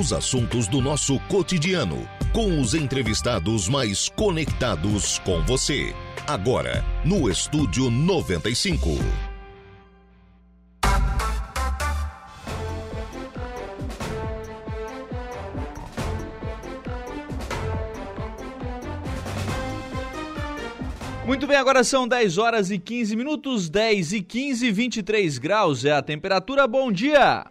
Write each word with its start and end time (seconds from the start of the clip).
Os 0.00 0.14
assuntos 0.14 0.66
do 0.66 0.80
nosso 0.80 1.20
cotidiano, 1.28 2.08
com 2.32 2.58
os 2.58 2.72
entrevistados 2.72 3.68
mais 3.68 4.08
conectados 4.08 5.18
com 5.18 5.44
você. 5.44 5.94
Agora, 6.26 6.82
no 7.04 7.30
Estúdio 7.30 7.90
95. 7.90 8.88
Muito 21.26 21.46
bem, 21.46 21.58
agora 21.58 21.84
são 21.84 22.08
10 22.08 22.38
horas 22.38 22.70
e 22.70 22.78
15 22.78 23.14
minutos, 23.16 23.68
10 23.68 24.14
e 24.14 24.22
15, 24.22 24.72
23 24.72 25.36
graus 25.36 25.84
é 25.84 25.92
a 25.92 26.00
temperatura. 26.00 26.66
Bom 26.66 26.90
dia! 26.90 27.44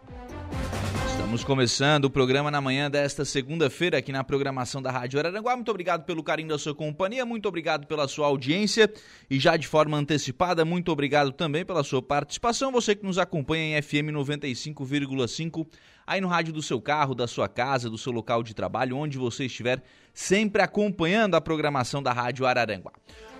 Estamos 1.29 1.43
começando 1.43 2.05
o 2.05 2.09
programa 2.09 2.49
na 2.49 2.59
manhã 2.59 2.89
desta 2.89 3.23
segunda-feira 3.23 3.99
aqui 3.99 4.11
na 4.11 4.23
programação 4.23 4.81
da 4.81 4.89
Rádio 4.89 5.19
Araranguá. 5.19 5.55
Muito 5.55 5.69
obrigado 5.69 6.03
pelo 6.03 6.23
carinho 6.23 6.49
da 6.49 6.57
sua 6.57 6.73
companhia, 6.73 7.23
muito 7.23 7.47
obrigado 7.47 7.85
pela 7.85 8.07
sua 8.07 8.25
audiência 8.25 8.91
e 9.29 9.39
já 9.39 9.55
de 9.55 9.67
forma 9.67 9.95
antecipada, 9.95 10.65
muito 10.65 10.91
obrigado 10.91 11.31
também 11.31 11.63
pela 11.63 11.83
sua 11.83 12.01
participação. 12.01 12.71
Você 12.71 12.95
que 12.95 13.05
nos 13.05 13.19
acompanha 13.19 13.77
em 13.77 13.79
FM 13.79 14.09
95,5 14.11 15.67
aí 16.07 16.19
no 16.19 16.27
rádio 16.27 16.51
do 16.51 16.63
seu 16.63 16.81
carro, 16.81 17.13
da 17.13 17.27
sua 17.27 17.47
casa, 17.47 17.91
do 17.91 17.97
seu 17.99 18.11
local 18.11 18.41
de 18.41 18.55
trabalho, 18.55 18.97
onde 18.97 19.19
você 19.19 19.45
estiver, 19.45 19.83
sempre 20.11 20.63
acompanhando 20.63 21.35
a 21.35 21.41
programação 21.41 22.01
da 22.01 22.11
Rádio 22.11 22.47
Araranguá. 22.47 22.93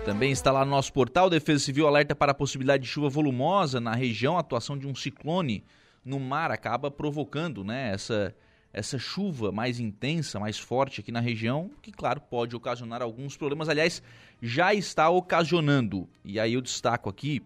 Também 0.04 0.32
está 0.32 0.50
lá 0.50 0.64
no 0.64 0.70
nosso 0.72 0.92
portal, 0.92 1.30
Defesa 1.30 1.64
Civil 1.64 1.86
alerta 1.86 2.14
para 2.14 2.32
a 2.32 2.34
possibilidade 2.34 2.82
de 2.82 2.88
chuva 2.88 3.08
volumosa 3.08 3.80
na 3.80 3.94
região. 3.94 4.36
A 4.36 4.40
atuação 4.40 4.76
de 4.76 4.86
um 4.86 4.94
ciclone 4.94 5.64
no 6.04 6.18
mar 6.18 6.50
acaba 6.50 6.90
provocando 6.90 7.62
né, 7.62 7.92
essa 7.92 8.34
essa 8.72 8.98
chuva 8.98 9.52
mais 9.52 9.78
intensa, 9.78 10.40
mais 10.40 10.58
forte 10.58 11.00
aqui 11.00 11.12
na 11.12 11.20
região, 11.20 11.70
que, 11.82 11.92
claro, 11.92 12.20
pode 12.20 12.56
ocasionar 12.56 13.02
alguns 13.02 13.36
problemas. 13.36 13.68
Aliás, 13.68 14.02
já 14.40 14.72
está 14.72 15.10
ocasionando. 15.10 16.08
E 16.24 16.40
aí 16.40 16.54
eu 16.54 16.60
destaco 16.60 17.10
aqui 17.10 17.42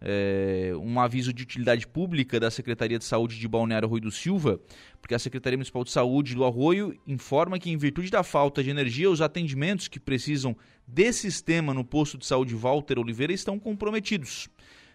é, 0.00 0.72
um 0.76 0.98
aviso 0.98 1.32
de 1.32 1.42
utilidade 1.42 1.86
pública 1.86 2.40
da 2.40 2.50
Secretaria 2.50 2.98
de 2.98 3.04
Saúde 3.04 3.38
de 3.38 3.46
Balneário 3.46 3.86
Arroio 3.86 4.02
do 4.02 4.10
Silva, 4.10 4.58
porque 5.00 5.14
a 5.14 5.18
Secretaria 5.18 5.58
Municipal 5.58 5.84
de 5.84 5.90
Saúde 5.90 6.34
do 6.34 6.44
Arroio 6.44 6.98
informa 7.06 7.58
que, 7.58 7.70
em 7.70 7.76
virtude 7.76 8.10
da 8.10 8.22
falta 8.22 8.62
de 8.62 8.70
energia, 8.70 9.10
os 9.10 9.20
atendimentos 9.20 9.88
que 9.88 10.00
precisam 10.00 10.56
desse 10.86 11.20
sistema 11.20 11.74
no 11.74 11.84
posto 11.84 12.16
de 12.16 12.26
saúde 12.26 12.54
Walter 12.54 12.98
Oliveira 12.98 13.32
estão 13.32 13.58
comprometidos. 13.58 14.48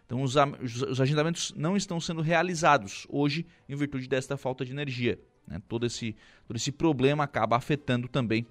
Então, 0.06 0.22
os, 0.22 0.36
os 0.36 1.02
agendamentos 1.02 1.54
não 1.56 1.78
estão 1.78 2.00
sendo 2.00 2.22
realizados 2.22 3.06
hoje 3.10 3.46
em 3.70 3.76
virtude 3.76 4.08
desta 4.08 4.38
falta 4.38 4.66
de 4.66 4.72
energia. 4.72 5.20
Né? 5.48 5.62
Todo, 5.68 5.86
esse, 5.86 6.16
todo 6.48 6.58
esse 6.58 6.72
problema 6.72 7.24
acaba 7.24 7.56
afetando 7.56 8.08
também 8.08 8.46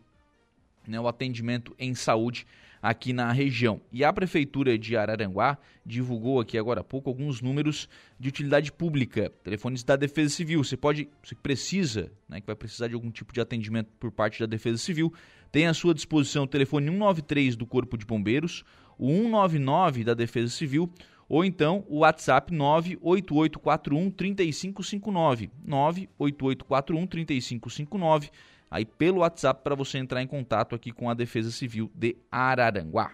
né, 0.86 1.00
o 1.00 1.08
atendimento 1.08 1.74
em 1.78 1.94
saúde 1.94 2.46
aqui 2.84 3.14
na 3.14 3.32
região. 3.32 3.80
E 3.90 4.04
a 4.04 4.12
Prefeitura 4.12 4.76
de 4.76 4.94
Araranguá 4.94 5.56
divulgou 5.86 6.38
aqui 6.38 6.58
agora 6.58 6.82
há 6.82 6.84
pouco 6.84 7.08
alguns 7.08 7.40
números 7.40 7.88
de 8.20 8.28
utilidade 8.28 8.70
pública, 8.70 9.32
telefones 9.42 9.82
da 9.82 9.96
Defesa 9.96 10.34
Civil. 10.34 10.62
Você 10.62 10.76
pode, 10.76 11.08
você 11.22 11.34
precisa, 11.34 12.12
né, 12.28 12.42
que 12.42 12.46
vai 12.46 12.54
precisar 12.54 12.88
de 12.88 12.94
algum 12.94 13.10
tipo 13.10 13.32
de 13.32 13.40
atendimento 13.40 13.88
por 13.98 14.12
parte 14.12 14.38
da 14.38 14.44
Defesa 14.44 14.76
Civil, 14.76 15.10
tem 15.50 15.66
à 15.66 15.72
sua 15.72 15.94
disposição 15.94 16.44
o 16.44 16.46
telefone 16.46 16.86
193 16.90 17.56
do 17.56 17.64
Corpo 17.64 17.96
de 17.96 18.04
Bombeiros, 18.04 18.64
o 18.98 19.08
199 19.08 20.04
da 20.04 20.12
Defesa 20.12 20.50
Civil, 20.50 20.92
ou 21.28 21.44
então 21.44 21.84
o 21.88 21.98
WhatsApp 21.98 22.52
98841 22.52 24.10
3559. 24.10 25.50
98841 25.64 27.06
3559. 27.06 28.30
Aí 28.70 28.84
pelo 28.84 29.20
WhatsApp 29.20 29.62
para 29.62 29.74
você 29.74 29.98
entrar 29.98 30.22
em 30.22 30.26
contato 30.26 30.74
aqui 30.74 30.90
com 30.90 31.08
a 31.08 31.14
Defesa 31.14 31.50
Civil 31.50 31.90
de 31.94 32.16
Araranguá. 32.30 33.12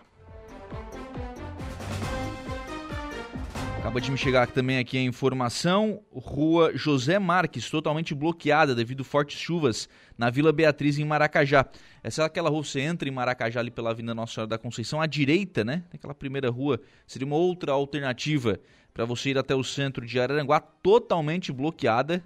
Acaba 3.80 3.98
de 3.98 4.10
me 4.10 4.18
chegar 4.18 4.46
também 4.46 4.76
aqui 4.76 4.98
a 4.98 5.02
informação: 5.02 6.02
Rua 6.12 6.70
José 6.74 7.18
Marques, 7.18 7.70
totalmente 7.70 8.14
bloqueada 8.14 8.74
devido 8.74 9.02
fortes 9.02 9.40
chuvas 9.40 9.88
na 10.18 10.28
Vila 10.28 10.52
Beatriz, 10.52 10.98
em 10.98 11.04
Maracajá. 11.06 11.64
Essa 12.02 12.22
é 12.22 12.24
aquela 12.26 12.50
rua, 12.50 12.62
você 12.62 12.80
entra 12.80 13.08
em 13.08 13.10
Maracajá 13.10 13.58
ali 13.58 13.70
pela 13.70 13.88
Avenida 13.90 14.14
Nossa 14.14 14.34
Senhora 14.34 14.48
da 14.50 14.58
Conceição, 14.58 15.00
à 15.00 15.06
direita, 15.06 15.64
né? 15.64 15.82
Aquela 15.94 16.14
primeira 16.14 16.50
rua, 16.50 16.78
seria 17.06 17.26
uma 17.26 17.36
outra 17.36 17.72
alternativa 17.72 18.60
para 18.92 19.06
você 19.06 19.30
ir 19.30 19.38
até 19.38 19.54
o 19.54 19.64
centro 19.64 20.04
de 20.04 20.20
Araranguá, 20.20 20.60
totalmente 20.60 21.50
bloqueada. 21.50 22.22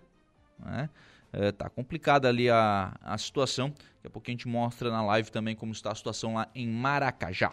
Né? 0.59 0.91
É, 1.32 1.53
tá 1.53 1.71
complicada 1.71 2.28
ali 2.28 2.50
a, 2.50 2.92
a 3.00 3.16
situação. 3.16 3.69
Daqui 3.69 4.09
a 4.09 4.10
pouco 4.10 4.28
a 4.28 4.32
gente 4.32 4.48
mostra 4.48 4.91
na 4.91 5.03
live 5.04 5.31
também 5.31 5.54
como 5.54 5.71
está 5.71 5.92
a 5.92 5.94
situação 5.94 6.34
lá 6.34 6.48
em 6.53 6.66
Maracajá. 6.66 7.53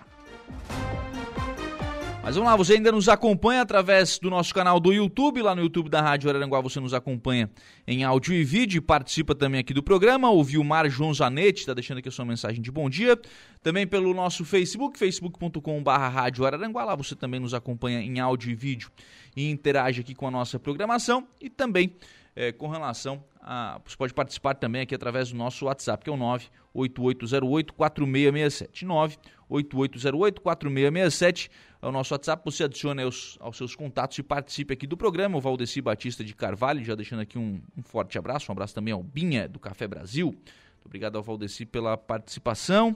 Mas 2.23 2.35
vamos 2.35 2.51
lá, 2.51 2.55
você 2.55 2.73
ainda 2.73 2.91
nos 2.91 3.09
acompanha 3.09 3.63
através 3.63 4.19
do 4.19 4.29
nosso 4.29 4.53
canal 4.53 4.79
do 4.79 4.93
YouTube, 4.93 5.41
lá 5.41 5.55
no 5.55 5.61
YouTube 5.63 5.89
da 5.89 6.01
Rádio 6.01 6.29
Araranguá 6.29 6.61
você 6.61 6.79
nos 6.79 6.93
acompanha 6.93 7.49
em 7.87 8.03
áudio 8.03 8.35
e 8.35 8.43
vídeo 8.43 8.79
participa 8.79 9.33
também 9.33 9.59
aqui 9.59 9.73
do 9.73 9.81
programa. 9.81 10.29
O 10.29 10.43
Vilmar 10.43 10.87
João 10.87 11.11
Zanetti 11.11 11.61
está 11.61 11.73
deixando 11.73 11.97
aqui 11.97 12.09
a 12.09 12.11
sua 12.11 12.23
mensagem 12.23 12.61
de 12.61 12.71
bom 12.71 12.87
dia. 12.87 13.19
Também 13.63 13.87
pelo 13.87 14.13
nosso 14.13 14.45
Facebook, 14.45 14.99
facebook.com.br 14.99 15.89
Rádio 15.89 16.45
Araranguá, 16.45 16.83
lá 16.83 16.95
você 16.95 17.15
também 17.15 17.39
nos 17.39 17.55
acompanha 17.55 17.99
em 17.99 18.19
áudio 18.19 18.51
e 18.51 18.55
vídeo 18.55 18.91
e 19.35 19.49
interage 19.49 20.01
aqui 20.01 20.13
com 20.13 20.27
a 20.27 20.31
nossa 20.31 20.59
programação. 20.59 21.27
E 21.41 21.49
também 21.49 21.95
é, 22.35 22.51
com 22.51 22.67
relação 22.67 23.23
a. 23.41 23.81
Você 23.85 23.97
pode 23.97 24.13
participar 24.13 24.53
também 24.55 24.83
aqui 24.83 24.93
através 24.93 25.31
do 25.31 25.37
nosso 25.37 25.65
WhatsApp, 25.65 26.03
que 26.03 26.09
é 26.09 26.13
o 26.13 26.17
98808 26.17 27.73
4667. 27.73 28.85
98808 28.85 30.41
4667 30.41 31.49
é 31.81 31.87
o 31.87 31.91
nosso 31.91 32.13
WhatsApp, 32.13 32.43
você 32.45 32.65
adicione 32.65 33.01
aos, 33.01 33.37
aos, 33.39 33.57
seus 33.57 33.75
contatos 33.75 34.17
e 34.19 34.23
participe 34.23 34.73
aqui 34.73 34.85
do 34.85 34.95
programa. 34.95 35.37
O 35.37 35.41
Valdeci 35.41 35.81
Batista 35.81 36.23
de 36.23 36.35
Carvalho, 36.35 36.83
já 36.85 36.93
deixando 36.93 37.21
aqui 37.21 37.39
um, 37.39 37.59
um, 37.75 37.81
forte 37.81 38.19
abraço. 38.19 38.51
Um 38.51 38.53
abraço 38.53 38.75
também 38.75 38.93
ao 38.93 39.01
Binha, 39.01 39.47
do 39.47 39.59
Café 39.59 39.87
Brasil. 39.87 40.27
Muito 40.27 40.85
obrigado 40.85 41.15
ao 41.15 41.23
Valdeci 41.23 41.65
pela 41.65 41.97
participação. 41.97 42.95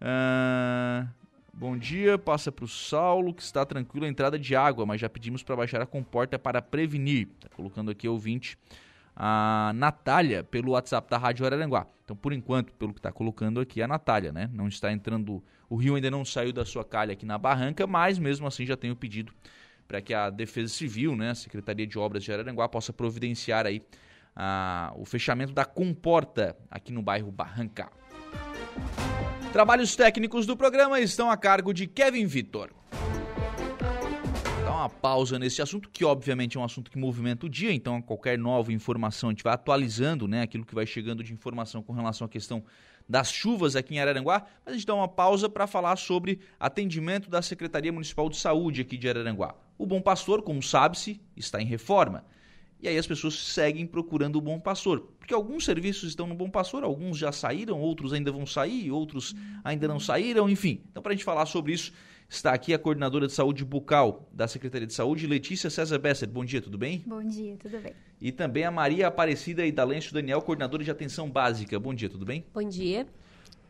Uh, 0.00 1.08
bom 1.54 1.76
dia, 1.76 2.18
passa 2.18 2.50
para 2.50 2.64
o 2.64 2.68
Saulo, 2.68 3.32
que 3.32 3.42
está 3.42 3.64
tranquilo 3.64 4.06
a 4.06 4.08
entrada 4.08 4.36
de 4.36 4.56
água, 4.56 4.84
mas 4.84 5.00
já 5.00 5.08
pedimos 5.08 5.44
para 5.44 5.54
baixar 5.54 5.80
a 5.80 5.86
comporta 5.86 6.36
para 6.36 6.60
prevenir. 6.60 7.28
Está 7.36 7.48
colocando 7.54 7.92
aqui 7.92 8.08
ouvinte 8.08 8.58
a 9.16 9.72
Natália 9.74 10.44
pelo 10.44 10.72
WhatsApp 10.72 11.08
da 11.10 11.16
Rádio 11.16 11.46
Araranguá. 11.46 11.86
Então, 12.04 12.14
por 12.14 12.34
enquanto, 12.34 12.72
pelo 12.74 12.92
que 12.92 12.98
está 12.98 13.10
colocando 13.10 13.58
aqui, 13.58 13.80
a 13.80 13.88
Natália, 13.88 14.30
né? 14.30 14.50
Não 14.52 14.68
está 14.68 14.92
entrando. 14.92 15.42
O 15.68 15.76
rio 15.76 15.94
ainda 15.94 16.10
não 16.10 16.24
saiu 16.24 16.52
da 16.52 16.64
sua 16.64 16.84
calha 16.84 17.14
aqui 17.14 17.24
na 17.24 17.38
barranca, 17.38 17.86
mas 17.86 18.18
mesmo 18.18 18.46
assim 18.46 18.66
já 18.66 18.76
tenho 18.76 18.94
pedido 18.94 19.32
para 19.88 20.02
que 20.02 20.12
a 20.12 20.28
Defesa 20.30 20.72
Civil, 20.72 21.16
né, 21.16 21.30
a 21.30 21.34
Secretaria 21.34 21.86
de 21.86 21.98
Obras 21.98 22.22
de 22.22 22.32
Araranguá, 22.32 22.68
possa 22.68 22.92
providenciar 22.92 23.66
aí 23.66 23.82
a, 24.34 24.92
o 24.96 25.04
fechamento 25.04 25.52
da 25.52 25.64
comporta 25.64 26.56
aqui 26.70 26.92
no 26.92 27.02
bairro 27.02 27.32
Barranca. 27.32 27.88
Trabalhos 29.52 29.96
técnicos 29.96 30.44
do 30.44 30.56
programa 30.56 31.00
estão 31.00 31.30
a 31.30 31.36
cargo 31.36 31.72
de 31.72 31.86
Kevin 31.86 32.26
Vitor 32.26 32.75
uma 34.86 34.90
pausa 34.90 35.38
nesse 35.38 35.60
assunto, 35.60 35.90
que 35.90 36.04
obviamente 36.04 36.56
é 36.56 36.60
um 36.60 36.64
assunto 36.64 36.90
que 36.90 36.96
movimenta 36.96 37.46
o 37.46 37.48
dia, 37.48 37.72
então 37.72 38.00
qualquer 38.00 38.38
nova 38.38 38.72
informação 38.72 39.28
a 39.28 39.32
gente 39.32 39.42
vai 39.42 39.52
atualizando, 39.52 40.28
né, 40.28 40.42
aquilo 40.42 40.64
que 40.64 40.74
vai 40.74 40.86
chegando 40.86 41.22
de 41.24 41.32
informação 41.32 41.82
com 41.82 41.92
relação 41.92 42.24
à 42.24 42.28
questão 42.28 42.62
das 43.08 43.30
chuvas 43.30 43.76
aqui 43.76 43.94
em 43.94 44.00
Araranguá, 44.00 44.46
mas 44.64 44.74
a 44.74 44.76
gente 44.76 44.86
dá 44.86 44.94
uma 44.94 45.08
pausa 45.08 45.48
para 45.48 45.66
falar 45.66 45.96
sobre 45.96 46.40
atendimento 46.58 47.28
da 47.28 47.42
Secretaria 47.42 47.92
Municipal 47.92 48.28
de 48.28 48.36
Saúde 48.36 48.80
aqui 48.80 48.96
de 48.96 49.08
Araranguá. 49.08 49.54
O 49.78 49.86
Bom 49.86 50.00
Pastor, 50.00 50.42
como 50.42 50.62
sabe-se, 50.62 51.20
está 51.36 51.60
em 51.60 51.66
reforma. 51.66 52.24
E 52.80 52.88
aí 52.88 52.98
as 52.98 53.06
pessoas 53.06 53.34
seguem 53.34 53.86
procurando 53.86 54.36
o 54.36 54.40
Bom 54.40 54.60
Pastor. 54.60 55.08
Porque 55.18 55.32
alguns 55.32 55.64
serviços 55.64 56.10
estão 56.10 56.26
no 56.26 56.34
Bom 56.34 56.50
Pastor, 56.50 56.82
alguns 56.82 57.16
já 57.16 57.32
saíram, 57.32 57.80
outros 57.80 58.12
ainda 58.12 58.30
vão 58.30 58.44
sair, 58.44 58.90
outros 58.90 59.34
ainda 59.64 59.86
não 59.88 60.00
saíram, 60.00 60.48
enfim. 60.48 60.80
Então, 60.90 61.02
para 61.02 61.12
a 61.12 61.14
gente 61.14 61.24
falar 61.24 61.46
sobre 61.46 61.72
isso, 61.72 61.92
está 62.28 62.52
aqui 62.52 62.74
a 62.74 62.78
coordenadora 62.78 63.26
de 63.26 63.32
saúde 63.32 63.64
bucal 63.64 64.28
da 64.32 64.48
Secretaria 64.48 64.86
de 64.86 64.94
Saúde, 64.94 65.26
Letícia 65.26 65.70
César 65.70 65.98
Besser. 65.98 66.28
Bom 66.28 66.44
dia, 66.44 66.60
tudo 66.60 66.76
bem? 66.76 67.02
Bom 67.06 67.22
dia, 67.22 67.56
tudo 67.56 67.78
bem. 67.80 67.92
E 68.20 68.32
também 68.32 68.64
a 68.64 68.70
Maria 68.70 69.06
Aparecida 69.08 69.64
e 69.64 69.72
Dalêncio 69.72 70.12
Daniel, 70.12 70.42
coordenadora 70.42 70.82
de 70.82 70.90
atenção 70.90 71.30
básica. 71.30 71.78
Bom 71.78 71.94
dia, 71.94 72.08
tudo 72.08 72.24
bem? 72.24 72.44
Bom 72.52 72.68
dia. 72.68 73.06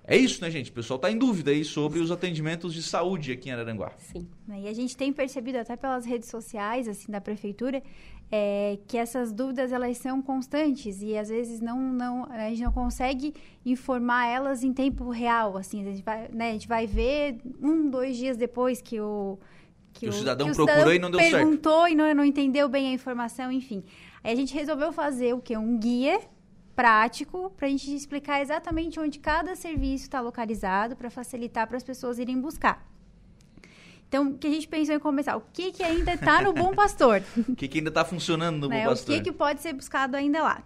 É 0.09 0.17
isso, 0.17 0.41
né, 0.41 0.49
gente? 0.49 0.71
O 0.71 0.73
pessoal 0.73 0.97
está 0.97 1.11
em 1.11 1.19
dúvida 1.19 1.51
aí 1.51 1.65
sobre 1.65 1.99
os 1.99 2.13
atendimentos 2.13 2.73
de 2.73 2.81
saúde 2.81 3.33
aqui 3.33 3.49
em 3.49 3.53
Araranguá. 3.53 3.93
Sim. 3.99 4.29
E 4.49 4.69
a 4.69 4.73
gente 4.73 4.97
tem 4.97 5.13
percebido 5.13 5.59
até 5.59 5.75
pelas 5.77 6.07
redes 6.07 6.29
sociais, 6.29 6.87
assim, 6.87 7.11
da 7.11 7.21
prefeitura, 7.21 7.83
é, 8.31 8.79
que 8.89 8.99
essas 8.99 9.33
dúvidas 9.33 9.73
elas 9.73 9.97
são 9.99 10.21
constantes 10.21 11.01
e 11.01 11.17
às 11.17 11.29
vezes 11.29 11.61
não, 11.61 11.81
não 11.81 12.25
a 12.25 12.49
gente 12.49 12.63
não 12.63 12.73
consegue 12.73 13.35
informar 13.65 14.27
elas 14.27 14.65
em 14.65 14.73
tempo 14.73 15.11
real 15.11 15.57
assim. 15.57 15.83
A 15.83 15.91
gente 15.91 16.03
vai, 16.03 16.29
né, 16.33 16.51
a 16.51 16.53
gente 16.53 16.69
vai 16.69 16.87
ver 16.87 17.39
um 17.61 17.89
dois 17.89 18.17
dias 18.17 18.37
depois 18.37 18.81
que 18.81 19.01
o 19.01 19.39
que, 19.93 20.01
que 20.01 20.09
o, 20.09 20.13
cidadão 20.13 20.47
que 20.47 20.53
o 20.53 20.57
procurou 20.57 20.79
cidadão 20.79 20.95
e 20.95 20.99
não 20.99 21.11
deu 21.11 21.21
perguntou 21.21 21.31
certo. 21.31 21.45
perguntou 21.45 21.89
e 21.89 21.95
não, 21.95 22.15
não 22.15 22.25
entendeu 22.25 22.69
bem 22.69 22.89
a 22.89 22.93
informação 22.93 23.53
enfim. 23.53 23.85
Aí 24.25 24.33
a 24.33 24.37
gente 24.37 24.53
resolveu 24.53 24.93
fazer 24.93 25.35
o 25.35 25.41
que 25.41 25.57
um 25.57 25.79
guia 25.79 26.21
prático 26.75 27.51
para 27.57 27.69
a 27.69 27.71
gente 27.71 27.95
explicar 27.95 28.43
exatamente 28.43 28.99
onde 28.99 29.19
cada 29.19 29.55
serviço 29.55 30.05
está 30.05 30.21
localizado 30.21 30.97
para 30.97 31.09
facilitar 31.09 31.67
para 31.67 31.77
as 31.77 31.85
pessoas 31.85 32.19
irem 32.19 32.39
buscar 32.41 32.96
então, 34.17 34.31
o 34.31 34.39
que 34.39 34.47
a 34.47 34.51
gente 34.51 34.67
pensou 34.67 34.95
em 34.95 34.99
começar? 34.99 35.37
O 35.37 35.43
que, 35.53 35.73
que 35.73 35.83
ainda 35.83 36.15
está 36.15 36.41
no 36.41 36.53
Bom 36.53 36.75
Pastor? 36.75 37.23
o 37.47 37.55
que, 37.55 37.69
que 37.69 37.79
ainda 37.79 37.91
está 37.91 38.05
funcionando 38.05 38.61
no 38.61 38.69
né? 38.69 38.85
Bom 38.85 38.91
Pastor? 38.91 39.15
O 39.15 39.19
que, 39.19 39.25
que 39.25 39.33
pode 39.33 39.61
ser 39.61 39.75
buscado 39.75 40.17
ainda 40.17 40.43
lá? 40.43 40.63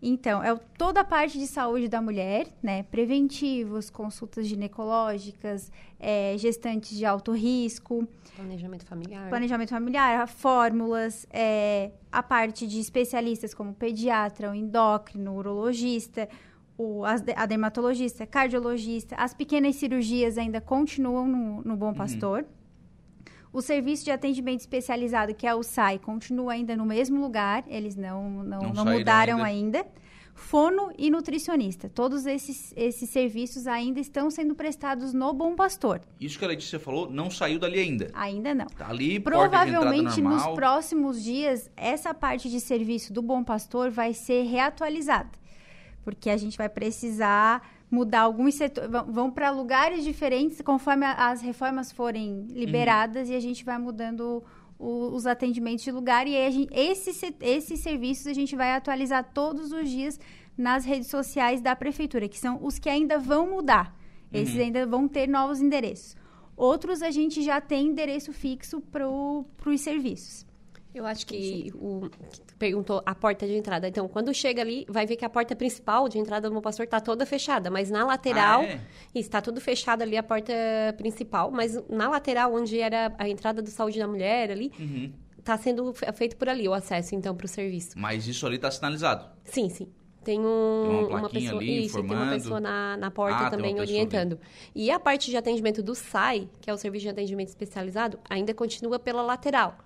Então, 0.00 0.42
é 0.42 0.56
toda 0.76 1.00
a 1.00 1.04
parte 1.04 1.38
de 1.38 1.46
saúde 1.46 1.88
da 1.88 2.00
mulher, 2.00 2.46
né? 2.62 2.84
Preventivos, 2.84 3.88
consultas 3.90 4.46
ginecológicas, 4.46 5.70
é, 5.98 6.36
gestantes 6.38 6.96
de 6.96 7.04
alto 7.04 7.32
risco. 7.32 8.06
Planejamento 8.36 8.84
familiar. 8.84 9.28
Planejamento 9.28 9.70
familiar, 9.70 10.28
fórmulas, 10.28 11.26
é, 11.30 11.90
a 12.10 12.22
parte 12.22 12.66
de 12.66 12.80
especialistas 12.80 13.52
como 13.54 13.74
pediatra, 13.74 14.50
o 14.50 14.54
endócrino, 14.54 15.36
urologista, 15.36 16.28
o, 16.76 17.04
a 17.04 17.46
dermatologista, 17.46 18.26
cardiologista. 18.26 19.14
As 19.16 19.34
pequenas 19.34 19.76
cirurgias 19.76 20.36
ainda 20.36 20.60
continuam 20.60 21.26
no, 21.26 21.62
no 21.62 21.76
Bom 21.76 21.88
uhum. 21.88 21.94
Pastor. 21.94 22.40
Uhum. 22.40 22.61
O 23.52 23.60
serviço 23.60 24.04
de 24.04 24.10
atendimento 24.10 24.60
especializado, 24.60 25.34
que 25.34 25.46
é 25.46 25.54
o 25.54 25.62
SAI, 25.62 25.98
continua 25.98 26.54
ainda 26.54 26.74
no 26.74 26.86
mesmo 26.86 27.20
lugar, 27.20 27.64
eles 27.66 27.94
não, 27.94 28.42
não, 28.42 28.60
não, 28.60 28.72
não 28.72 28.84
mudaram 28.86 29.42
ainda. 29.44 29.80
ainda. 29.80 30.02
Fono 30.34 30.90
e 30.96 31.10
nutricionista. 31.10 31.90
Todos 31.90 32.24
esses, 32.24 32.72
esses 32.74 33.10
serviços 33.10 33.66
ainda 33.66 34.00
estão 34.00 34.30
sendo 34.30 34.54
prestados 34.54 35.12
no 35.12 35.30
Bom 35.34 35.54
Pastor. 35.54 36.00
Isso 36.18 36.38
que 36.38 36.44
a 36.46 36.48
Letícia 36.48 36.80
falou 36.80 37.10
não 37.10 37.30
saiu 37.30 37.58
dali 37.58 37.78
ainda? 37.78 38.10
Ainda 38.14 38.54
não. 38.54 38.66
Tá 38.66 38.88
ali, 38.88 39.20
Provavelmente 39.20 40.22
nos 40.22 40.46
próximos 40.54 41.22
dias, 41.22 41.70
essa 41.76 42.14
parte 42.14 42.48
de 42.48 42.58
serviço 42.60 43.12
do 43.12 43.20
Bom 43.20 43.44
Pastor 43.44 43.90
vai 43.90 44.14
ser 44.14 44.44
reatualizada. 44.44 45.30
Porque 46.02 46.30
a 46.30 46.36
gente 46.38 46.56
vai 46.56 46.70
precisar 46.70 47.62
mudar 47.92 48.22
alguns 48.22 48.54
setores, 48.54 48.90
vão 49.08 49.30
para 49.30 49.50
lugares 49.50 50.02
diferentes 50.02 50.62
conforme 50.62 51.04
as 51.04 51.42
reformas 51.42 51.92
forem 51.92 52.46
liberadas 52.48 53.28
uhum. 53.28 53.34
e 53.34 53.36
a 53.36 53.40
gente 53.40 53.62
vai 53.62 53.76
mudando 53.76 54.42
o, 54.78 55.14
os 55.14 55.26
atendimentos 55.26 55.84
de 55.84 55.92
lugar 55.92 56.26
e 56.26 56.50
gente, 56.50 56.72
esse, 56.72 57.34
esses 57.42 57.80
serviços 57.80 58.26
a 58.26 58.32
gente 58.32 58.56
vai 58.56 58.74
atualizar 58.74 59.30
todos 59.34 59.72
os 59.72 59.90
dias 59.90 60.18
nas 60.56 60.86
redes 60.86 61.08
sociais 61.08 61.60
da 61.60 61.76
prefeitura, 61.76 62.28
que 62.28 62.38
são 62.38 62.58
os 62.64 62.78
que 62.78 62.88
ainda 62.88 63.18
vão 63.18 63.50
mudar. 63.50 63.94
Esses 64.32 64.54
uhum. 64.54 64.62
ainda 64.62 64.86
vão 64.86 65.06
ter 65.06 65.28
novos 65.28 65.60
endereços. 65.60 66.16
Outros 66.56 67.02
a 67.02 67.10
gente 67.10 67.42
já 67.42 67.60
tem 67.60 67.88
endereço 67.88 68.32
fixo 68.32 68.80
para 68.80 69.06
os 69.06 69.80
serviços. 69.82 70.46
Eu 70.94 71.06
acho 71.06 71.26
que 71.26 71.72
o 71.74 72.10
perguntou 72.58 73.02
a 73.06 73.14
porta 73.14 73.46
de 73.46 73.54
entrada. 73.54 73.88
Então, 73.88 74.06
quando 74.06 74.32
chega 74.34 74.60
ali, 74.60 74.84
vai 74.88 75.06
ver 75.06 75.16
que 75.16 75.24
a 75.24 75.30
porta 75.30 75.56
principal 75.56 76.08
de 76.08 76.18
entrada 76.18 76.48
do 76.48 76.52
meu 76.52 76.62
pastor 76.62 76.84
está 76.84 77.00
toda 77.00 77.24
fechada, 77.24 77.70
mas 77.70 77.90
na 77.90 78.04
lateral 78.04 78.60
ah, 78.60 78.66
é? 78.66 78.80
está 79.14 79.40
tudo 79.40 79.60
fechado 79.60 80.02
ali 80.02 80.16
a 80.16 80.22
porta 80.22 80.52
principal, 80.98 81.50
mas 81.50 81.82
na 81.88 82.10
lateral 82.10 82.54
onde 82.54 82.78
era 82.78 83.14
a 83.18 83.28
entrada 83.28 83.62
do 83.62 83.70
saúde 83.70 83.98
da 83.98 84.06
mulher 84.06 84.50
ali, 84.50 84.70
uhum. 84.78 85.12
Tá 85.44 85.58
sendo 85.58 85.92
feito 86.14 86.36
por 86.36 86.48
ali 86.48 86.68
o 86.68 86.72
acesso 86.72 87.16
então 87.16 87.34
para 87.34 87.46
o 87.46 87.48
serviço. 87.48 87.98
Mas 87.98 88.28
isso 88.28 88.46
ali 88.46 88.56
está 88.56 88.70
sinalizado? 88.70 89.26
Sim, 89.44 89.68
sim. 89.68 89.88
Tem, 90.22 90.38
um, 90.38 90.84
tem 90.86 90.90
uma, 90.90 91.18
uma, 91.18 91.28
pessoa, 91.28 91.60
ali, 91.60 91.84
isso, 91.86 92.00
tem 92.00 92.04
uma 92.04 92.30
pessoa 92.30 92.60
na, 92.60 92.96
na 92.96 93.10
porta 93.10 93.46
ah, 93.46 93.50
também 93.50 93.80
orientando. 93.80 94.38
E 94.72 94.88
a 94.88 95.00
parte 95.00 95.30
de 95.30 95.36
atendimento 95.36 95.82
do 95.82 95.96
SAI, 95.96 96.48
que 96.60 96.70
é 96.70 96.72
o 96.72 96.76
Serviço 96.76 97.02
de 97.02 97.08
Atendimento 97.08 97.48
Especializado, 97.48 98.20
ainda 98.30 98.54
continua 98.54 99.00
pela 99.00 99.20
lateral. 99.20 99.76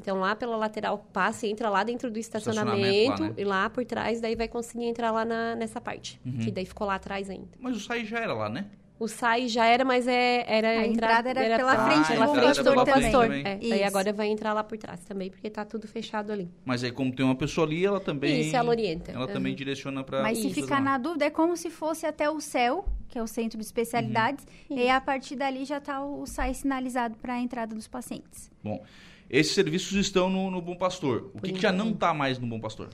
Então, 0.00 0.20
lá 0.20 0.36
pela 0.36 0.56
lateral, 0.56 1.04
passa 1.12 1.46
e 1.46 1.50
entra 1.50 1.68
lá 1.68 1.82
dentro 1.82 2.10
do 2.10 2.18
estacionamento, 2.18 2.76
estacionamento 2.76 3.22
lá, 3.22 3.28
né? 3.30 3.34
e 3.36 3.44
lá 3.44 3.68
por 3.68 3.84
trás, 3.84 4.20
daí 4.20 4.36
vai 4.36 4.46
conseguir 4.46 4.84
entrar 4.84 5.10
lá 5.10 5.24
na, 5.24 5.56
nessa 5.56 5.80
parte, 5.80 6.20
uhum. 6.24 6.38
que 6.38 6.50
daí 6.52 6.64
ficou 6.64 6.86
lá 6.86 6.94
atrás 6.94 7.28
ainda. 7.28 7.48
Mas 7.58 7.76
o 7.76 7.80
SAI 7.80 8.04
já 8.04 8.18
era 8.20 8.32
lá, 8.32 8.48
né? 8.48 8.66
O 9.00 9.06
SAI 9.06 9.46
já 9.46 9.64
era, 9.64 9.84
mas 9.84 10.08
é, 10.08 10.44
era 10.48 10.70
a 10.70 10.86
entrada 10.86 11.30
era, 11.30 11.40
era 11.40 11.56
pela 11.56 11.88
frente, 11.88 12.08
pela 12.08 12.34
frente 12.34 12.62
do 12.64 12.74
pastor. 12.74 13.32
É, 13.32 13.58
aí 13.62 13.84
agora 13.84 14.12
vai 14.12 14.26
entrar 14.26 14.52
lá 14.52 14.64
por 14.64 14.76
trás 14.76 15.04
também, 15.04 15.30
porque 15.30 15.48
tá 15.48 15.64
tudo 15.64 15.86
fechado 15.86 16.32
ali. 16.32 16.50
Mas 16.64 16.82
aí 16.82 16.90
como 16.90 17.14
tem 17.14 17.24
uma 17.24 17.36
pessoa 17.36 17.64
ali, 17.64 17.86
ela 17.86 18.00
também 18.00 18.40
Isso, 18.40 18.56
ela 18.56 18.68
orienta. 18.68 19.12
Ela 19.12 19.26
uhum. 19.26 19.32
também 19.32 19.54
direciona 19.54 20.02
para 20.02 20.22
Mas 20.22 20.38
se 20.38 20.52
ficar 20.52 20.80
na 20.80 20.98
dúvida, 20.98 21.26
é 21.26 21.30
como 21.30 21.56
se 21.56 21.70
fosse 21.70 22.06
até 22.06 22.28
o 22.28 22.40
CEL, 22.40 22.84
que 23.08 23.16
é 23.16 23.22
o 23.22 23.28
Centro 23.28 23.56
de 23.56 23.64
Especialidades, 23.64 24.44
uhum. 24.68 24.76
e 24.76 24.80
aí 24.82 24.90
a 24.90 25.00
partir 25.00 25.36
dali 25.36 25.64
já 25.64 25.80
tá 25.80 26.04
o 26.04 26.26
SAI 26.26 26.54
sinalizado 26.54 27.16
para 27.18 27.34
a 27.34 27.38
entrada 27.38 27.76
dos 27.76 27.86
pacientes. 27.86 28.50
Bom, 28.64 28.82
esses 29.30 29.54
serviços 29.54 29.92
estão 29.92 30.30
no, 30.30 30.50
no 30.50 30.60
Bom 30.60 30.76
Pastor. 30.76 31.30
O 31.34 31.40
que, 31.40 31.52
que 31.52 31.60
já 31.60 31.72
não 31.72 31.90
está 31.90 32.14
mais 32.14 32.38
no 32.38 32.46
Bom 32.46 32.58
Pastor? 32.58 32.88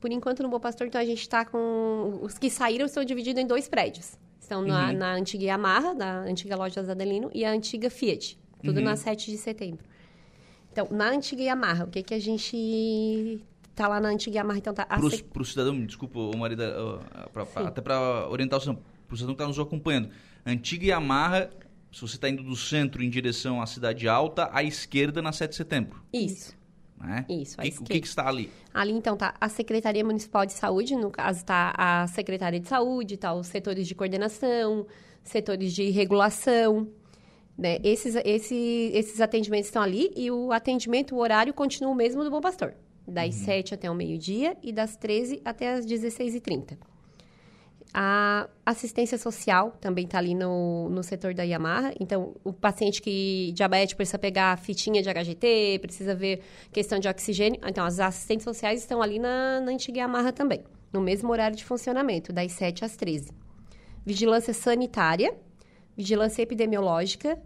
Por 0.00 0.10
enquanto, 0.10 0.42
no 0.42 0.48
Bom 0.48 0.60
Pastor, 0.60 0.86
então 0.86 1.00
a 1.00 1.04
gente 1.04 1.20
está 1.20 1.44
com. 1.44 2.20
Os 2.22 2.38
que 2.38 2.48
saíram 2.48 2.86
estão 2.86 3.04
divididos 3.04 3.42
em 3.42 3.46
dois 3.46 3.68
prédios. 3.68 4.16
Estão 4.40 4.62
na, 4.62 4.90
uhum. 4.90 4.96
na 4.96 5.12
antiga 5.14 5.44
Yamaha, 5.44 5.94
da 5.94 6.20
antiga 6.20 6.56
loja 6.56 6.82
Zadelino, 6.82 7.30
e 7.34 7.44
a 7.44 7.50
antiga 7.50 7.90
Fiat. 7.90 8.38
Tudo 8.62 8.78
uhum. 8.78 8.84
na 8.84 8.96
7 8.96 9.30
de 9.30 9.36
setembro. 9.36 9.84
Então, 10.70 10.88
na 10.90 11.08
antiga 11.08 11.42
Yamaha, 11.42 11.84
o 11.84 11.88
que, 11.88 12.02
que 12.02 12.14
a 12.14 12.18
gente 12.18 13.40
tá 13.74 13.88
lá 13.88 14.00
na 14.00 14.08
antiga 14.08 14.36
Yamaha, 14.36 14.58
então 14.58 14.72
tá... 14.72 14.86
Para 14.86 15.42
o 15.42 15.44
cidadão, 15.44 15.84
desculpa, 15.84 16.18
o 16.18 16.36
marido, 16.36 16.62
pra, 17.32 17.44
pra, 17.44 17.68
até 17.68 17.80
para 17.80 18.28
orientar 18.28 18.58
o 18.58 18.62
cidadão, 18.62 18.82
cidadão 19.10 19.34
que 19.34 19.42
está 19.42 19.46
nos 19.46 19.58
acompanhando. 19.58 20.10
Antiga 20.44 20.86
Yamaha 20.86 21.50
se 21.96 22.02
você 22.02 22.16
está 22.16 22.28
indo 22.28 22.42
do 22.42 22.54
centro 22.54 23.02
em 23.02 23.08
direção 23.08 23.62
à 23.62 23.66
Cidade 23.66 24.06
Alta, 24.06 24.50
à 24.52 24.62
esquerda 24.62 25.22
na 25.22 25.32
7 25.32 25.48
de 25.48 25.56
setembro. 25.56 26.02
Isso. 26.12 26.54
Né? 27.00 27.24
Isso, 27.26 27.56
que, 27.56 27.68
O 27.68 27.84
que, 27.84 28.00
que, 28.00 28.06
está 28.06 28.28
ali? 28.28 28.50
Ali, 28.74 28.92
então, 28.92 29.16
tá 29.16 29.34
a 29.40 29.48
Secretaria 29.48 30.04
Municipal 30.04 30.44
de 30.44 30.52
Saúde, 30.52 30.94
no 30.94 31.10
caso, 31.10 31.38
está 31.38 31.72
a 31.74 32.06
Secretaria 32.06 32.60
de 32.60 32.68
Saúde, 32.68 33.16
tá 33.16 33.32
os 33.32 33.46
setores 33.46 33.88
de 33.88 33.94
coordenação, 33.94 34.86
setores 35.24 35.72
de 35.72 35.88
regulação, 35.88 36.86
né? 37.56 37.78
Esses, 37.82 38.14
esse, 38.26 38.90
esses 38.92 39.18
atendimentos 39.22 39.68
estão 39.68 39.80
ali 39.80 40.10
e 40.14 40.30
o 40.30 40.52
atendimento, 40.52 41.14
o 41.14 41.18
horário 41.18 41.54
continua 41.54 41.92
o 41.92 41.94
mesmo 41.94 42.22
do 42.22 42.30
Bom 42.30 42.42
Pastor. 42.42 42.74
Das 43.08 43.38
uhum. 43.38 43.44
7 43.46 43.74
até 43.74 43.90
o 43.90 43.94
meio-dia 43.94 44.54
e 44.62 44.70
das 44.70 44.96
13 44.96 45.40
até 45.46 45.72
as 45.72 45.86
16h30. 45.86 46.76
A 47.94 48.48
assistência 48.64 49.16
social 49.16 49.72
também 49.80 50.04
está 50.04 50.18
ali 50.18 50.34
no, 50.34 50.88
no 50.90 51.02
setor 51.02 51.32
da 51.32 51.42
Yamaha. 51.42 51.94
Então, 51.98 52.34
o 52.44 52.52
paciente 52.52 53.00
que 53.00 53.52
diabético 53.54 53.96
precisa 53.96 54.18
pegar 54.18 54.58
fitinha 54.58 55.02
de 55.02 55.08
HGT, 55.08 55.78
precisa 55.80 56.14
ver 56.14 56.42
questão 56.72 56.98
de 56.98 57.08
oxigênio. 57.08 57.60
Então, 57.66 57.84
as 57.84 57.98
assistentes 57.98 58.44
sociais 58.44 58.80
estão 58.80 59.00
ali 59.00 59.18
na, 59.18 59.60
na 59.60 59.72
antiga 59.72 60.00
Yamaha 60.00 60.32
também, 60.32 60.64
no 60.92 61.00
mesmo 61.00 61.30
horário 61.30 61.56
de 61.56 61.64
funcionamento, 61.64 62.32
das 62.32 62.52
7 62.52 62.84
às 62.84 62.96
13. 62.96 63.30
Vigilância 64.04 64.52
sanitária, 64.52 65.34
vigilância 65.96 66.42
epidemiológica 66.42 67.40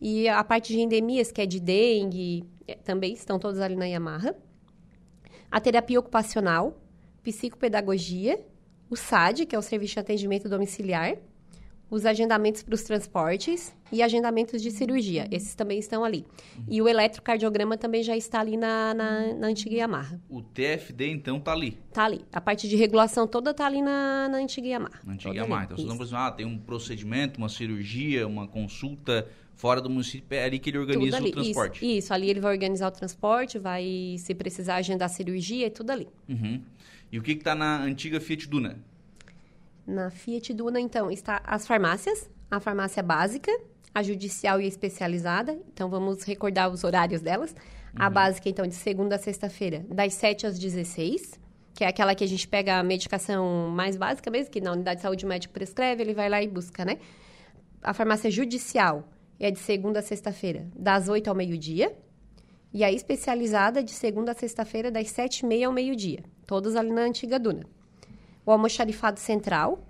e 0.00 0.28
a 0.28 0.42
parte 0.42 0.72
de 0.72 0.80
endemias, 0.80 1.30
que 1.30 1.42
é 1.42 1.46
de 1.46 1.60
dengue, 1.60 2.44
é, 2.66 2.74
também 2.76 3.12
estão 3.12 3.38
todos 3.38 3.60
ali 3.60 3.76
na 3.76 3.84
Yamaha. 3.84 4.34
A 5.50 5.60
terapia 5.60 6.00
ocupacional, 6.00 6.80
psicopedagogia 7.22 8.38
o 8.90 8.96
SAD, 8.96 9.46
que 9.46 9.54
é 9.54 9.58
o 9.58 9.62
Serviço 9.62 9.94
de 9.94 10.00
Atendimento 10.00 10.48
Domiciliar, 10.48 11.16
os 11.88 12.04
agendamentos 12.04 12.62
para 12.62 12.74
os 12.74 12.82
transportes 12.82 13.74
e 13.90 14.02
agendamentos 14.02 14.62
de 14.62 14.70
cirurgia. 14.70 15.26
Esses 15.30 15.54
também 15.54 15.78
estão 15.78 16.04
ali. 16.04 16.24
E 16.68 16.80
o 16.80 16.88
eletrocardiograma 16.88 17.76
também 17.76 18.02
já 18.02 18.16
está 18.16 18.40
ali 18.40 18.56
na, 18.56 18.94
na, 18.94 19.34
na 19.34 19.46
antiga 19.48 19.74
Yamaha. 19.74 20.20
O 20.28 20.40
TFD, 20.40 21.08
então, 21.08 21.38
está 21.38 21.52
ali? 21.52 21.78
Está 21.88 22.04
ali. 22.04 22.24
A 22.32 22.40
parte 22.40 22.68
de 22.68 22.76
regulação 22.76 23.26
toda 23.26 23.50
está 23.50 23.66
ali 23.66 23.82
na, 23.82 24.28
na 24.28 24.38
antiga 24.38 24.68
Yamaha. 24.68 25.00
Na 25.04 25.14
antiga 25.14 25.34
Yamaha. 25.34 25.64
Então, 25.64 25.76
vocês 25.76 25.88
não 25.88 25.96
precisam, 25.96 26.20
ah, 26.20 26.30
tem 26.30 26.46
um 26.46 26.58
procedimento, 26.58 27.38
uma 27.38 27.48
cirurgia, 27.48 28.26
uma 28.26 28.46
consulta 28.46 29.28
Fora 29.60 29.78
do 29.78 29.90
município, 29.90 30.34
é 30.34 30.42
ali 30.42 30.58
que 30.58 30.70
ele 30.70 30.78
organiza 30.78 31.20
o 31.20 31.30
transporte. 31.30 31.84
Isso, 31.84 31.98
isso, 31.98 32.14
ali 32.14 32.30
ele 32.30 32.40
vai 32.40 32.50
organizar 32.50 32.88
o 32.88 32.90
transporte, 32.90 33.58
vai, 33.58 34.16
se 34.16 34.34
precisar 34.34 34.76
agendar 34.76 35.10
cirurgia, 35.10 35.66
é 35.66 35.70
tudo 35.70 35.90
ali. 35.90 36.08
Uhum. 36.26 36.62
E 37.12 37.18
o 37.18 37.22
que 37.22 37.32
está 37.32 37.54
na 37.54 37.82
antiga 37.82 38.18
Fiat 38.22 38.48
Duna? 38.48 38.78
Na 39.86 40.08
Fiat 40.08 40.54
Duna, 40.54 40.80
então, 40.80 41.10
está 41.10 41.42
as 41.44 41.66
farmácias, 41.66 42.30
a 42.50 42.58
farmácia 42.58 43.02
básica, 43.02 43.52
a 43.94 44.02
judicial 44.02 44.62
e 44.62 44.64
a 44.64 44.66
especializada. 44.66 45.60
Então, 45.74 45.90
vamos 45.90 46.22
recordar 46.22 46.70
os 46.70 46.82
horários 46.82 47.20
delas. 47.20 47.50
Uhum. 47.50 47.96
A 47.96 48.08
básica, 48.08 48.48
então, 48.48 48.66
de 48.66 48.74
segunda 48.74 49.16
a 49.16 49.18
sexta-feira, 49.18 49.84
das 49.90 50.14
7 50.14 50.46
às 50.46 50.58
16 50.58 51.38
que 51.74 51.84
é 51.84 51.86
aquela 51.86 52.14
que 52.14 52.24
a 52.24 52.26
gente 52.26 52.48
pega 52.48 52.78
a 52.78 52.82
medicação 52.82 53.70
mais 53.70 53.96
básica 53.96 54.30
mesmo, 54.30 54.50
que 54.50 54.60
na 54.60 54.72
unidade 54.72 54.96
de 54.96 55.02
saúde 55.02 55.24
o 55.24 55.28
médico 55.28 55.54
prescreve, 55.54 56.02
ele 56.02 56.12
vai 56.12 56.28
lá 56.28 56.42
e 56.42 56.48
busca, 56.48 56.84
né? 56.84 56.98
A 57.82 57.94
farmácia 57.94 58.30
judicial 58.30 59.08
é 59.40 59.50
de 59.50 59.58
segunda 59.58 60.00
a 60.00 60.02
sexta-feira, 60.02 60.68
das 60.76 61.08
8 61.08 61.28
ao 61.28 61.34
meio-dia. 61.34 61.96
E 62.72 62.84
a 62.84 62.92
especializada 62.92 63.82
de 63.82 63.90
segunda 63.90 64.32
a 64.32 64.34
sexta-feira, 64.34 64.90
das 64.90 65.08
7 65.10 65.40
e 65.40 65.46
meia 65.46 65.66
ao 65.66 65.72
meio-dia. 65.72 66.22
Todos 66.46 66.76
ali 66.76 66.92
na 66.92 67.00
antiga 67.00 67.38
Duna. 67.38 67.64
O 68.44 68.52
almoxarifado 68.52 69.18
central, 69.18 69.84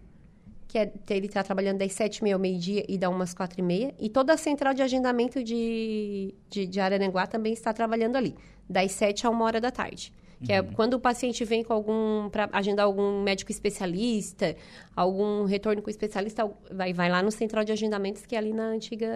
que 0.66 0.78
é, 0.78 0.90
ele 1.10 1.26
está 1.26 1.42
trabalhando 1.42 1.78
das 1.78 1.92
7 1.92 2.18
e 2.18 2.22
meia 2.22 2.36
ao 2.36 2.40
meio-dia 2.40 2.84
e 2.88 2.96
dá 2.96 3.10
umas 3.10 3.34
4 3.34 3.60
e 3.60 3.62
meia. 3.62 3.94
E 3.98 4.08
toda 4.08 4.32
a 4.32 4.36
central 4.36 4.72
de 4.72 4.82
agendamento 4.82 5.42
de, 5.42 6.32
de, 6.48 6.66
de 6.66 6.80
Araranguá 6.80 7.26
também 7.26 7.52
está 7.52 7.72
trabalhando 7.72 8.16
ali, 8.16 8.34
das 8.68 8.92
7 8.92 9.26
a 9.26 9.30
1 9.30 9.40
hora 9.42 9.60
da 9.60 9.70
tarde. 9.70 10.12
Que 10.42 10.52
é 10.52 10.60
uhum. 10.60 10.68
é 10.68 10.74
quando 10.74 10.94
o 10.94 11.00
paciente 11.00 11.44
vem 11.44 11.62
com 11.62 11.72
algum. 11.72 12.28
para 12.30 12.48
agendar 12.52 12.86
algum 12.86 13.22
médico 13.22 13.50
especialista, 13.50 14.56
algum 14.96 15.44
retorno 15.44 15.82
com 15.82 15.90
especialista, 15.90 16.50
vai, 16.70 16.92
vai 16.92 17.10
lá 17.10 17.22
no 17.22 17.30
central 17.30 17.64
de 17.64 17.72
agendamentos, 17.72 18.24
que 18.24 18.34
é 18.34 18.38
ali 18.38 18.52
na 18.52 18.64
antiga 18.64 19.08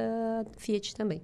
Fiat 0.59 0.95
também. 0.95 1.23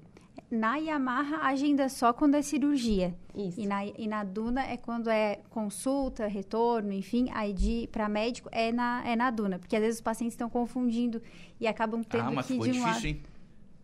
Na 0.50 0.76
Yamaha, 0.76 1.46
agenda 1.46 1.88
só 1.88 2.12
quando 2.12 2.34
é 2.34 2.42
cirurgia. 2.42 3.14
Isso. 3.36 3.60
E 3.60 3.66
na, 3.66 3.86
e 3.86 4.08
na 4.08 4.24
Duna 4.24 4.64
é 4.64 4.76
quando 4.76 5.08
é 5.08 5.38
consulta, 5.48 6.26
retorno, 6.26 6.92
enfim, 6.92 7.28
aí 7.32 7.86
para 7.86 8.08
médico 8.08 8.48
é 8.50 8.72
na, 8.72 9.06
é 9.06 9.14
na 9.14 9.30
Duna. 9.30 9.60
Porque 9.60 9.76
às 9.76 9.82
vezes 9.82 9.98
os 9.98 10.02
pacientes 10.02 10.34
estão 10.34 10.50
confundindo 10.50 11.22
e 11.60 11.68
acabam 11.68 12.02
tendo 12.02 12.28
ah, 12.28 12.30
mas 12.32 12.46
que 12.46 12.54
ficou 12.54 12.66
de 12.66 12.70
um 12.70 12.82
difícil, 12.82 12.94
lado. 12.94 13.06
Hein? 13.06 13.22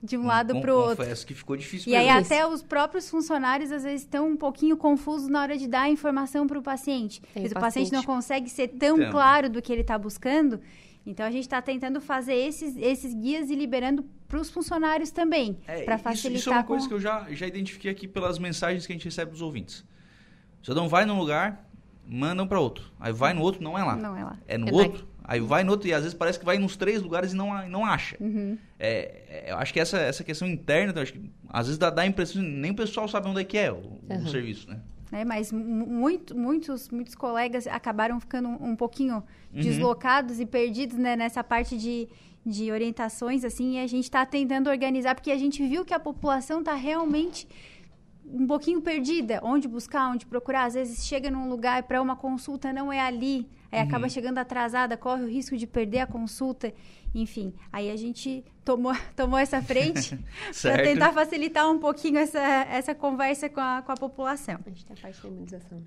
De 0.06 0.16
um 0.16 0.22
com, 0.22 0.28
lado 0.28 0.60
para 0.60 0.74
o 0.74 0.78
outro. 0.78 0.96
Confesso 0.96 1.26
que 1.26 1.34
ficou 1.34 1.56
difícil. 1.56 1.92
E 1.92 1.96
aí 1.96 2.08
isso. 2.08 2.32
até 2.32 2.46
os 2.46 2.62
próprios 2.62 3.10
funcionários 3.10 3.70
às 3.72 3.82
vezes 3.82 4.02
estão 4.02 4.30
um 4.30 4.36
pouquinho 4.36 4.76
confusos 4.76 5.28
na 5.28 5.42
hora 5.42 5.58
de 5.58 5.66
dar 5.66 5.82
a 5.82 5.88
informação 5.90 6.46
para 6.46 6.58
o 6.58 6.62
paciente. 6.62 7.20
Mas 7.34 7.52
o 7.52 7.54
paciente 7.54 7.92
não 7.92 8.02
consegue 8.02 8.48
ser 8.48 8.68
tão 8.68 8.96
então. 8.96 9.10
claro 9.10 9.50
do 9.50 9.60
que 9.60 9.72
ele 9.72 9.82
está 9.82 9.98
buscando. 9.98 10.60
Então 11.04 11.24
a 11.24 11.30
gente 11.30 11.42
está 11.42 11.62
tentando 11.62 12.00
fazer 12.00 12.34
esses, 12.34 12.76
esses 12.76 13.14
guias 13.14 13.48
e 13.50 13.54
liberando 13.54 14.04
para 14.26 14.40
os 14.40 14.50
funcionários 14.50 15.12
também, 15.12 15.56
é, 15.66 15.82
para 15.82 15.98
facilitar. 15.98 16.32
Isso, 16.32 16.40
isso 16.40 16.50
é 16.50 16.52
uma 16.52 16.64
coisa 16.64 16.88
que 16.88 16.94
eu 16.94 17.00
já, 17.00 17.26
já 17.30 17.46
identifiquei 17.46 17.90
aqui 17.90 18.08
pelas 18.08 18.38
mensagens 18.38 18.86
que 18.86 18.92
a 18.92 18.96
gente 18.96 19.04
recebe 19.04 19.30
dos 19.30 19.40
ouvintes. 19.40 19.84
O 20.60 20.64
cidadão 20.64 20.88
vai 20.88 21.04
num 21.04 21.16
lugar, 21.16 21.64
mandam 22.04 22.46
para 22.46 22.58
outro. 22.58 22.90
Aí 22.98 23.12
vai 23.12 23.32
no 23.32 23.40
outro, 23.40 23.62
não 23.62 23.78
é 23.78 23.84
lá. 23.84 23.94
Não 23.94 24.16
é 24.16 24.24
lá. 24.24 24.36
É 24.48 24.58
no 24.58 24.68
é 24.68 24.72
outro. 24.72 25.06
Aí 25.28 25.40
vai 25.40 25.64
no 25.64 25.72
outro, 25.72 25.88
e 25.88 25.92
às 25.92 26.02
vezes 26.02 26.16
parece 26.16 26.38
que 26.38 26.44
vai 26.44 26.56
nos 26.56 26.76
três 26.76 27.02
lugares 27.02 27.32
e 27.32 27.36
não, 27.36 27.68
não 27.68 27.84
acha. 27.84 28.16
Uhum. 28.20 28.56
É, 28.78 29.22
é, 29.28 29.50
eu 29.50 29.56
acho 29.56 29.72
que 29.72 29.80
essa, 29.80 29.98
essa 29.98 30.22
questão 30.22 30.46
interna, 30.46 31.02
acho 31.02 31.14
que, 31.14 31.20
às 31.48 31.66
vezes 31.66 31.78
dá, 31.78 31.90
dá 31.90 32.02
a 32.02 32.06
impressão 32.06 32.40
que 32.40 32.48
nem 32.48 32.70
o 32.70 32.76
pessoal 32.76 33.08
sabe 33.08 33.28
onde 33.28 33.40
é 33.40 33.44
que 33.44 33.58
é 33.58 33.72
o, 33.72 33.76
uhum. 33.76 34.24
o 34.24 34.28
serviço, 34.28 34.70
né? 34.70 34.78
É, 35.10 35.24
mas 35.24 35.50
muito, 35.50 36.36
muitos, 36.36 36.88
muitos 36.90 37.14
colegas 37.14 37.66
acabaram 37.66 38.20
ficando 38.20 38.48
um, 38.48 38.70
um 38.70 38.76
pouquinho 38.76 39.16
uhum. 39.52 39.60
deslocados 39.60 40.38
e 40.38 40.46
perdidos 40.46 40.96
né, 40.96 41.16
nessa 41.16 41.42
parte 41.42 41.76
de, 41.76 42.08
de 42.44 42.70
orientações, 42.70 43.44
assim, 43.44 43.74
e 43.74 43.78
a 43.80 43.86
gente 43.88 44.04
está 44.04 44.24
tentando 44.24 44.70
organizar, 44.70 45.16
porque 45.16 45.32
a 45.32 45.38
gente 45.38 45.66
viu 45.66 45.84
que 45.84 45.94
a 45.94 45.98
população 45.98 46.60
está 46.60 46.74
realmente 46.74 47.48
um 48.32 48.46
pouquinho 48.46 48.80
perdida, 48.80 49.40
onde 49.42 49.68
buscar, 49.68 50.10
onde 50.10 50.26
procurar. 50.26 50.64
Às 50.64 50.74
vezes 50.74 51.06
chega 51.06 51.30
num 51.30 51.48
lugar 51.48 51.84
para 51.84 52.00
uma 52.02 52.16
consulta, 52.16 52.72
não 52.72 52.92
é 52.92 53.00
ali, 53.00 53.48
aí 53.70 53.80
uhum. 53.80 53.86
acaba 53.86 54.08
chegando 54.08 54.38
atrasada, 54.38 54.96
corre 54.96 55.22
o 55.22 55.28
risco 55.28 55.56
de 55.56 55.66
perder 55.66 56.00
a 56.00 56.06
consulta. 56.06 56.72
Enfim, 57.14 57.54
aí 57.72 57.90
a 57.90 57.96
gente 57.96 58.44
tomou, 58.64 58.94
tomou 59.14 59.38
essa 59.38 59.62
frente 59.62 60.18
para 60.60 60.82
tentar 60.82 61.12
facilitar 61.12 61.70
um 61.70 61.78
pouquinho 61.78 62.18
essa, 62.18 62.40
essa 62.40 62.94
conversa 62.94 63.48
com 63.48 63.60
a, 63.60 63.82
com 63.82 63.92
a 63.92 63.96
população. 63.96 64.58
A 64.64 64.68
gente 64.68 64.84
tem 64.84 64.96
a 64.96 65.00
parte 65.00 65.22
da 65.22 65.28
imunização. 65.28 65.82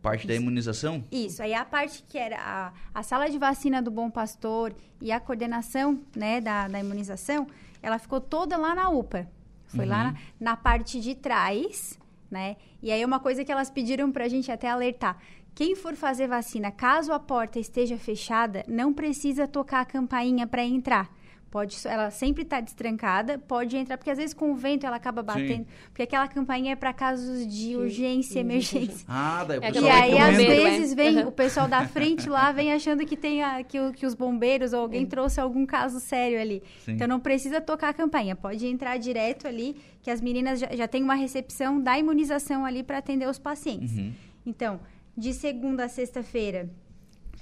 Parte 0.00 0.20
Isso. 0.20 0.28
da 0.28 0.34
imunização? 0.34 1.04
Isso, 1.10 1.42
aí 1.42 1.52
a 1.54 1.64
parte 1.64 2.04
que 2.08 2.16
era 2.16 2.38
a, 2.40 2.72
a 2.94 3.02
sala 3.02 3.28
de 3.28 3.36
vacina 3.36 3.82
do 3.82 3.90
Bom 3.90 4.08
Pastor 4.08 4.72
e 5.00 5.10
a 5.10 5.18
coordenação 5.18 6.00
né, 6.14 6.40
da, 6.40 6.68
da 6.68 6.78
imunização, 6.78 7.48
ela 7.82 7.98
ficou 7.98 8.20
toda 8.20 8.56
lá 8.56 8.74
na 8.74 8.88
UPA. 8.90 9.28
Foi 9.68 9.84
uhum. 9.84 9.90
lá 9.90 10.04
na, 10.04 10.14
na, 10.40 10.56
parte 10.56 11.00
de 11.00 11.14
trás, 11.14 11.98
né? 12.30 12.56
E 12.82 12.90
aí 12.90 13.04
uma 13.04 13.20
coisa 13.20 13.44
que 13.44 13.52
elas 13.52 13.70
pediram 13.70 14.10
para 14.10 14.24
a 14.24 14.28
gente 14.28 14.50
até 14.50 14.68
alertar. 14.68 15.18
Quem 15.54 15.74
for 15.74 15.94
fazer 15.94 16.28
vacina, 16.28 16.70
caso 16.70 17.12
a 17.12 17.18
porta 17.18 17.58
esteja 17.58 17.96
fechada, 17.96 18.64
não 18.68 18.92
precisa 18.92 19.48
tocar 19.48 19.80
a 19.80 19.84
campainha 19.84 20.46
para 20.46 20.64
entrar. 20.64 21.10
Pode, 21.50 21.76
ela 21.86 22.10
sempre 22.10 22.42
está 22.42 22.60
destrancada, 22.60 23.38
pode 23.38 23.74
entrar, 23.74 23.96
porque 23.96 24.10
às 24.10 24.18
vezes 24.18 24.34
com 24.34 24.52
o 24.52 24.54
vento 24.54 24.86
ela 24.86 24.96
acaba 24.96 25.22
batendo. 25.22 25.64
Sim. 25.64 25.66
Porque 25.86 26.02
aquela 26.02 26.28
campainha 26.28 26.72
é 26.72 26.76
para 26.76 26.92
casos 26.92 27.46
de 27.46 27.74
urgência, 27.74 28.40
emergência. 28.40 29.06
Ah, 29.08 29.44
daí 29.44 29.58
o 29.58 29.64
é, 29.64 29.70
E 29.70 29.88
aí, 29.88 30.18
às 30.18 30.36
vezes, 30.36 30.94
vem 30.94 31.18
uhum. 31.18 31.28
o 31.28 31.32
pessoal 31.32 31.66
da 31.66 31.86
frente 31.88 32.28
lá, 32.28 32.52
vem 32.52 32.72
achando 32.72 33.04
que 33.06 33.16
tem 33.16 33.42
a, 33.42 33.62
que, 33.62 33.80
o, 33.80 33.92
que 33.92 34.04
os 34.04 34.14
bombeiros 34.14 34.72
ou 34.74 34.80
alguém 34.80 35.06
trouxe 35.06 35.40
algum 35.40 35.64
caso 35.64 35.98
sério 36.00 36.38
ali. 36.38 36.62
Sim. 36.84 36.92
Então 36.92 37.08
não 37.08 37.18
precisa 37.18 37.60
tocar 37.60 37.88
a 37.88 37.94
campainha, 37.94 38.36
pode 38.36 38.66
entrar 38.66 38.98
direto 38.98 39.48
ali, 39.48 39.76
que 40.02 40.10
as 40.10 40.20
meninas 40.20 40.60
já, 40.60 40.68
já 40.74 40.86
têm 40.86 41.02
uma 41.02 41.14
recepção 41.14 41.80
da 41.80 41.98
imunização 41.98 42.66
ali 42.66 42.82
para 42.82 42.98
atender 42.98 43.26
os 43.26 43.38
pacientes. 43.38 43.96
Uhum. 43.96 44.12
Então, 44.44 44.80
de 45.16 45.32
segunda 45.32 45.84
a 45.84 45.88
sexta-feira, 45.88 46.68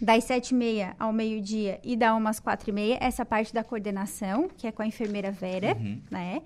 das 0.01 0.25
sete 0.25 0.51
e 0.51 0.55
meia 0.55 0.95
ao 0.99 1.13
meio-dia 1.13 1.81
e 1.83 1.97
da 1.97 2.15
umas 2.15 2.39
quatro 2.39 2.71
e 2.71 2.73
meia, 2.73 2.99
essa 3.01 3.25
parte 3.25 3.53
da 3.53 3.65
coordenação, 3.65 4.49
que 4.57 4.67
é 4.67 4.73
com 4.73 4.83
a 4.83 4.87
enfermeira 4.87 5.31
Vera, 5.31 5.77
uhum. 5.79 6.01
né? 6.11 6.43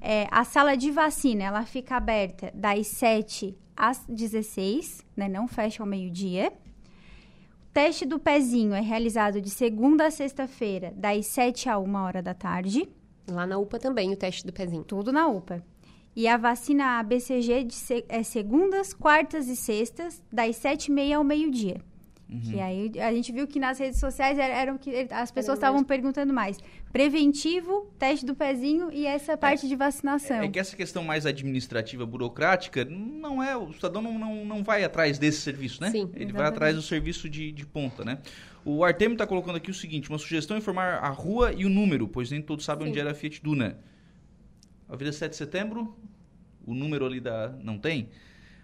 É, 0.00 0.26
a 0.30 0.44
sala 0.44 0.76
de 0.76 0.90
vacina, 0.90 1.44
ela 1.44 1.64
fica 1.64 1.96
aberta 1.96 2.50
das 2.54 2.86
7 2.86 3.56
às 3.76 4.04
16, 4.08 5.04
né? 5.16 5.28
Não 5.28 5.46
fecha 5.46 5.82
ao 5.82 5.86
meio-dia. 5.86 6.52
O 7.68 7.72
teste 7.72 8.04
do 8.04 8.18
pezinho 8.18 8.74
é 8.74 8.80
realizado 8.80 9.40
de 9.40 9.50
segunda 9.50 10.06
a 10.06 10.10
sexta-feira, 10.10 10.92
das 10.96 11.26
7 11.26 11.68
a 11.68 11.78
1 11.78 11.94
hora 11.94 12.22
da 12.22 12.34
tarde. 12.34 12.88
Lá 13.28 13.46
na 13.46 13.58
UPA 13.58 13.78
também, 13.78 14.12
o 14.12 14.16
teste 14.16 14.46
do 14.46 14.52
pezinho. 14.52 14.84
Tudo 14.84 15.12
na 15.12 15.26
UPA. 15.26 15.64
E 16.14 16.28
a 16.28 16.36
vacina 16.36 16.98
ABCG 16.98 17.64
de 17.64 17.74
se, 17.74 18.04
é 18.08 18.22
segundas, 18.22 18.92
quartas 18.92 19.48
e 19.48 19.56
sextas, 19.56 20.22
das 20.30 20.56
7 20.56 20.86
e 20.86 20.90
meia 20.90 21.16
ao 21.16 21.24
meio-dia. 21.24 21.80
Uhum. 22.32 22.62
aí 22.62 22.90
a 22.98 23.12
gente 23.12 23.30
viu 23.30 23.46
que 23.46 23.60
nas 23.60 23.78
redes 23.78 24.00
sociais 24.00 24.38
eram 24.38 24.78
que 24.78 25.06
as 25.10 25.30
pessoas 25.30 25.58
estavam 25.58 25.84
perguntando 25.84 26.32
mais. 26.32 26.58
Preventivo, 26.90 27.90
teste 27.98 28.24
do 28.24 28.34
pezinho 28.34 28.90
e 28.90 29.06
essa 29.06 29.36
parte 29.36 29.66
é, 29.66 29.68
de 29.68 29.76
vacinação. 29.76 30.40
É, 30.40 30.46
é, 30.46 30.48
que 30.48 30.58
essa 30.58 30.74
questão 30.74 31.04
mais 31.04 31.26
administrativa, 31.26 32.06
burocrática, 32.06 32.84
não 32.84 33.42
é. 33.42 33.56
O 33.56 33.72
cidadão 33.74 34.00
não, 34.00 34.18
não, 34.18 34.44
não 34.44 34.64
vai 34.64 34.82
atrás 34.82 35.18
desse 35.18 35.40
serviço, 35.40 35.82
né? 35.82 35.90
Sim, 35.90 35.98
Ele 35.98 36.06
exatamente. 36.06 36.32
vai 36.32 36.46
atrás 36.46 36.76
do 36.76 36.82
serviço 36.82 37.28
de, 37.28 37.52
de 37.52 37.66
ponta, 37.66 38.04
né? 38.04 38.18
O 38.64 38.84
Artemio 38.84 39.14
está 39.14 39.26
colocando 39.26 39.56
aqui 39.56 39.70
o 39.70 39.74
seguinte: 39.74 40.08
uma 40.08 40.18
sugestão 40.18 40.56
é 40.56 40.60
informar 40.60 40.94
a 40.94 41.08
rua 41.08 41.52
e 41.52 41.66
o 41.66 41.68
número, 41.68 42.08
pois 42.08 42.30
nem 42.30 42.40
todos 42.40 42.64
sabem 42.64 42.86
Sim. 42.86 42.90
onde 42.90 43.00
era 43.00 43.10
a 43.10 43.14
Fiat 43.14 43.42
Duna. 43.42 43.78
Avenida 44.88 45.16
7 45.16 45.30
de 45.30 45.36
setembro, 45.36 45.96
o 46.66 46.74
número 46.74 47.04
ali 47.04 47.20
da. 47.20 47.48
não 47.62 47.78
tem? 47.78 48.08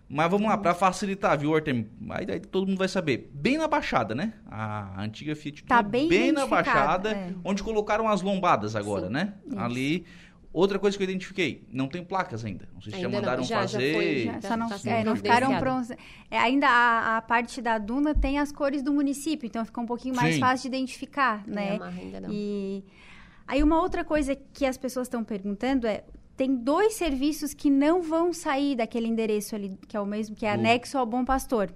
Mas 0.09 0.31
vamos 0.31 0.49
lá, 0.49 0.57
para 0.57 0.75
facilitar, 0.75 1.39
viu, 1.39 1.55
Artem? 1.55 1.87
Aí, 2.11 2.27
aí, 2.31 2.41
todo 2.41 2.67
mundo 2.67 2.79
vai 2.79 2.89
saber. 2.89 3.31
Bem 3.35 3.59
na 3.59 3.69
Baixada, 3.69 4.15
né? 4.15 4.33
A 4.51 5.03
antiga 5.03 5.37
Fiat 5.37 5.65
tá 5.65 5.83
bem, 5.83 6.09
bem 6.09 6.33
na 6.33 6.47
Baixada, 6.47 7.11
é. 7.11 7.35
onde 7.45 7.63
colocaram 7.63 8.09
as 8.09 8.23
lombadas 8.23 8.75
agora, 8.75 9.09
Sim, 9.09 9.13
né? 9.13 9.35
Isso. 9.47 9.59
Ali. 9.59 10.07
Outra 10.51 10.79
coisa 10.79 10.97
que 10.97 11.03
eu 11.03 11.09
identifiquei, 11.09 11.69
não 11.71 11.87
tem 11.87 12.03
placas 12.03 12.43
ainda. 12.43 12.67
Não 12.73 12.81
sei 12.81 12.91
se 12.91 12.97
ainda 12.97 13.11
já 13.11 13.17
mandaram 13.17 13.43
já, 13.45 13.61
fazer. 13.61 13.93
Já 13.93 13.95
foi, 13.95 14.25
já, 14.25 14.49
só 14.49 14.57
não, 14.57 14.69
tá 14.69 14.79
é, 14.87 15.05
não 15.05 15.15
ficaram 15.15 15.59
prontos. 15.59 15.91
É, 16.31 16.39
ainda 16.39 16.67
a, 16.67 17.19
a, 17.19 17.23
parte 17.23 17.61
da 17.61 17.77
duna 17.77 18.15
tem 18.15 18.39
as 18.39 18.51
cores 18.51 18.83
do 18.83 18.93
município, 18.93 19.47
então 19.47 19.63
fica 19.65 19.79
um 19.79 19.87
pouquinho 19.87 20.17
mais 20.17 20.37
Sim. 20.37 20.41
fácil 20.41 20.71
de 20.71 20.77
identificar, 20.77 21.47
né? 21.47 21.79
ainda 21.83 22.21
não. 22.23 22.31
E 22.33 22.83
aí 23.47 23.63
uma 23.63 23.81
outra 23.81 24.03
coisa 24.03 24.35
que 24.35 24.65
as 24.65 24.79
pessoas 24.79 25.07
estão 25.07 25.23
perguntando 25.23 25.87
é 25.87 26.03
tem 26.39 26.55
dois 26.55 26.95
serviços 26.95 27.53
que 27.53 27.69
não 27.69 28.01
vão 28.01 28.33
sair 28.33 28.77
daquele 28.77 29.09
endereço 29.09 29.57
ali, 29.57 29.77
que 29.89 29.97
é 29.97 30.01
o 30.01 30.07
mesmo, 30.07 30.37
que 30.37 30.47
é 30.47 30.53
anexo 30.53 30.97
ao 30.97 31.05
Bom 31.05 31.25
Pastor, 31.25 31.69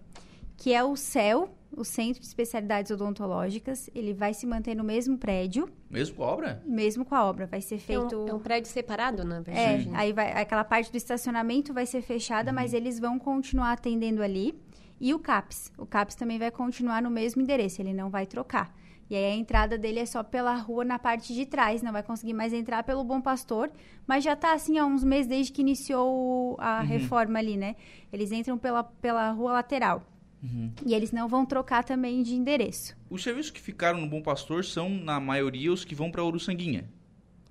que 0.56 0.72
é 0.72 0.84
o 0.84 0.94
CEL, 0.94 1.52
o 1.76 1.84
Centro 1.84 2.20
de 2.20 2.28
Especialidades 2.28 2.92
Odontológicas. 2.92 3.90
Ele 3.92 4.14
vai 4.14 4.32
se 4.32 4.46
manter 4.46 4.76
no 4.76 4.84
mesmo 4.84 5.18
prédio. 5.18 5.68
Mesmo 5.90 6.14
com 6.14 6.22
a 6.22 6.26
obra? 6.28 6.62
Mesmo 6.64 7.04
com 7.04 7.12
a 7.12 7.24
obra. 7.24 7.44
Vai 7.44 7.60
ser 7.60 7.78
feito... 7.78 8.14
É 8.14 8.18
um, 8.18 8.28
é 8.28 8.34
um 8.34 8.38
prédio 8.38 8.70
separado, 8.70 9.24
na 9.24 9.40
verdade. 9.40 9.90
É, 9.90 9.96
aí 9.96 10.12
vai, 10.12 10.30
aquela 10.30 10.62
parte 10.62 10.92
do 10.92 10.96
estacionamento 10.96 11.74
vai 11.74 11.84
ser 11.84 12.00
fechada, 12.00 12.50
uhum. 12.50 12.54
mas 12.54 12.72
eles 12.72 13.00
vão 13.00 13.18
continuar 13.18 13.72
atendendo 13.72 14.22
ali. 14.22 14.54
E 15.00 15.12
o 15.12 15.18
CAPS. 15.18 15.72
O 15.76 15.84
CAPS 15.84 16.14
também 16.14 16.38
vai 16.38 16.52
continuar 16.52 17.02
no 17.02 17.10
mesmo 17.10 17.42
endereço, 17.42 17.82
ele 17.82 17.92
não 17.92 18.08
vai 18.08 18.26
trocar. 18.26 18.72
E 19.10 19.14
aí 19.14 19.24
a 19.32 19.34
entrada 19.34 19.76
dele 19.76 20.00
é 20.00 20.06
só 20.06 20.22
pela 20.22 20.54
rua 20.56 20.84
na 20.84 20.98
parte 20.98 21.34
de 21.34 21.44
trás, 21.44 21.82
não 21.82 21.92
vai 21.92 22.02
conseguir 22.02 22.32
mais 22.32 22.52
entrar 22.52 22.82
pelo 22.82 23.04
Bom 23.04 23.20
Pastor, 23.20 23.70
mas 24.06 24.24
já 24.24 24.32
está 24.32 24.54
assim 24.54 24.78
há 24.78 24.86
uns 24.86 25.04
meses 25.04 25.26
desde 25.26 25.52
que 25.52 25.60
iniciou 25.60 26.56
a 26.58 26.80
uhum. 26.80 26.86
reforma 26.86 27.38
ali, 27.38 27.56
né? 27.56 27.76
Eles 28.12 28.32
entram 28.32 28.56
pela, 28.56 28.82
pela 28.82 29.30
rua 29.30 29.52
lateral. 29.52 30.02
Uhum. 30.42 30.72
E 30.84 30.94
eles 30.94 31.12
não 31.12 31.28
vão 31.28 31.46
trocar 31.46 31.84
também 31.84 32.22
de 32.22 32.34
endereço. 32.34 32.96
Os 33.08 33.22
serviços 33.22 33.50
que 33.50 33.60
ficaram 33.60 34.00
no 34.00 34.08
Bom 34.08 34.20
Pastor 34.20 34.64
são, 34.64 34.88
na 34.88 35.20
maioria, 35.20 35.72
os 35.72 35.84
que 35.84 35.94
vão 35.94 36.10
para 36.10 36.24
Uruçanguinha. 36.24 36.88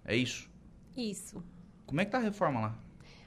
É 0.04 0.16
isso? 0.16 0.50
Isso. 0.98 1.44
Como 1.86 2.02
é 2.02 2.06
que 2.06 2.12
tá 2.12 2.18
a 2.18 2.22
reforma 2.22 2.60
lá? 2.60 2.76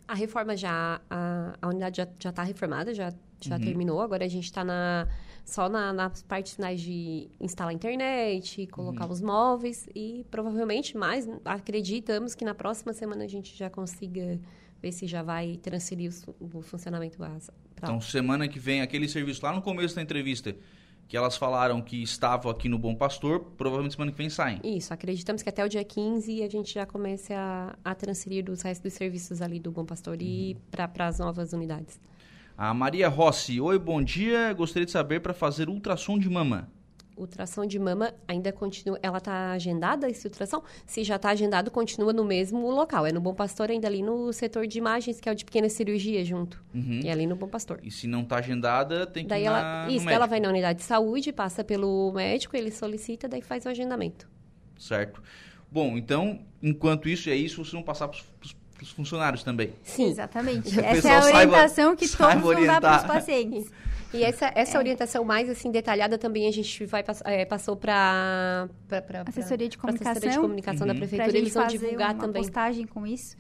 A 0.06 0.14
reforma 0.14 0.54
já, 0.54 1.00
a, 1.08 1.56
a 1.62 1.68
unidade 1.68 2.06
já 2.18 2.30
está 2.30 2.42
reformada, 2.42 2.92
já, 2.92 3.12
já 3.40 3.56
uhum. 3.56 3.60
terminou. 3.62 4.00
Agora 4.02 4.24
a 4.24 4.28
gente 4.28 4.44
está 4.44 4.62
na, 4.62 5.08
só 5.44 5.68
na, 5.68 5.92
nas 5.92 6.22
partes 6.22 6.54
finais 6.54 6.80
de 6.80 7.28
instalar 7.40 7.70
a 7.70 7.74
internet, 7.74 8.66
colocar 8.68 9.04
uhum. 9.04 9.12
os 9.12 9.20
móveis 9.20 9.86
e 9.94 10.24
provavelmente 10.30 10.96
mais, 10.96 11.28
acreditamos 11.44 12.34
que 12.34 12.44
na 12.44 12.54
próxima 12.54 12.92
semana 12.92 13.24
a 13.24 13.28
gente 13.28 13.54
já 13.56 13.68
consiga 13.68 14.40
ver 14.80 14.92
se 14.92 15.06
já 15.06 15.22
vai 15.22 15.58
transferir 15.62 16.10
o, 16.40 16.58
o 16.58 16.62
funcionamento 16.62 17.18
pra 17.18 17.38
Então, 17.76 18.00
semana 18.00 18.48
que 18.48 18.58
vem, 18.58 18.80
aquele 18.80 19.08
serviço 19.08 19.44
lá 19.44 19.52
no 19.52 19.62
começo 19.62 19.94
da 19.94 20.02
entrevista, 20.02 20.54
que 21.06 21.16
elas 21.16 21.36
falaram 21.36 21.82
que 21.82 22.02
estavam 22.02 22.50
aqui 22.50 22.68
no 22.68 22.78
Bom 22.78 22.94
Pastor, 22.94 23.40
provavelmente 23.56 23.94
semana 23.94 24.12
que 24.12 24.18
vem 24.18 24.30
saem. 24.30 24.60
Isso, 24.64 24.92
acreditamos 24.92 25.42
que 25.42 25.48
até 25.48 25.64
o 25.64 25.68
dia 25.68 25.84
15 25.84 26.42
a 26.42 26.48
gente 26.48 26.72
já 26.72 26.86
comece 26.86 27.32
a, 27.34 27.76
a 27.84 27.94
transferir 27.94 28.48
os 28.50 28.62
restos 28.62 28.90
dos 28.90 28.94
serviços 28.94 29.42
ali 29.42 29.60
do 29.60 29.70
Bom 29.70 29.84
Pastor 29.84 30.16
uhum. 30.16 30.22
e 30.22 30.56
para 30.70 31.06
as 31.06 31.18
novas 31.18 31.52
unidades. 31.52 32.00
A 32.56 32.72
Maria 32.72 33.08
Rossi, 33.08 33.60
oi, 33.60 33.76
bom 33.80 34.00
dia. 34.00 34.52
Gostaria 34.52 34.86
de 34.86 34.92
saber 34.92 35.18
para 35.18 35.34
fazer 35.34 35.68
ultrassom 35.68 36.16
de 36.16 36.30
mama. 36.30 36.70
Ultrassom 37.16 37.66
de 37.66 37.80
mama 37.80 38.14
ainda 38.28 38.52
continua. 38.52 38.96
Ela 39.02 39.18
está 39.18 39.50
agendada 39.50 40.08
esse 40.08 40.24
ultrassom? 40.24 40.62
Se 40.86 41.02
já 41.02 41.16
está 41.16 41.30
agendado, 41.30 41.68
continua 41.68 42.12
no 42.12 42.24
mesmo 42.24 42.70
local. 42.70 43.06
É 43.06 43.12
no 43.12 43.20
Bom 43.20 43.34
Pastor, 43.34 43.70
ainda 43.70 43.88
ali 43.88 44.02
no 44.02 44.32
setor 44.32 44.68
de 44.68 44.78
imagens, 44.78 45.20
que 45.20 45.28
é 45.28 45.32
o 45.32 45.34
de 45.34 45.44
pequena 45.44 45.68
cirurgia 45.68 46.24
junto. 46.24 46.64
Uhum. 46.72 47.00
E 47.02 47.08
é 47.08 47.12
ali 47.12 47.26
no 47.26 47.34
Bom 47.34 47.48
Pastor. 47.48 47.80
E 47.82 47.90
se 47.90 48.06
não 48.06 48.22
está 48.22 48.36
agendada, 48.36 49.04
tem 49.04 49.24
que 49.24 49.30
daí 49.30 49.42
ir 49.42 49.46
ela, 49.46 49.88
Isso, 49.90 50.08
ela 50.08 50.26
vai 50.26 50.38
na 50.38 50.48
unidade 50.48 50.78
de 50.78 50.84
saúde, 50.84 51.32
passa 51.32 51.64
pelo 51.64 52.12
médico, 52.12 52.56
ele 52.56 52.70
solicita, 52.70 53.26
daí 53.26 53.42
faz 53.42 53.66
o 53.66 53.68
agendamento. 53.68 54.28
Certo. 54.78 55.20
Bom, 55.68 55.98
então, 55.98 56.40
enquanto 56.62 57.08
isso 57.08 57.28
é 57.30 57.34
isso, 57.34 57.56
vocês 57.56 57.72
vão 57.72 57.82
passar 57.82 58.06
para 58.06 58.20
os 58.42 58.54
os 58.84 58.92
funcionários 58.92 59.42
também. 59.42 59.72
Sim. 59.82 60.10
Exatamente. 60.10 60.78
Essa 60.78 61.08
é 61.08 61.16
a 61.16 61.24
orientação 61.24 61.84
saiba, 61.84 61.96
que 61.96 62.08
todos 62.08 62.42
vão 62.42 62.66
dar 62.66 62.80
para 62.80 62.96
os 62.98 63.04
pacientes. 63.04 63.70
E 64.12 64.22
essa, 64.22 64.52
essa 64.54 64.76
é. 64.76 64.78
orientação 64.78 65.24
mais 65.24 65.50
assim 65.50 65.72
detalhada 65.72 66.16
também 66.16 66.46
a 66.46 66.52
gente 66.52 66.86
vai 66.86 67.04
é, 67.24 67.44
passou 67.44 67.74
para 67.74 68.68
assessoria 69.26 69.68
de 69.68 69.76
comunicação, 69.76 70.12
assessoria 70.12 70.36
de 70.36 70.40
comunicação 70.40 70.86
uhum. 70.86 70.92
da 70.92 70.98
prefeitura. 70.98 71.36
Eles 71.36 71.52
vão 71.52 71.66
divulgar 71.66 72.14
uma 72.14 72.20
também. 72.20 72.42
postagem 72.42 72.86
com 72.86 73.04
isso. 73.04 73.36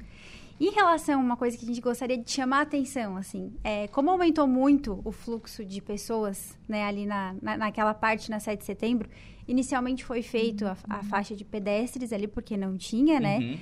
Em 0.60 0.70
relação 0.70 1.20
a 1.20 1.22
uma 1.22 1.36
coisa 1.36 1.56
que 1.56 1.64
a 1.64 1.68
gente 1.68 1.80
gostaria 1.80 2.18
de 2.18 2.28
chamar 2.28 2.58
a 2.58 2.62
atenção, 2.62 3.16
assim, 3.16 3.52
é, 3.62 3.86
como 3.88 4.10
aumentou 4.10 4.46
muito 4.46 5.00
o 5.04 5.12
fluxo 5.12 5.64
de 5.64 5.80
pessoas, 5.80 6.56
né, 6.68 6.84
ali 6.84 7.06
na, 7.06 7.34
na, 7.40 7.56
naquela 7.56 7.92
parte 7.92 8.30
na 8.30 8.40
7 8.40 8.58
de 8.58 8.64
setembro, 8.64 9.08
inicialmente 9.46 10.04
foi 10.04 10.22
feito 10.22 10.64
a, 10.66 10.76
a 10.88 11.02
faixa 11.02 11.34
de 11.36 11.44
pedestres 11.44 12.12
ali, 12.12 12.26
porque 12.26 12.56
não 12.56 12.76
tinha, 12.76 13.20
né? 13.20 13.38
Uhum. 13.38 13.58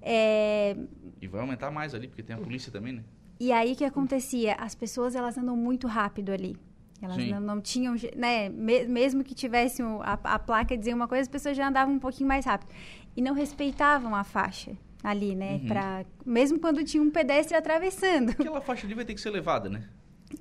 É... 0.00 0.76
E 1.20 1.26
vai 1.26 1.40
aumentar 1.40 1.70
mais 1.70 1.94
ali, 1.94 2.08
porque 2.08 2.22
tem 2.22 2.36
a 2.36 2.38
polícia 2.38 2.70
também, 2.70 2.92
né? 2.92 3.04
E 3.40 3.52
aí 3.52 3.72
o 3.72 3.76
que 3.76 3.84
acontecia? 3.84 4.54
As 4.54 4.74
pessoas 4.74 5.14
elas 5.14 5.38
andam 5.38 5.56
muito 5.56 5.86
rápido 5.86 6.32
ali. 6.32 6.56
Elas 7.00 7.16
não, 7.16 7.40
não, 7.40 7.60
tinham, 7.60 7.94
né? 8.16 8.48
Mesmo 8.48 9.22
que 9.22 9.32
tivessem 9.34 9.86
a, 10.02 10.18
a 10.24 10.38
placa 10.38 10.76
dizer 10.76 10.94
uma 10.94 11.06
coisa, 11.06 11.22
as 11.22 11.28
pessoas 11.28 11.56
já 11.56 11.68
andavam 11.68 11.94
um 11.94 11.98
pouquinho 11.98 12.26
mais 12.26 12.44
rápido. 12.44 12.70
E 13.16 13.22
não 13.22 13.34
respeitavam 13.34 14.14
a 14.16 14.24
faixa 14.24 14.76
ali, 15.02 15.36
né? 15.36 15.60
Uhum. 15.62 15.66
Pra, 15.68 16.04
mesmo 16.26 16.58
quando 16.58 16.82
tinha 16.82 17.02
um 17.02 17.10
pedestre 17.10 17.56
atravessando. 17.56 18.30
Aquela 18.30 18.60
faixa 18.60 18.84
ali 18.84 18.94
vai 18.94 19.04
ter 19.04 19.14
que 19.14 19.20
ser 19.20 19.30
levada, 19.30 19.68
né? 19.68 19.88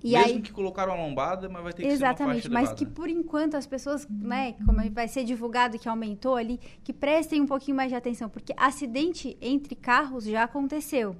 E 0.04 0.12
Mesmo 0.12 0.36
aí, 0.36 0.42
que 0.42 0.52
colocaram 0.52 0.94
a 0.94 0.96
lombada, 0.96 1.48
mas 1.48 1.64
vai 1.64 1.74
ter 1.74 1.84
que 1.84 1.88
exatamente, 1.88 2.44
ser 2.44 2.50
uma 2.50 2.60
faixa 2.60 2.72
mas 2.72 2.78
que 2.78 2.86
por 2.86 3.10
enquanto 3.10 3.56
as 3.56 3.66
pessoas, 3.66 4.08
né, 4.10 4.54
como 4.66 4.78
vai 4.92 5.08
ser 5.08 5.24
divulgado 5.24 5.80
que 5.80 5.88
aumentou 5.88 6.36
ali, 6.36 6.60
que 6.84 6.92
prestem 6.92 7.42
um 7.42 7.46
pouquinho 7.46 7.78
mais 7.78 7.90
de 7.90 7.96
atenção, 7.96 8.30
porque 8.30 8.54
acidente 8.58 9.38
entre 9.42 9.76
carros 9.76 10.26
já 10.26 10.44
aconteceu. 10.44 11.16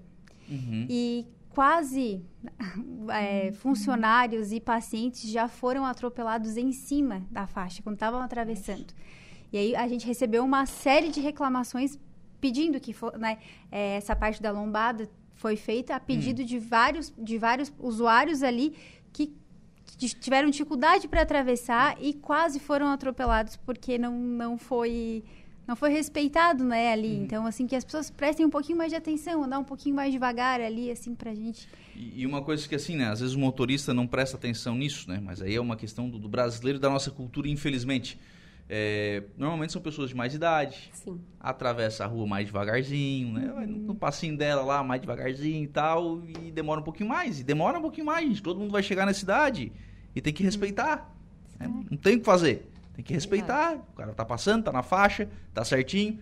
Uhum. 0.50 0.86
E 0.90 1.26
quase 1.50 2.24
é, 3.10 3.52
funcionários 3.54 4.52
e 4.52 4.60
pacientes 4.60 5.30
já 5.30 5.48
foram 5.48 5.86
atropelados 5.86 6.58
em 6.58 6.72
cima 6.72 7.26
da 7.32 7.48
faixa, 7.48 7.82
quando 7.82 7.96
estavam 7.96 8.22
atravessando. 8.22 8.94
E 9.52 9.58
aí 9.58 9.76
a 9.76 9.88
gente 9.88 10.06
recebeu 10.06 10.44
uma 10.44 10.66
série 10.66 11.10
de 11.10 11.20
reclamações 11.22 11.98
pedindo 12.40 12.80
que 12.80 12.94
for, 12.94 13.18
né, 13.18 13.40
é, 13.72 13.96
essa 13.96 14.16
parte 14.16 14.42
da 14.42 14.52
lombada 14.52 15.10
foi 15.38 15.56
feita 15.56 15.96
a 15.96 16.00
pedido 16.00 16.42
hum. 16.42 16.46
de, 16.46 16.60
vários, 16.60 17.14
de 17.18 17.38
vários 17.38 17.72
usuários 17.80 18.44
ali 18.44 18.76
que 19.14 19.34
tiveram 19.96 20.50
dificuldade 20.50 21.08
para 21.08 21.22
atravessar 21.22 21.98
e 22.02 22.14
quase 22.14 22.60
foram 22.60 22.88
atropelados 22.88 23.56
porque 23.56 23.98
não, 23.98 24.14
não 24.20 24.58
foi 24.58 25.24
não 25.66 25.76
foi 25.76 25.90
respeitado 25.90 26.64
né 26.64 26.92
ali 26.92 27.18
hum. 27.18 27.24
então 27.24 27.46
assim 27.46 27.66
que 27.66 27.76
as 27.76 27.84
pessoas 27.84 28.10
prestem 28.10 28.46
um 28.46 28.50
pouquinho 28.50 28.78
mais 28.78 28.92
de 28.92 28.96
atenção 28.96 29.44
andar 29.44 29.60
um 29.60 29.64
pouquinho 29.64 29.96
mais 29.96 30.12
devagar 30.12 30.62
ali 30.62 30.92
assim 30.92 31.16
para 31.16 31.34
gente 31.34 31.68
e, 31.96 32.22
e, 32.22 32.26
uma 32.26 32.42
coisa 32.42 32.68
que 32.68 32.76
assim 32.76 32.96
né 32.96 33.10
às 33.10 33.22
vezes 33.22 33.34
o 33.34 33.40
motorista 33.40 33.94
não 33.94 34.06
presta 34.06 34.38
atenção 34.38 34.76
nisso 34.76 35.10
né 35.10 35.20
mas 35.24 35.42
aí 35.42 35.56
é 35.56 35.62
uma 35.62 35.76
questão 35.76 36.10
do, 36.10 36.20
do 36.20 36.30
brasileiro 36.30 36.80
da 36.80 36.90
nossa 36.90 37.10
cultura 37.10 37.48
infelizmente 37.48 38.20
é, 38.70 39.24
normalmente 39.38 39.72
são 39.72 39.82
pessoas 39.82 40.10
de 40.10 40.16
mais 40.16 40.34
idade. 40.34 40.90
Sim. 40.94 41.22
Atravessa 41.40 42.04
a 42.04 42.08
rua 42.08 42.28
mais 42.28 42.46
devagarzinho, 42.48 43.34
né? 43.34 43.52
Vai 43.54 43.66
no, 43.66 43.78
no 43.78 43.96
passinho 43.96 44.38
dela 44.38 44.62
lá, 44.62 44.84
mais 44.84 45.00
devagarzinho 45.00 45.64
e 45.64 45.68
tal. 45.68 46.22
E 46.26 46.52
demora 46.52 46.82
um 46.82 46.84
pouquinho 46.84 47.10
mais. 47.10 47.40
E 47.40 47.44
demora 47.44 47.80
um 47.80 47.82
pouquinho 47.82 48.06
mais, 48.06 48.28
gente. 48.28 48.44
Todo 48.44 48.60
mundo 48.60 48.72
vai 48.72 48.84
chegar 48.84 49.06
na 49.06 49.14
cidade 49.14 49.72
e 50.14 50.20
tem 50.20 50.34
que 50.34 50.44
respeitar. 50.44 51.16
Né? 51.58 51.68
Não 51.90 51.98
tem 51.98 52.16
o 52.16 52.20
que 52.20 52.26
fazer. 52.26 52.70
Tem 52.94 53.06
que 53.06 53.14
respeitar. 53.14 53.76
O 53.76 53.96
cara 53.96 54.14
tá 54.14 54.26
passando, 54.26 54.64
tá 54.64 54.72
na 54.72 54.84
faixa, 54.84 55.30
tá 55.54 55.64
certinho. 55.64 56.20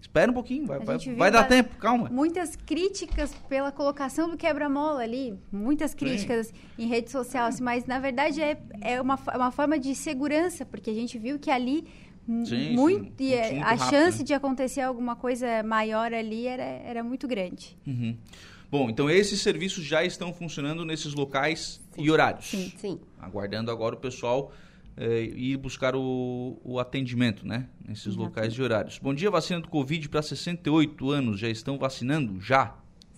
Espera 0.00 0.30
um 0.30 0.34
pouquinho, 0.34 0.64
vai, 0.64 0.78
vai, 0.78 0.96
vai 0.96 1.30
dar 1.30 1.44
tempo, 1.44 1.76
calma. 1.76 2.08
Muitas 2.08 2.54
críticas 2.54 3.34
pela 3.48 3.72
colocação 3.72 4.30
do 4.30 4.36
quebra-mola 4.36 5.02
ali, 5.02 5.36
muitas 5.50 5.92
críticas 5.92 6.48
Sim. 6.48 6.54
em 6.78 6.86
rede 6.86 7.10
social, 7.10 7.48
assim, 7.48 7.62
mas 7.62 7.84
na 7.84 7.98
verdade 7.98 8.40
é, 8.40 8.56
é 8.80 9.00
uma, 9.00 9.18
uma 9.34 9.50
forma 9.50 9.78
de 9.78 9.94
segurança, 9.96 10.64
porque 10.64 10.90
a 10.90 10.94
gente 10.94 11.18
viu 11.18 11.38
que 11.38 11.50
ali 11.50 11.84
sim, 12.44 12.74
muito, 12.74 13.22
sim. 13.22 13.32
É, 13.32 13.60
a 13.60 13.74
rápido, 13.74 13.90
chance 13.90 14.18
né? 14.18 14.24
de 14.24 14.34
acontecer 14.34 14.82
alguma 14.82 15.16
coisa 15.16 15.62
maior 15.64 16.12
ali 16.12 16.46
era, 16.46 16.62
era 16.62 17.02
muito 17.02 17.26
grande. 17.26 17.76
Uhum. 17.86 18.16
Bom, 18.70 18.90
então 18.90 19.10
esses 19.10 19.40
serviços 19.40 19.84
já 19.84 20.04
estão 20.04 20.32
funcionando 20.32 20.84
nesses 20.84 21.12
locais 21.14 21.80
sim. 21.92 22.02
e 22.02 22.10
horários. 22.10 22.46
Sim, 22.46 22.72
sim. 22.76 23.00
Aguardando 23.18 23.70
agora 23.70 23.94
o 23.94 23.98
pessoal 23.98 24.52
é, 24.98 25.22
ir 25.22 25.56
buscar 25.56 25.94
o, 25.94 26.60
o 26.64 26.80
atendimento, 26.80 27.46
né? 27.46 27.68
Nesses 27.86 28.16
uhum. 28.16 28.24
locais 28.24 28.52
e 28.52 28.60
horários. 28.60 28.98
Bom 28.98 29.14
dia, 29.14 29.30
vacina 29.30 29.60
do 29.60 29.68
Covid 29.68 30.08
para 30.08 30.20
68 30.20 31.10
anos. 31.10 31.38
Já 31.38 31.48
estão 31.48 31.78
vacinando? 31.78 32.40
Já. 32.40 32.74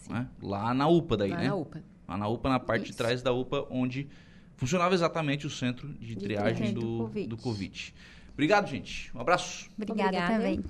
Né? 0.08 0.28
Lá 0.42 0.74
na 0.74 0.86
UPA 0.86 1.16
daí, 1.16 1.30
Lá 1.30 1.38
né? 1.38 1.48
na 1.48 1.54
UPA. 1.54 1.82
Lá 2.06 2.16
na 2.18 2.28
UPA, 2.28 2.48
na 2.50 2.60
parte 2.60 2.82
Isso. 2.82 2.92
de 2.92 2.98
trás 2.98 3.22
da 3.22 3.32
UPA, 3.32 3.66
onde 3.70 4.08
funcionava 4.56 4.94
exatamente 4.94 5.46
o 5.46 5.50
centro 5.50 5.88
de, 5.94 6.14
de 6.14 6.16
triagem 6.16 6.74
do, 6.74 6.80
do, 6.80 6.98
COVID. 6.98 7.26
do 7.28 7.36
COVID. 7.38 7.94
Obrigado, 8.34 8.68
gente. 8.68 9.10
Um 9.16 9.20
abraço. 9.20 9.70
Obrigada, 9.74 10.02
Obrigada. 10.08 10.34
também. 10.34 10.64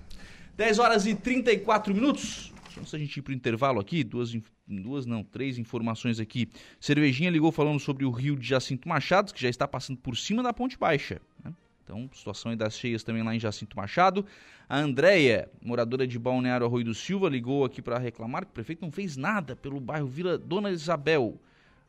10 0.57 0.79
horas 0.79 1.07
e 1.07 1.15
34 1.15 1.93
minutos. 1.93 2.50
Antes 2.79 2.93
da 2.93 2.99
gente 2.99 3.17
ir 3.17 3.23
para 3.23 3.33
o 3.33 3.35
intervalo 3.35 3.81
aqui, 3.81 4.05
duas, 4.05 4.37
duas 4.67 5.07
não, 5.07 5.23
três 5.23 5.59
informações 5.59 6.21
aqui. 6.21 6.49
Cervejinha 6.81 7.31
ligou 7.31 7.51
falando 7.51 7.81
sobre 7.81 8.05
o 8.05 8.11
rio 8.11 8.37
de 8.37 8.47
Jacinto 8.47 8.89
Machado, 8.89 9.33
que 9.33 9.41
já 9.41 9.49
está 9.49 9.67
passando 9.67 9.99
por 9.99 10.17
cima 10.17 10.43
da 10.43 10.53
Ponte 10.53 10.79
Baixa. 10.79 11.21
Né? 11.45 11.53
Então, 11.85 12.09
situação 12.15 12.57
das 12.57 12.79
cheias 12.79 13.03
também 13.03 13.23
lá 13.23 13.35
em 13.35 13.41
Jacinto 13.41 13.77
Machado. 13.77 14.25
A 14.69 14.79
Andréia, 14.79 15.51
moradora 15.61 16.07
de 16.07 16.19
Balneário 16.19 16.65
Arroio 16.65 16.85
do 16.85 16.95
Silva, 16.95 17.29
ligou 17.29 17.65
aqui 17.65 17.83
para 17.83 17.99
reclamar 17.99 18.45
que 18.45 18.51
o 18.51 18.55
prefeito 18.55 18.83
não 18.83 18.93
fez 18.93 19.17
nada 19.17 19.57
pelo 19.57 19.81
bairro 19.81 20.07
Vila 20.07 20.39
Dona 20.39 20.71
Isabel. 20.71 21.41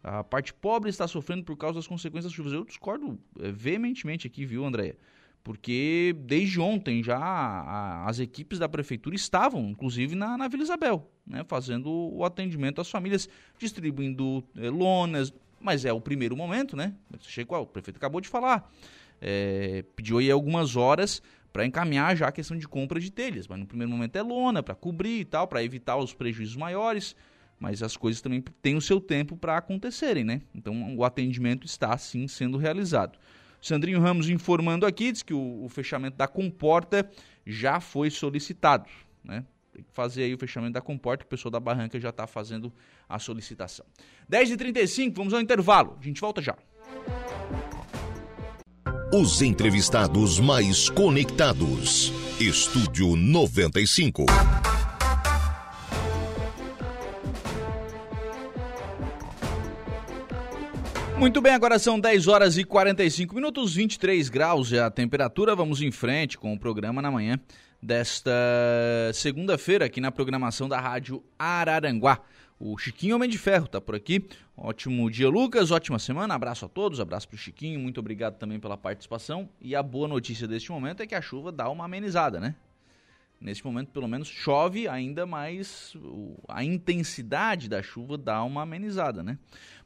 A 0.03 0.23
parte 0.23 0.51
pobre 0.51 0.89
está 0.89 1.07
sofrendo 1.07 1.43
por 1.43 1.55
causa 1.55 1.75
das 1.75 1.85
consequências 1.85 2.25
das 2.25 2.33
chuvas. 2.33 2.53
Eu 2.53 2.65
discordo 2.65 3.19
é, 3.39 3.51
veementemente 3.51 4.25
aqui, 4.25 4.45
viu, 4.45 4.65
Andréia? 4.65 4.95
Porque 5.43 6.15
desde 6.19 6.59
ontem 6.59 7.03
já 7.03 7.17
a, 7.17 8.07
as 8.07 8.19
equipes 8.19 8.59
da 8.59 8.69
prefeitura 8.69 9.15
estavam, 9.15 9.69
inclusive, 9.69 10.15
na, 10.15 10.37
na 10.37 10.47
Vila 10.47 10.63
Isabel, 10.63 11.09
né, 11.25 11.43
fazendo 11.47 11.89
o 11.89 12.23
atendimento 12.23 12.79
às 12.79 12.89
famílias, 12.89 13.27
distribuindo 13.57 14.43
é, 14.55 14.69
lonas, 14.69 15.33
mas 15.59 15.85
é 15.85 15.93
o 15.93 16.01
primeiro 16.01 16.35
momento, 16.35 16.75
né? 16.75 16.93
Chegou, 17.21 17.61
o 17.61 17.65
prefeito 17.65 17.97
acabou 17.97 18.19
de 18.19 18.27
falar, 18.27 18.71
é, 19.19 19.83
pediu 19.95 20.17
aí 20.17 20.29
algumas 20.31 20.75
horas 20.75 21.21
para 21.53 21.65
encaminhar 21.65 22.15
já 22.15 22.27
a 22.27 22.31
questão 22.31 22.57
de 22.57 22.67
compra 22.67 22.99
de 22.99 23.11
telhas, 23.11 23.47
mas 23.47 23.59
no 23.59 23.65
primeiro 23.65 23.91
momento 23.91 24.15
é 24.15 24.21
lona 24.21 24.63
para 24.63 24.73
cobrir 24.73 25.19
e 25.19 25.25
tal, 25.25 25.47
para 25.47 25.63
evitar 25.63 25.97
os 25.97 26.13
prejuízos 26.13 26.55
maiores, 26.55 27.15
mas 27.59 27.83
as 27.83 27.95
coisas 27.95 28.21
também 28.21 28.41
têm 28.61 28.75
o 28.75 28.81
seu 28.81 28.99
tempo 28.99 29.37
para 29.37 29.57
acontecerem, 29.57 30.23
né? 30.23 30.41
Então 30.55 30.95
o 30.95 31.03
atendimento 31.03 31.65
está 31.65 31.95
sim 31.97 32.27
sendo 32.27 32.57
realizado. 32.57 33.19
Sandrinho 33.61 33.99
Ramos 33.99 34.29
informando 34.29 34.85
aqui, 34.85 35.11
diz 35.11 35.21
que 35.21 35.33
o, 35.33 35.63
o 35.63 35.69
fechamento 35.69 36.17
da 36.17 36.27
comporta 36.27 37.09
já 37.45 37.79
foi 37.79 38.09
solicitado, 38.09 38.89
né? 39.23 39.45
Tem 39.71 39.83
que 39.83 39.91
fazer 39.93 40.23
aí 40.23 40.33
o 40.33 40.37
fechamento 40.37 40.73
da 40.73 40.81
comporta, 40.81 41.23
que 41.23 41.27
o 41.27 41.29
pessoal 41.29 41.51
da 41.51 41.59
Barranca 41.59 41.97
já 41.97 42.09
está 42.09 42.27
fazendo 42.27 42.73
a 43.07 43.17
solicitação. 43.19 43.85
10h35, 44.29 45.13
vamos 45.15 45.33
ao 45.33 45.39
intervalo. 45.39 45.97
A 45.99 46.03
gente 46.03 46.19
volta 46.19 46.41
já. 46.41 46.57
Os 49.13 49.41
entrevistados 49.41 50.39
mais 50.39 50.89
conectados. 50.89 52.11
Estúdio 52.39 53.15
95. 53.15 54.25
Muito 61.21 61.39
bem, 61.39 61.53
agora 61.53 61.77
são 61.77 61.99
10 61.99 62.27
horas 62.27 62.57
e 62.57 62.63
45 62.63 63.35
minutos, 63.35 63.75
23 63.75 64.27
graus 64.27 64.73
é 64.73 64.79
a 64.79 64.89
temperatura. 64.89 65.55
Vamos 65.55 65.79
em 65.79 65.91
frente 65.91 66.35
com 66.35 66.51
o 66.51 66.57
programa 66.57 66.99
na 66.99 67.11
manhã 67.11 67.39
desta 67.79 68.31
segunda-feira 69.13 69.85
aqui 69.85 70.01
na 70.01 70.11
programação 70.11 70.67
da 70.67 70.79
Rádio 70.79 71.23
Araranguá. 71.37 72.21
O 72.59 72.75
Chiquinho 72.75 73.17
Homem 73.17 73.29
de 73.29 73.37
Ferro 73.37 73.65
está 73.65 73.79
por 73.79 73.93
aqui. 73.93 74.25
Ótimo 74.57 75.11
dia, 75.11 75.29
Lucas. 75.29 75.69
Ótima 75.69 75.99
semana. 75.99 76.33
Abraço 76.33 76.65
a 76.65 76.67
todos. 76.67 76.99
Abraço 76.99 77.27
para 77.27 77.35
o 77.35 77.37
Chiquinho. 77.37 77.79
Muito 77.79 77.99
obrigado 77.99 78.39
também 78.39 78.59
pela 78.59 78.75
participação. 78.75 79.47
E 79.61 79.75
a 79.75 79.83
boa 79.83 80.07
notícia 80.07 80.47
deste 80.47 80.71
momento 80.71 81.03
é 81.03 81.05
que 81.05 81.13
a 81.13 81.21
chuva 81.21 81.51
dá 81.51 81.69
uma 81.69 81.85
amenizada, 81.85 82.39
né? 82.39 82.55
Nesse 83.41 83.65
momento, 83.65 83.89
pelo 83.89 84.07
menos, 84.07 84.27
chove 84.27 84.87
ainda 84.87 85.25
mais. 85.25 85.95
A 86.47 86.63
intensidade 86.63 87.67
da 87.67 87.81
chuva 87.81 88.15
dá 88.15 88.43
uma 88.43 88.61
amenizada, 88.61 89.23
né? 89.23 89.39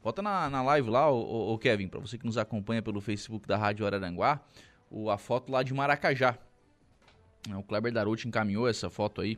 Bota 0.06 0.22
na, 0.22 0.48
na 0.48 0.62
live 0.62 0.88
lá, 0.88 1.10
o, 1.10 1.54
o 1.54 1.58
Kevin, 1.58 1.88
para 1.88 1.98
você 1.98 2.16
que 2.16 2.24
nos 2.24 2.38
acompanha 2.38 2.80
pelo 2.80 3.00
Facebook 3.00 3.44
da 3.44 3.56
Rádio 3.56 3.84
Araranguá, 3.84 4.40
o, 4.88 5.10
a 5.10 5.18
foto 5.18 5.50
lá 5.50 5.64
de 5.64 5.74
Maracajá. 5.74 6.38
O 7.48 7.60
Kleber 7.64 7.92
Daruti 7.92 8.28
encaminhou 8.28 8.68
essa 8.68 8.88
foto 8.88 9.20
aí. 9.20 9.36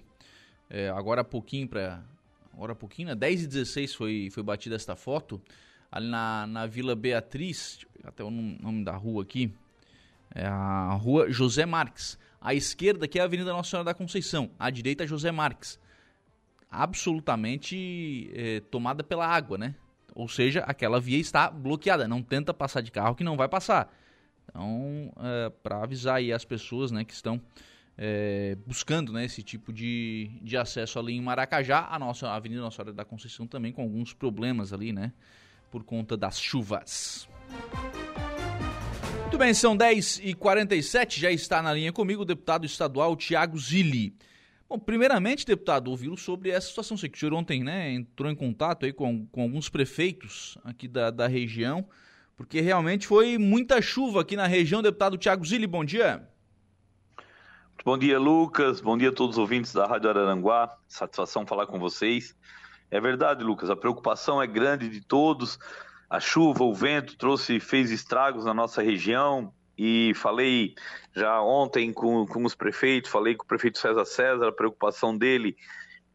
É, 0.68 0.90
agora 0.90 1.22
há 1.22 1.24
pouquinho 1.24 1.66
para. 1.66 2.04
Agora 2.52 2.72
há 2.72 2.76
pouquinho, 2.76 3.08
né? 3.08 3.14
10 3.14 3.44
e 3.44 3.46
16 3.46 3.94
foi, 3.94 4.28
foi 4.30 4.42
batida 4.42 4.76
esta 4.76 4.94
foto. 4.94 5.40
Ali 5.90 6.06
na, 6.06 6.46
na 6.46 6.66
Vila 6.66 6.94
Beatriz, 6.94 7.86
até 8.04 8.22
o 8.22 8.30
nome 8.30 8.84
da 8.84 8.94
rua 8.94 9.22
aqui. 9.22 9.50
É 10.34 10.44
a 10.44 10.92
rua 10.92 11.32
José 11.32 11.64
Marques. 11.64 12.18
À 12.38 12.52
esquerda 12.52 13.06
aqui 13.06 13.18
é 13.18 13.22
a 13.22 13.24
Avenida 13.24 13.54
Nossa 13.54 13.70
Senhora 13.70 13.86
da 13.86 13.94
Conceição, 13.94 14.50
à 14.58 14.68
direita 14.68 15.06
José 15.06 15.32
Marques. 15.32 15.80
Absolutamente 16.70 18.30
é, 18.34 18.60
tomada 18.60 19.02
pela 19.02 19.26
água, 19.26 19.56
né? 19.56 19.74
Ou 20.18 20.26
seja, 20.26 20.64
aquela 20.66 20.98
via 21.00 21.16
está 21.16 21.48
bloqueada. 21.48 22.08
Não 22.08 22.20
tenta 22.20 22.52
passar 22.52 22.80
de 22.80 22.90
carro 22.90 23.14
que 23.14 23.22
não 23.22 23.36
vai 23.36 23.48
passar. 23.48 23.88
Então, 24.50 25.12
é, 25.16 25.48
para 25.62 25.80
avisar 25.80 26.16
aí 26.16 26.32
as 26.32 26.44
pessoas 26.44 26.90
né, 26.90 27.04
que 27.04 27.12
estão 27.12 27.40
é, 27.96 28.56
buscando 28.66 29.12
né, 29.12 29.24
esse 29.24 29.44
tipo 29.44 29.72
de, 29.72 30.28
de 30.42 30.56
acesso 30.56 30.98
ali 30.98 31.14
em 31.14 31.20
Maracajá, 31.20 31.86
a 31.88 32.00
nossa 32.00 32.26
a 32.26 32.34
Avenida 32.34 32.60
Nossa 32.60 32.78
Senhora 32.78 32.92
da 32.92 33.04
Conceição 33.04 33.46
também 33.46 33.70
com 33.70 33.80
alguns 33.80 34.12
problemas 34.12 34.72
ali, 34.72 34.92
né? 34.92 35.12
Por 35.70 35.84
conta 35.84 36.16
das 36.16 36.40
chuvas. 36.40 37.28
Muito 39.20 39.38
bem, 39.38 39.54
são 39.54 39.78
10h47, 39.78 41.20
já 41.20 41.30
está 41.30 41.62
na 41.62 41.72
linha 41.72 41.92
comigo 41.92 42.22
o 42.22 42.24
deputado 42.24 42.66
estadual 42.66 43.14
Tiago 43.14 43.56
Zilli. 43.56 44.12
Bom, 44.68 44.78
primeiramente, 44.78 45.46
deputado, 45.46 45.90
ouvi 45.90 46.14
sobre 46.18 46.50
essa 46.50 46.68
situação. 46.68 46.96
Sei 46.96 47.08
que 47.08 47.16
o 47.16 47.20
senhor 47.20 47.32
ontem 47.32 47.64
né, 47.64 47.90
entrou 47.92 48.30
em 48.30 48.34
contato 48.34 48.84
aí 48.84 48.92
com, 48.92 49.26
com 49.26 49.42
alguns 49.42 49.68
prefeitos 49.68 50.58
aqui 50.62 50.86
da, 50.86 51.10
da 51.10 51.26
região, 51.26 51.88
porque 52.36 52.60
realmente 52.60 53.06
foi 53.06 53.38
muita 53.38 53.80
chuva 53.80 54.20
aqui 54.20 54.36
na 54.36 54.46
região. 54.46 54.82
Deputado 54.82 55.16
Tiago 55.16 55.46
Zilli, 55.46 55.66
bom 55.66 55.84
dia. 55.84 56.28
Bom 57.84 57.96
dia, 57.96 58.18
Lucas. 58.18 58.80
Bom 58.80 58.98
dia 58.98 59.08
a 59.08 59.12
todos 59.12 59.36
os 59.36 59.38
ouvintes 59.38 59.72
da 59.72 59.86
Rádio 59.86 60.10
Araranguá. 60.10 60.76
Satisfação 60.86 61.46
falar 61.46 61.66
com 61.66 61.78
vocês. 61.78 62.36
É 62.90 63.00
verdade, 63.00 63.42
Lucas, 63.42 63.70
a 63.70 63.76
preocupação 63.76 64.42
é 64.42 64.46
grande 64.46 64.88
de 64.88 65.00
todos 65.00 65.58
a 66.08 66.18
chuva, 66.20 66.64
o 66.64 66.74
vento 66.74 67.16
trouxe, 67.16 67.60
fez 67.60 67.90
estragos 67.90 68.44
na 68.46 68.54
nossa 68.54 68.82
região 68.82 69.52
e 69.78 70.12
falei 70.16 70.74
já 71.14 71.40
ontem 71.40 71.92
com, 71.92 72.26
com 72.26 72.44
os 72.44 72.54
prefeitos, 72.54 73.10
falei 73.10 73.36
com 73.36 73.44
o 73.44 73.46
prefeito 73.46 73.78
César 73.78 74.04
César, 74.04 74.48
a 74.48 74.52
preocupação 74.52 75.16
dele 75.16 75.56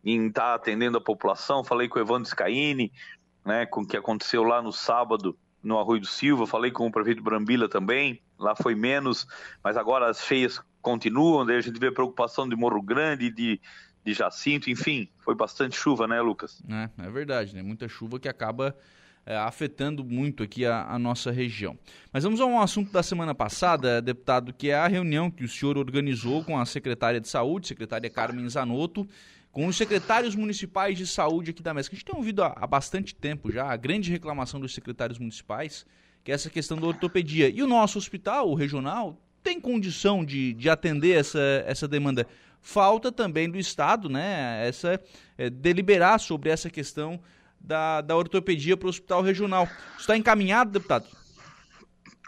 em 0.03 0.27
estar 0.27 0.41
tá 0.41 0.53
atendendo 0.55 0.97
a 0.97 1.01
população, 1.01 1.63
falei 1.63 1.87
com 1.87 1.97
o 1.97 2.01
Evandro 2.01 2.29
Scaini, 2.29 2.91
né, 3.45 3.65
com 3.65 3.81
o 3.81 3.87
que 3.87 3.95
aconteceu 3.95 4.43
lá 4.43 4.61
no 4.61 4.73
sábado 4.73 5.37
no 5.63 5.79
Arroio 5.79 6.01
do 6.01 6.07
Silva, 6.07 6.45
falei 6.45 6.71
com 6.71 6.85
o 6.85 6.91
prefeito 6.91 7.23
Brambila 7.23 7.69
também, 7.69 8.21
lá 8.37 8.53
foi 8.53 8.75
menos, 8.75 9.25
mas 9.63 9.77
agora 9.77 10.09
as 10.09 10.19
cheias 10.19 10.61
continuam, 10.81 11.45
daí 11.45 11.55
a 11.55 11.61
gente 11.61 11.79
vê 11.79 11.89
preocupação 11.89 12.49
de 12.49 12.55
Morro 12.57 12.81
Grande, 12.81 13.31
de, 13.31 13.61
de 14.03 14.13
Jacinto, 14.13 14.69
enfim, 14.69 15.07
foi 15.19 15.35
bastante 15.35 15.77
chuva, 15.77 16.05
né, 16.05 16.19
Lucas? 16.21 16.61
É, 16.69 17.05
é 17.05 17.09
verdade, 17.09 17.55
né? 17.55 17.63
Muita 17.63 17.87
chuva 17.87 18.19
que 18.19 18.27
acaba 18.27 18.75
é, 19.25 19.35
afetando 19.37 20.03
muito 20.03 20.43
aqui 20.43 20.65
a, 20.65 20.85
a, 20.85 20.99
nossa 20.99 21.31
região. 21.31 21.77
Mas 22.11 22.23
vamos 22.23 22.41
a 22.41 22.45
um 22.45 22.59
assunto 22.59 22.91
da 22.91 23.01
semana 23.01 23.33
passada, 23.33 24.01
deputado, 24.01 24.53
que 24.53 24.69
é 24.69 24.75
a 24.75 24.87
reunião 24.87 25.31
que 25.31 25.43
o 25.43 25.49
senhor 25.49 25.77
organizou 25.77 26.43
com 26.43 26.59
a 26.59 26.65
secretária 26.65 27.19
de 27.19 27.27
Saúde, 27.27 27.67
secretária 27.67 28.09
Carmen 28.09 28.47
Zanotto, 28.49 29.07
com 29.51 29.67
os 29.67 29.77
secretários 29.77 30.35
municipais 30.35 30.97
de 30.97 31.05
saúde 31.05 31.51
aqui 31.51 31.61
da 31.61 31.73
MESC. 31.73 31.93
A 31.93 31.95
gente 31.95 32.05
tem 32.05 32.15
ouvido 32.15 32.43
há, 32.43 32.53
há 32.55 32.65
bastante 32.65 33.13
tempo 33.13 33.51
já 33.51 33.71
a 33.71 33.77
grande 33.77 34.11
reclamação 34.11 34.59
dos 34.59 34.73
secretários 34.73 35.19
municipais, 35.19 35.85
que 36.23 36.31
é 36.31 36.35
essa 36.35 36.49
questão 36.49 36.77
da 36.77 36.87
ortopedia. 36.87 37.49
E 37.49 37.61
o 37.61 37.67
nosso 37.67 37.99
hospital, 37.99 38.49
o 38.49 38.55
regional, 38.55 39.21
tem 39.43 39.61
condição 39.61 40.25
de, 40.25 40.53
de 40.53 40.69
atender 40.69 41.19
essa, 41.19 41.63
essa 41.67 41.87
demanda. 41.87 42.25
Falta 42.61 43.11
também 43.11 43.49
do 43.49 43.59
Estado, 43.59 44.09
né, 44.09 44.65
essa, 44.67 44.99
é, 45.37 45.49
deliberar 45.49 46.19
sobre 46.19 46.49
essa 46.49 46.69
questão 46.69 47.19
da, 47.63 48.01
da 48.01 48.15
ortopedia 48.15 48.75
para 48.75 48.87
o 48.87 48.89
hospital 48.89 49.21
regional. 49.21 49.67
Está 49.97 50.17
encaminhado, 50.17 50.71
deputado? 50.71 51.05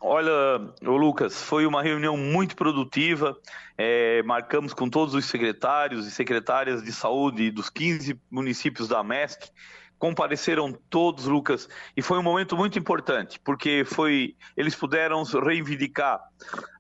Olha, 0.02 0.62
Lucas, 0.82 1.42
foi 1.42 1.66
uma 1.66 1.82
reunião 1.82 2.16
muito 2.16 2.56
produtiva. 2.56 3.36
É, 3.78 4.22
marcamos 4.24 4.74
com 4.74 4.90
todos 4.90 5.14
os 5.14 5.26
secretários 5.26 6.06
e 6.06 6.12
secretárias 6.12 6.84
de 6.84 6.92
saúde 6.92 7.50
dos 7.52 7.70
15 7.70 8.20
municípios 8.30 8.88
da 8.88 9.04
MESC. 9.04 9.50
Compareceram 9.98 10.78
todos, 10.90 11.26
Lucas, 11.26 11.68
e 11.96 12.02
foi 12.02 12.20
um 12.20 12.24
momento 12.24 12.56
muito 12.56 12.78
importante, 12.78 13.40
porque 13.40 13.84
foi 13.86 14.36
eles 14.56 14.76
puderam 14.76 15.24
reivindicar 15.24 16.20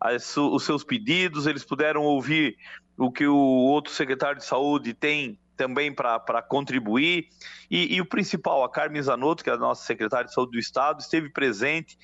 as, 0.01 0.35
os 0.35 0.63
seus 0.63 0.83
pedidos, 0.83 1.47
eles 1.47 1.63
puderam 1.63 2.03
ouvir 2.03 2.57
o 2.97 3.09
que 3.09 3.25
o 3.25 3.35
outro 3.35 3.93
secretário 3.93 4.37
de 4.37 4.45
saúde 4.45 4.93
tem 4.93 5.39
também 5.55 5.93
para 5.93 6.41
contribuir. 6.41 7.29
E, 7.69 7.95
e, 7.95 8.01
o 8.01 8.05
principal, 8.05 8.63
a 8.63 8.69
Carmen 8.69 9.01
Zanotto, 9.01 9.43
que 9.43 9.49
é 9.49 9.53
a 9.53 9.57
nossa 9.57 9.85
secretária 9.85 10.27
de 10.27 10.33
saúde 10.33 10.53
do 10.53 10.59
Estado, 10.59 10.99
esteve 10.99 11.29
presente, 11.29 11.97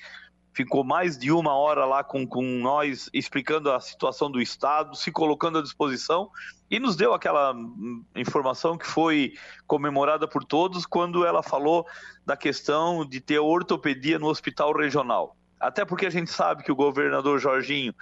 ficou 0.52 0.84
mais 0.84 1.16
de 1.16 1.32
uma 1.32 1.54
hora 1.54 1.84
lá 1.84 2.04
com, 2.04 2.26
com 2.26 2.42
nós, 2.42 3.08
explicando 3.12 3.70
a 3.70 3.80
situação 3.80 4.30
do 4.30 4.40
Estado, 4.40 4.96
se 4.96 5.10
colocando 5.10 5.58
à 5.58 5.62
disposição 5.62 6.30
e 6.70 6.78
nos 6.78 6.96
deu 6.96 7.12
aquela 7.12 7.54
informação 8.14 8.78
que 8.78 8.86
foi 8.86 9.34
comemorada 9.66 10.26
por 10.26 10.44
todos 10.44 10.86
quando 10.86 11.24
ela 11.24 11.42
falou 11.42 11.86
da 12.24 12.36
questão 12.36 13.06
de 13.06 13.20
ter 13.20 13.38
ortopedia 13.38 14.18
no 14.18 14.28
hospital 14.28 14.72
regional. 14.72 15.36
Até 15.60 15.84
porque 15.84 16.06
a 16.06 16.10
gente 16.10 16.30
sabe 16.30 16.62
que 16.62 16.72
o 16.72 16.76
governador 16.76 17.38
Jorginho 17.38 17.94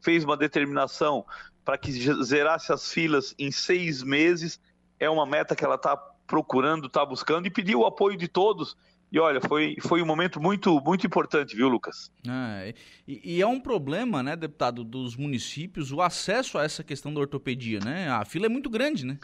fez 0.00 0.24
uma 0.24 0.36
determinação 0.36 1.24
para 1.64 1.76
que 1.76 1.92
zerasse 2.22 2.72
as 2.72 2.92
filas 2.92 3.34
em 3.38 3.50
seis 3.50 4.02
meses 4.02 4.60
é 4.98 5.08
uma 5.08 5.26
meta 5.26 5.54
que 5.54 5.64
ela 5.64 5.76
está 5.76 5.96
procurando, 6.26 6.86
está 6.86 7.04
buscando 7.04 7.46
e 7.46 7.50
pediu 7.50 7.80
o 7.80 7.86
apoio 7.86 8.16
de 8.16 8.28
todos. 8.28 8.76
E 9.10 9.18
olha, 9.18 9.40
foi, 9.40 9.76
foi 9.80 10.02
um 10.02 10.06
momento 10.06 10.38
muito, 10.38 10.78
muito 10.82 11.06
importante, 11.06 11.56
viu, 11.56 11.68
Lucas? 11.68 12.12
É, 12.28 12.74
e, 13.06 13.36
e, 13.36 13.42
é 13.42 13.46
um 13.46 13.58
problema, 13.58 14.22
né, 14.22 14.36
deputado, 14.36 14.84
dos 14.84 15.16
municípios, 15.16 15.90
o 15.92 16.02
acesso 16.02 16.58
a 16.58 16.64
essa 16.64 16.84
questão 16.84 17.12
da 17.12 17.20
ortopedia, 17.20 17.80
né? 17.80 18.10
A 18.10 18.24
fila 18.26 18.46
é 18.46 18.48
muito 18.50 18.68
grande, 18.68 19.06
né? 19.06 19.18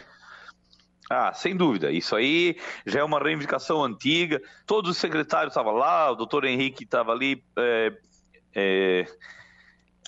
Ah, 1.10 1.34
sem 1.34 1.54
dúvida. 1.54 1.90
Isso 1.90 2.16
aí 2.16 2.56
já 2.86 3.00
é 3.00 3.04
uma 3.04 3.18
reivindicação 3.18 3.84
antiga. 3.84 4.40
Todos 4.66 4.90
os 4.90 4.96
secretários 4.96 5.52
estavam 5.52 5.74
lá, 5.74 6.10
o 6.10 6.14
doutor 6.14 6.46
Henrique 6.46 6.84
estava 6.84 7.12
ali 7.12 7.44
é, 7.58 7.92
é, 8.54 9.04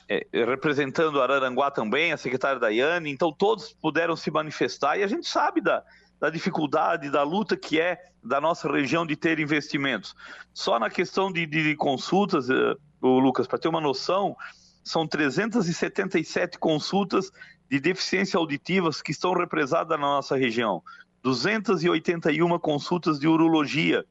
é, 0.09 0.27
representando 0.33 1.21
Araranguá 1.21 1.71
também, 1.71 2.13
a 2.13 2.17
secretária 2.17 2.61
Daiane, 2.61 3.11
então 3.11 3.33
todos 3.33 3.73
puderam 3.73 4.17
se 4.17 4.31
manifestar 4.31 4.97
e 4.97 5.03
a 5.03 5.07
gente 5.07 5.29
sabe 5.29 5.61
da, 5.61 5.83
da 6.21 6.31
dificuldade, 6.31 7.11
da 7.11 7.23
luta 7.23 7.57
que 7.57 7.81
é 7.81 7.99
da 8.23 8.41
nossa 8.41 8.71
região 8.71 9.05
de 9.05 9.17
ter 9.17 9.39
investimentos. 9.41 10.15
Só 10.55 10.79
na 10.79 10.89
questão 10.89 11.33
de, 11.33 11.45
de 11.47 11.75
consultas, 11.77 12.49
uh, 12.49 12.79
o 13.01 13.19
Lucas, 13.19 13.47
para 13.47 13.59
ter 13.59 13.69
uma 13.69 13.81
noção, 13.81 14.37
são 14.85 15.07
377 15.07 16.59
consultas 16.59 17.31
de 17.69 17.81
deficiência 17.81 18.39
auditivas 18.39 19.03
que 19.03 19.11
estão 19.11 19.33
represadas 19.35 19.99
na 19.99 20.07
nossa 20.07 20.37
região, 20.37 20.83
281 21.23 22.59
consultas 22.61 23.19
de 23.19 23.27
urologia, 23.27 24.05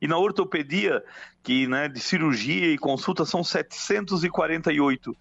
E 0.00 0.08
na 0.08 0.16
ortopedia, 0.16 1.02
que 1.42 1.66
né, 1.66 1.88
de 1.88 2.00
cirurgia 2.00 2.72
e 2.72 2.78
consulta, 2.78 3.26
são 3.26 3.44
748 3.44 5.14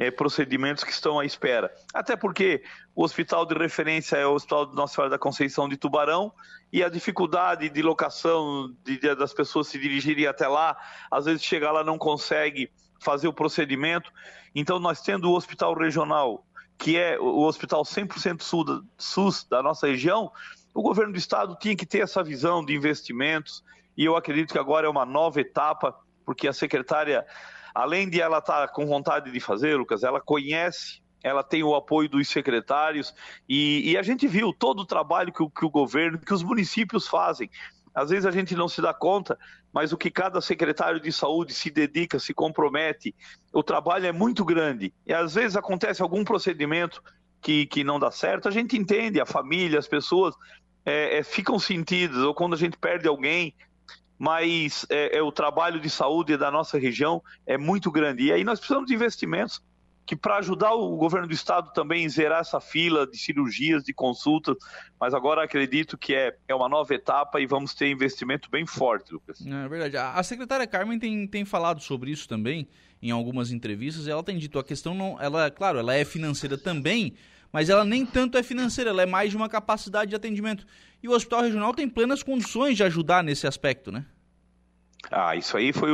é, 0.00 0.10
procedimentos 0.10 0.82
que 0.82 0.90
estão 0.90 1.20
à 1.20 1.26
espera. 1.26 1.70
Até 1.92 2.16
porque 2.16 2.62
o 2.94 3.04
hospital 3.04 3.44
de 3.44 3.54
referência 3.54 4.16
é 4.16 4.26
o 4.26 4.32
Hospital 4.32 4.64
de 4.64 4.74
Nossa 4.74 4.94
Senhora 4.94 5.10
da 5.10 5.18
Conceição 5.18 5.68
de 5.68 5.76
Tubarão 5.76 6.32
e 6.72 6.82
a 6.82 6.88
dificuldade 6.88 7.68
de 7.68 7.82
locação 7.82 8.74
de, 8.82 8.98
de, 8.98 9.14
das 9.14 9.34
pessoas 9.34 9.68
se 9.68 9.78
dirigirem 9.78 10.26
até 10.26 10.48
lá, 10.48 10.74
às 11.10 11.26
vezes 11.26 11.42
chegar 11.42 11.70
lá 11.70 11.84
não 11.84 11.98
consegue 11.98 12.70
fazer 12.98 13.28
o 13.28 13.32
procedimento. 13.32 14.10
Então, 14.54 14.78
nós 14.78 15.02
tendo 15.02 15.30
o 15.30 15.36
hospital 15.36 15.74
regional, 15.74 16.46
que 16.78 16.96
é 16.96 17.18
o 17.20 17.42
hospital 17.42 17.82
100% 17.82 18.82
SUS 18.96 19.44
da 19.50 19.62
nossa 19.62 19.86
região, 19.86 20.32
o 20.72 20.80
governo 20.80 21.12
do 21.12 21.18
estado 21.18 21.58
tinha 21.60 21.76
que 21.76 21.84
ter 21.84 21.98
essa 21.98 22.24
visão 22.24 22.64
de 22.64 22.74
investimentos 22.74 23.62
e 23.98 24.06
eu 24.06 24.16
acredito 24.16 24.52
que 24.52 24.58
agora 24.58 24.86
é 24.86 24.90
uma 24.90 25.04
nova 25.04 25.42
etapa, 25.42 25.94
porque 26.24 26.48
a 26.48 26.54
secretária 26.54 27.26
além 27.74 28.08
de 28.08 28.20
ela 28.20 28.38
estar 28.38 28.66
tá 28.66 28.72
com 28.72 28.86
vontade 28.86 29.30
de 29.30 29.40
fazer, 29.40 29.76
Lucas, 29.76 30.02
ela 30.02 30.20
conhece, 30.20 31.00
ela 31.22 31.42
tem 31.42 31.62
o 31.62 31.74
apoio 31.74 32.08
dos 32.08 32.28
secretários 32.28 33.14
e, 33.48 33.90
e 33.90 33.96
a 33.98 34.02
gente 34.02 34.26
viu 34.26 34.52
todo 34.52 34.80
o 34.80 34.86
trabalho 34.86 35.32
que 35.32 35.42
o, 35.42 35.50
que 35.50 35.64
o 35.64 35.70
governo, 35.70 36.18
que 36.18 36.32
os 36.32 36.42
municípios 36.42 37.06
fazem. 37.06 37.50
Às 37.94 38.10
vezes 38.10 38.24
a 38.24 38.30
gente 38.30 38.54
não 38.54 38.68
se 38.68 38.80
dá 38.80 38.94
conta, 38.94 39.38
mas 39.72 39.92
o 39.92 39.96
que 39.96 40.10
cada 40.10 40.40
secretário 40.40 41.00
de 41.00 41.12
saúde 41.12 41.52
se 41.52 41.70
dedica, 41.70 42.18
se 42.18 42.32
compromete, 42.32 43.14
o 43.52 43.62
trabalho 43.62 44.06
é 44.06 44.12
muito 44.12 44.44
grande. 44.44 44.92
E 45.06 45.12
às 45.12 45.34
vezes 45.34 45.56
acontece 45.56 46.00
algum 46.00 46.24
procedimento 46.24 47.02
que, 47.40 47.66
que 47.66 47.82
não 47.82 47.98
dá 47.98 48.10
certo, 48.10 48.48
a 48.48 48.50
gente 48.50 48.76
entende, 48.76 49.20
a 49.20 49.26
família, 49.26 49.78
as 49.78 49.88
pessoas 49.88 50.34
é, 50.84 51.18
é, 51.18 51.22
ficam 51.22 51.58
sentidas, 51.58 52.18
ou 52.18 52.34
quando 52.34 52.54
a 52.54 52.58
gente 52.58 52.76
perde 52.78 53.08
alguém, 53.08 53.54
mas 54.20 54.84
é, 54.90 55.16
é, 55.16 55.22
o 55.22 55.32
trabalho 55.32 55.80
de 55.80 55.88
saúde 55.88 56.36
da 56.36 56.50
nossa 56.50 56.78
região 56.78 57.22
é 57.46 57.56
muito 57.56 57.90
grande. 57.90 58.24
E 58.24 58.30
aí 58.30 58.44
nós 58.44 58.58
precisamos 58.58 58.86
de 58.86 58.94
investimentos 58.94 59.62
que 60.04 60.14
para 60.14 60.36
ajudar 60.36 60.74
o 60.74 60.94
governo 60.96 61.26
do 61.26 61.32
estado 61.32 61.72
também 61.72 62.06
zerar 62.06 62.40
essa 62.40 62.60
fila 62.60 63.06
de 63.06 63.16
cirurgias, 63.16 63.82
de 63.82 63.94
consultas, 63.94 64.56
mas 65.00 65.14
agora 65.14 65.42
acredito 65.42 65.96
que 65.96 66.14
é, 66.14 66.36
é 66.46 66.54
uma 66.54 66.68
nova 66.68 66.94
etapa 66.94 67.40
e 67.40 67.46
vamos 67.46 67.72
ter 67.72 67.90
investimento 67.90 68.50
bem 68.50 68.66
forte, 68.66 69.10
Lucas. 69.10 69.40
É 69.46 69.68
verdade. 69.68 69.96
A 69.96 70.22
secretária 70.22 70.66
Carmen 70.66 70.98
tem, 70.98 71.26
tem 71.26 71.46
falado 71.46 71.80
sobre 71.80 72.10
isso 72.10 72.28
também 72.28 72.68
em 73.00 73.10
algumas 73.10 73.50
entrevistas. 73.50 74.06
Ela 74.06 74.22
tem 74.22 74.36
dito 74.36 74.58
a 74.58 74.64
questão 74.64 74.94
não, 74.94 75.18
ela, 75.18 75.50
claro, 75.50 75.78
ela 75.78 75.94
é 75.94 76.04
financeira 76.04 76.58
também, 76.58 77.14
mas 77.52 77.68
ela 77.68 77.84
nem 77.84 78.04
tanto 78.06 78.38
é 78.38 78.42
financeira, 78.42 78.90
ela 78.90 79.02
é 79.02 79.06
mais 79.06 79.30
de 79.30 79.36
uma 79.36 79.48
capacidade 79.48 80.10
de 80.10 80.16
atendimento. 80.16 80.66
E 81.02 81.08
o 81.08 81.12
Hospital 81.12 81.42
Regional 81.42 81.74
tem 81.74 81.88
plenas 81.88 82.22
condições 82.22 82.76
de 82.76 82.84
ajudar 82.84 83.22
nesse 83.24 83.46
aspecto, 83.46 83.90
né? 83.90 84.04
Ah, 85.10 85.34
isso 85.34 85.56
aí 85.56 85.72
foi 85.72 85.90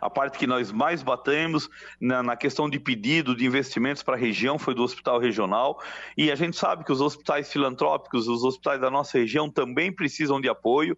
a, 0.00 0.08
parte 0.08 0.38
que 0.38 0.46
nós 0.46 0.72
mais 0.72 1.02
batemos 1.02 1.68
na, 2.00 2.22
na 2.22 2.36
questão 2.36 2.70
de 2.70 2.80
pedido 2.80 3.36
de 3.36 3.44
investimentos 3.44 4.02
para 4.02 4.16
a 4.16 4.18
região, 4.18 4.58
foi 4.58 4.74
do 4.74 4.82
hospital 4.82 5.20
regional. 5.20 5.80
E 6.16 6.30
a 6.30 6.34
gente 6.34 6.56
sabe 6.56 6.82
que 6.82 6.90
os 6.90 7.00
hospitais 7.00 7.52
filantrópicos, 7.52 8.26
os 8.26 8.42
hospitais 8.42 8.80
da 8.80 8.90
nossa 8.90 9.18
região 9.18 9.50
também 9.50 9.92
precisam 9.92 10.40
de 10.40 10.48
apoio. 10.48 10.96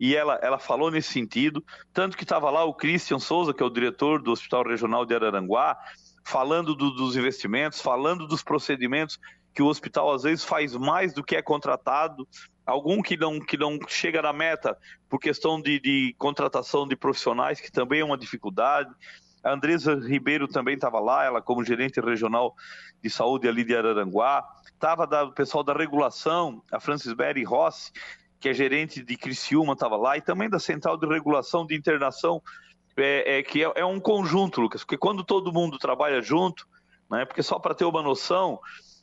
E 0.00 0.16
ela, 0.16 0.38
ela 0.42 0.58
falou 0.58 0.90
nesse 0.90 1.12
sentido. 1.12 1.64
Tanto 1.92 2.16
que 2.16 2.24
estava 2.24 2.50
lá 2.50 2.64
o 2.64 2.74
Christian 2.74 3.18
Souza, 3.18 3.54
que 3.54 3.62
é 3.62 3.66
o 3.66 3.70
diretor 3.70 4.20
do 4.20 4.32
Hospital 4.32 4.64
Regional 4.64 5.06
de 5.06 5.14
Araranguá, 5.14 5.78
falando 6.24 6.74
do, 6.74 6.90
dos 6.90 7.16
investimentos, 7.16 7.80
falando 7.80 8.26
dos 8.26 8.42
procedimentos 8.42 9.18
que 9.56 9.62
o 9.62 9.68
hospital 9.68 10.12
às 10.12 10.22
vezes 10.22 10.44
faz 10.44 10.76
mais 10.76 11.14
do 11.14 11.24
que 11.24 11.34
é 11.34 11.40
contratado, 11.40 12.28
algum 12.66 13.00
que 13.00 13.16
não, 13.16 13.40
que 13.40 13.56
não 13.56 13.78
chega 13.88 14.20
na 14.20 14.30
meta 14.30 14.76
por 15.08 15.18
questão 15.18 15.58
de, 15.58 15.80
de 15.80 16.14
contratação 16.18 16.86
de 16.86 16.94
profissionais, 16.94 17.58
que 17.58 17.72
também 17.72 18.00
é 18.00 18.04
uma 18.04 18.18
dificuldade. 18.18 18.90
A 19.42 19.54
Andresa 19.54 19.94
Ribeiro 19.94 20.46
também 20.46 20.74
estava 20.74 21.00
lá, 21.00 21.24
ela 21.24 21.40
como 21.40 21.64
gerente 21.64 21.98
regional 22.02 22.54
de 23.02 23.08
saúde 23.08 23.48
ali 23.48 23.64
de 23.64 23.74
Araranguá. 23.74 24.46
Estava 24.66 25.24
o 25.24 25.32
pessoal 25.32 25.64
da 25.64 25.72
regulação, 25.72 26.62
a 26.70 26.78
Francis 26.78 27.14
Berry 27.14 27.42
Rossi, 27.42 27.92
que 28.38 28.50
é 28.50 28.52
gerente 28.52 29.02
de 29.02 29.16
Criciúma, 29.16 29.72
estava 29.72 29.96
lá, 29.96 30.18
e 30.18 30.20
também 30.20 30.50
da 30.50 30.58
Central 30.58 30.98
de 30.98 31.06
Regulação 31.06 31.64
de 31.64 31.74
Internação, 31.74 32.42
é, 32.94 33.38
é 33.38 33.42
que 33.42 33.64
é, 33.64 33.72
é, 33.74 33.84
um 33.86 33.98
conjunto, 33.98 34.60
Lucas, 34.60 34.82
porque 34.82 34.98
quando 34.98 35.24
todo 35.24 35.50
mundo 35.50 35.78
trabalha 35.78 36.20
junto, 36.20 36.68
né, 37.10 37.24
porque 37.24 37.42
só 37.42 37.58
para 37.58 37.74
ter 37.74 37.86
uma 37.86 38.02
noção, 38.02 38.60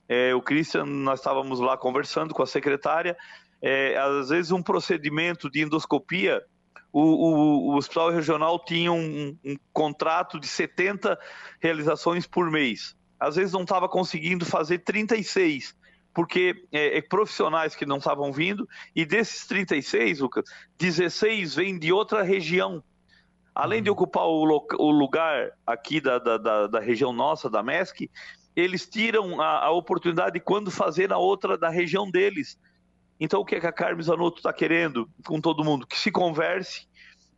é, 0.08 0.34
o 0.36 0.42
Christian, 0.42 0.86
nós 0.86 1.20
estávamos 1.20 1.60
lá 1.60 1.78
conversando 1.78 2.34
com 2.34 2.44
a 2.44 2.48
secretária, 2.48 3.18
é, 3.62 3.98
às 3.98 4.30
vezes 4.30 4.52
um 4.52 4.62
procedimento 4.62 5.50
de 5.50 5.62
endoscopia, 5.62 6.44
o, 6.92 7.02
o, 7.02 7.72
o 7.72 7.76
hospital 7.76 8.12
regional 8.12 8.64
tinha 8.64 8.92
um, 8.92 9.36
um, 9.44 9.56
contrato 9.72 10.40
de 10.40 10.48
70 10.48 11.18
realizações 11.60 12.28
por 12.28 12.52
mês. 12.52 12.96
Às 13.20 13.36
vezes 13.36 13.54
não 13.54 13.64
estava 13.64 13.90
conseguindo 13.90 14.46
fazer 14.46 14.80
36, 14.80 15.76
porque 16.14 16.68
é, 16.72 16.98
é, 16.98 17.02
profissionais 17.02 17.76
que 17.76 17.86
não 17.86 17.98
estavam 17.98 18.32
vindo, 18.32 18.68
e 18.96 19.06
desses 19.06 19.48
36, 19.48 20.20
Lucas, 20.20 20.44
16 20.78 21.56
vêm 21.56 21.80
de 21.80 21.92
outra 21.92 22.22
região. 22.22 22.84
Além 23.56 23.82
de 23.82 23.90
uhum. 23.90 23.94
ocupar 23.94 24.26
o, 24.26 24.68
o 24.78 24.92
lugar 24.92 25.52
aqui 25.66 26.00
da, 26.00 26.20
da, 26.20 26.38
da, 26.38 26.68
da 26.68 26.80
região 26.80 27.14
nossa, 27.14 27.50
da 27.50 27.64
MESC, 27.64 28.10
eles 28.56 28.88
tiram 28.88 29.42
a, 29.42 29.66
a 29.66 29.72
oportunidade 29.72 30.34
de 30.34 30.40
quando 30.40 30.70
fazer 30.70 31.10
na 31.10 31.18
outra 31.18 31.58
da 31.58 31.70
região 31.70 32.10
deles. 32.10 32.58
Então, 33.20 33.42
o 33.42 33.46
que, 33.46 33.56
é 33.56 33.60
que 33.60 33.68
a 33.68 33.72
Carmen 33.72 34.04
Zanotto 34.04 34.38
está 34.38 34.52
querendo 34.52 35.10
com 35.26 35.40
todo 35.40 35.64
mundo? 35.64 35.88
Que 35.88 35.98
se 35.98 36.12
converse, 36.12 36.88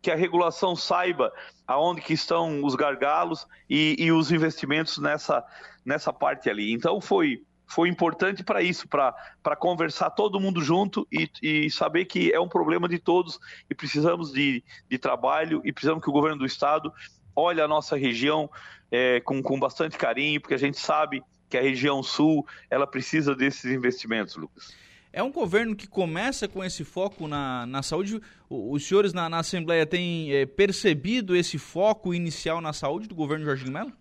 que 0.01 0.12
a 0.12 0.15
regulação 0.15 0.75
saiba 0.75 1.32
aonde 1.67 2.01
que 2.01 2.13
estão 2.13 2.63
os 2.63 2.75
gargalos 2.75 3.45
e, 3.69 3.95
e 3.99 4.12
os 4.12 4.32
investimentos 4.32 4.97
nessa, 4.97 5.43
nessa 5.86 6.12
parte 6.12 6.49
ali. 6.49 6.73
Então, 6.73 6.99
foi, 6.99 7.43
foi 7.67 7.89
importante 7.89 8.43
para 8.43 8.62
isso, 8.62 8.88
para 8.88 9.56
conversar 9.58 10.12
todo 10.12 10.39
mundo 10.39 10.62
junto 10.62 11.08
e, 11.12 11.30
e, 11.41 11.69
saber 11.69 12.06
que 12.06 12.32
é 12.32 12.39
um 12.39 12.49
problema 12.49 12.88
de 12.88 12.99
todos 12.99 13.39
e 13.69 13.75
precisamos 13.75 14.32
de, 14.32 14.63
de 14.89 14.97
trabalho 14.97 15.62
e 15.63 15.71
precisamos 15.71 16.04
que 16.04 16.10
o 16.10 16.13
governo 16.13 16.39
do 16.39 16.45
Estado 16.45 16.91
olhe 17.36 17.62
a 17.62 17.67
nossa 17.67 17.95
região 17.95 18.50
é, 18.91 19.19
com, 19.19 19.41
com 19.41 19.60
bastante 19.60 19.98
carinho, 19.98 20.39
porque 20.39 20.54
a 20.54 20.60
gente 20.60 20.80
sabe 20.80 21.21
que 21.50 21.58
a 21.58 21.62
região 21.62 22.02
sul 22.02 22.45
ela 22.69 22.88
precisa 22.88 23.36
desses 23.36 23.65
investimentos, 23.65 24.36
Lucas. 24.36 24.74
É 25.12 25.24
um 25.24 25.32
governo 25.32 25.76
que 25.76 25.88
começa 25.88 26.45
com 26.45 26.62
esse 26.62 26.84
foco 26.84 27.26
na, 27.26 27.65
na 27.65 27.82
saúde. 27.82 28.21
Os 28.50 28.86
senhores 28.86 29.13
na, 29.13 29.30
na 29.30 29.39
Assembleia 29.39 29.86
têm 29.86 30.34
é, 30.34 30.45
percebido 30.45 31.36
esse 31.36 31.58
foco 31.58 32.13
inicial 32.13 32.60
na 32.60 32.74
saúde 32.74 33.08
do 33.08 33.15
governo 33.15 33.45
Jorginho 33.45 33.71
Mello? 33.71 33.93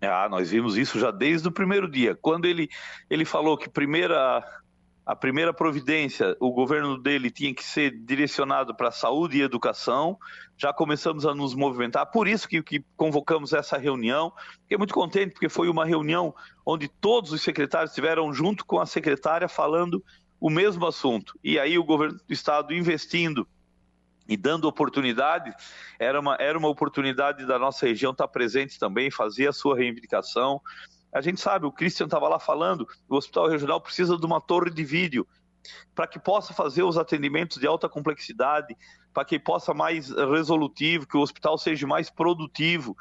Ah, 0.00 0.28
nós 0.28 0.50
vimos 0.50 0.76
isso 0.76 0.98
já 0.98 1.10
desde 1.10 1.48
o 1.48 1.52
primeiro 1.52 1.90
dia. 1.90 2.14
Quando 2.14 2.44
ele, 2.44 2.68
ele 3.10 3.24
falou 3.24 3.56
que 3.56 3.68
primeira 3.68 4.44
a 5.04 5.16
primeira 5.16 5.52
providência, 5.52 6.36
o 6.38 6.52
governo 6.52 6.96
dele 6.96 7.30
tinha 7.30 7.52
que 7.52 7.64
ser 7.64 7.90
direcionado 7.90 8.74
para 8.74 8.92
saúde 8.92 9.38
e 9.38 9.42
educação. 9.42 10.16
Já 10.56 10.72
começamos 10.72 11.26
a 11.26 11.34
nos 11.34 11.54
movimentar, 11.54 12.06
por 12.06 12.28
isso 12.28 12.48
que, 12.48 12.62
que 12.62 12.84
convocamos 12.96 13.52
essa 13.52 13.76
reunião. 13.76 14.32
Fiquei 14.62 14.78
muito 14.78 14.94
contente, 14.94 15.32
porque 15.32 15.48
foi 15.48 15.68
uma 15.68 15.84
reunião 15.84 16.32
onde 16.64 16.86
todos 16.86 17.32
os 17.32 17.42
secretários 17.42 17.90
estiveram 17.90 18.32
junto 18.32 18.64
com 18.64 18.78
a 18.78 18.86
secretária 18.86 19.48
falando 19.48 20.02
o 20.40 20.48
mesmo 20.48 20.86
assunto. 20.86 21.38
E 21.42 21.58
aí 21.58 21.76
o 21.78 21.84
governo 21.84 22.16
do 22.16 22.32
estado 22.32 22.72
investindo 22.72 23.46
e 24.28 24.36
dando 24.36 24.68
oportunidade, 24.68 25.52
era 25.98 26.20
uma, 26.20 26.36
era 26.38 26.56
uma 26.56 26.68
oportunidade 26.68 27.44
da 27.44 27.58
nossa 27.58 27.86
região 27.86 28.12
estar 28.12 28.28
presente 28.28 28.78
também, 28.78 29.10
fazer 29.10 29.48
a 29.48 29.52
sua 29.52 29.76
reivindicação. 29.76 30.60
A 31.12 31.20
gente 31.20 31.40
sabe, 31.40 31.66
o 31.66 31.72
Christian 31.72 32.06
estava 32.06 32.28
lá 32.28 32.38
falando, 32.38 32.86
o 33.08 33.16
hospital 33.16 33.48
regional 33.48 33.80
precisa 33.80 34.16
de 34.16 34.24
uma 34.24 34.40
torre 34.40 34.70
de 34.70 34.84
vídeo 34.84 35.26
para 35.94 36.06
que 36.06 36.18
possa 36.18 36.52
fazer 36.54 36.82
os 36.82 36.96
atendimentos 36.96 37.58
de 37.58 37.66
alta 37.66 37.88
complexidade, 37.88 38.76
para 39.12 39.24
que 39.24 39.38
possa 39.38 39.74
mais 39.74 40.10
resolutivo, 40.10 41.06
que 41.06 41.16
o 41.16 41.20
hospital 41.20 41.58
seja 41.58 41.86
mais 41.86 42.10
produtivo, 42.10 42.96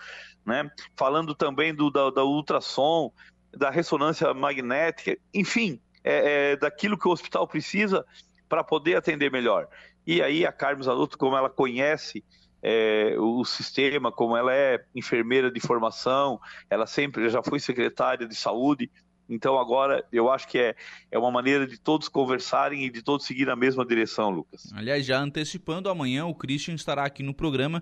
né? 0.45 0.69
Falando 0.95 1.33
também 1.33 1.73
do 1.73 1.89
da, 1.89 2.09
da 2.09 2.23
ultrassom, 2.23 3.11
da 3.51 3.69
ressonância 3.69 4.33
magnética, 4.33 5.17
enfim, 5.33 5.79
é, 6.03 6.51
é, 6.51 6.55
daquilo 6.55 6.97
que 6.97 7.07
o 7.07 7.11
hospital 7.11 7.47
precisa 7.47 8.05
para 8.47 8.63
poder 8.63 8.95
atender 8.95 9.31
melhor. 9.31 9.67
E 10.05 10.21
aí 10.21 10.45
a 10.45 10.51
Carmen 10.51 10.83
Zanotto, 10.83 11.17
como 11.17 11.37
ela 11.37 11.49
conhece 11.49 12.23
é, 12.61 13.15
o 13.17 13.43
sistema, 13.43 14.11
como 14.11 14.37
ela 14.37 14.53
é 14.53 14.83
enfermeira 14.95 15.51
de 15.51 15.59
formação, 15.59 16.39
ela 16.69 16.85
sempre 16.85 17.29
já 17.29 17.41
foi 17.41 17.59
secretária 17.59 18.27
de 18.27 18.35
saúde, 18.35 18.89
então 19.27 19.57
agora 19.57 20.05
eu 20.11 20.29
acho 20.29 20.47
que 20.47 20.59
é, 20.59 20.75
é 21.09 21.17
uma 21.17 21.31
maneira 21.31 21.65
de 21.65 21.79
todos 21.79 22.07
conversarem 22.07 22.85
e 22.85 22.89
de 22.89 23.01
todos 23.01 23.25
seguir 23.25 23.45
na 23.45 23.55
mesma 23.55 23.85
direção, 23.85 24.29
Lucas. 24.29 24.71
Aliás, 24.73 25.05
já 25.05 25.19
antecipando, 25.19 25.89
amanhã 25.89 26.25
o 26.25 26.35
Christian 26.35 26.75
estará 26.75 27.05
aqui 27.05 27.23
no 27.23 27.33
programa 27.33 27.81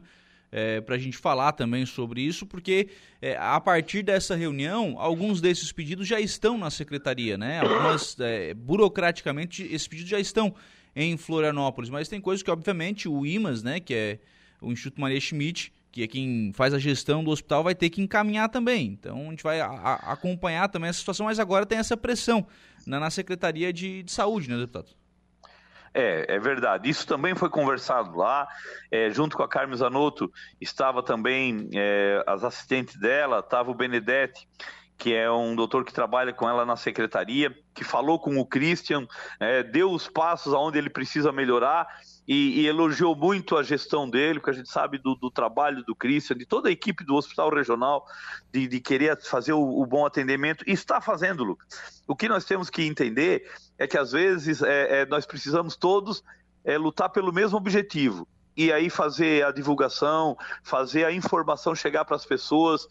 é, 0.51 0.81
para 0.81 0.95
a 0.95 0.97
gente 0.97 1.17
falar 1.17 1.51
também 1.53 1.85
sobre 1.85 2.21
isso, 2.21 2.45
porque 2.45 2.89
é, 3.21 3.35
a 3.37 3.59
partir 3.59 4.03
dessa 4.03 4.35
reunião, 4.35 4.95
alguns 4.97 5.41
desses 5.41 5.71
pedidos 5.71 6.07
já 6.07 6.19
estão 6.19 6.57
na 6.57 6.69
secretaria, 6.69 7.37
né? 7.37 7.59
Algumas, 7.59 8.19
é, 8.19 8.53
burocraticamente, 8.53 9.63
esses 9.63 9.87
pedidos 9.87 10.09
já 10.09 10.19
estão 10.19 10.53
em 10.95 11.17
Florianópolis. 11.17 11.89
Mas 11.89 12.07
tem 12.07 12.19
coisas 12.19 12.43
que, 12.43 12.51
obviamente, 12.51 13.07
o 13.07 13.25
IMAS, 13.25 13.63
né, 13.63 13.79
que 13.79 13.93
é 13.93 14.19
o 14.61 14.71
Instituto 14.71 15.01
Maria 15.01 15.19
Schmidt, 15.19 15.73
que 15.91 16.03
é 16.03 16.07
quem 16.07 16.51
faz 16.53 16.73
a 16.73 16.79
gestão 16.79 17.23
do 17.23 17.31
hospital, 17.31 17.63
vai 17.63 17.75
ter 17.75 17.89
que 17.89 18.01
encaminhar 18.01 18.49
também. 18.49 18.87
Então 18.87 19.27
a 19.27 19.29
gente 19.29 19.43
vai 19.43 19.59
a, 19.59 19.67
a, 19.67 20.13
acompanhar 20.13 20.69
também 20.69 20.89
essa 20.89 20.99
situação, 20.99 21.25
mas 21.25 21.39
agora 21.39 21.65
tem 21.65 21.77
essa 21.77 21.97
pressão 21.97 22.45
na, 22.85 22.99
na 22.99 23.09
Secretaria 23.09 23.73
de, 23.73 24.03
de 24.03 24.11
Saúde, 24.11 24.49
né, 24.49 24.57
deputado? 24.57 24.99
É, 25.93 26.35
é 26.35 26.39
verdade. 26.39 26.89
Isso 26.89 27.07
também 27.07 27.35
foi 27.35 27.49
conversado 27.49 28.15
lá. 28.15 28.47
É, 28.91 29.09
junto 29.09 29.35
com 29.35 29.43
a 29.43 29.47
Carmen 29.47 29.75
Zanotto 29.75 30.31
estava 30.61 31.01
também 31.01 31.69
é, 31.73 32.23
as 32.27 32.43
assistentes 32.43 32.95
dela, 32.95 33.39
estava 33.39 33.71
o 33.71 33.73
Benedetti, 33.73 34.47
que 34.97 35.13
é 35.15 35.31
um 35.31 35.55
doutor 35.55 35.85
que 35.85 35.93
trabalha 35.93 36.33
com 36.33 36.47
ela 36.47 36.65
na 36.65 36.75
secretaria, 36.75 37.55
que 37.73 37.83
falou 37.83 38.19
com 38.19 38.37
o 38.37 38.45
Christian, 38.45 39.07
é, 39.39 39.63
deu 39.63 39.91
os 39.91 40.07
passos 40.07 40.53
aonde 40.53 40.77
ele 40.77 40.89
precisa 40.89 41.31
melhorar 41.31 41.87
e, 42.29 42.61
e, 42.61 42.67
elogiou 42.67 43.15
muito 43.15 43.57
a 43.57 43.63
gestão 43.63 44.07
dele, 44.07 44.39
porque 44.39 44.51
a 44.51 44.53
gente 44.53 44.69
sabe 44.69 44.99
do, 44.99 45.15
do, 45.15 45.31
trabalho 45.31 45.83
do 45.83 45.95
Christian, 45.95 46.37
de 46.37 46.45
toda 46.45 46.69
a 46.69 46.71
equipe 46.71 47.03
do 47.03 47.15
Hospital 47.15 47.49
Regional, 47.49 48.05
de, 48.53 48.67
de 48.67 48.79
querer 48.79 49.19
fazer 49.19 49.53
o, 49.53 49.59
o, 49.59 49.83
bom 49.87 50.05
atendimento, 50.05 50.63
e 50.67 50.71
está 50.71 51.01
fazendo, 51.01 51.43
Lucas. 51.43 52.03
O 52.07 52.15
que 52.15 52.29
nós 52.29 52.45
temos 52.45 52.69
que 52.69 52.83
entender 52.83 53.49
é 53.79 53.87
que 53.87 53.97
às 53.97 54.11
vezes 54.11 54.61
é, 54.61 55.01
é, 55.01 55.05
nós 55.07 55.25
precisamos 55.25 55.75
todos 55.75 56.23
é, 56.63 56.77
lutar 56.77 57.09
pelo 57.09 57.33
mesmo 57.33 57.57
objetivo. 57.57 58.27
E 58.55 58.71
aí 58.71 58.91
fazer 58.91 59.43
a 59.43 59.51
divulgação, 59.51 60.37
fazer 60.61 61.05
a 61.05 61.11
informação 61.11 61.73
chegar 61.73 62.05
para 62.05 62.15
as 62.15 62.27
pessoas, 62.27 62.87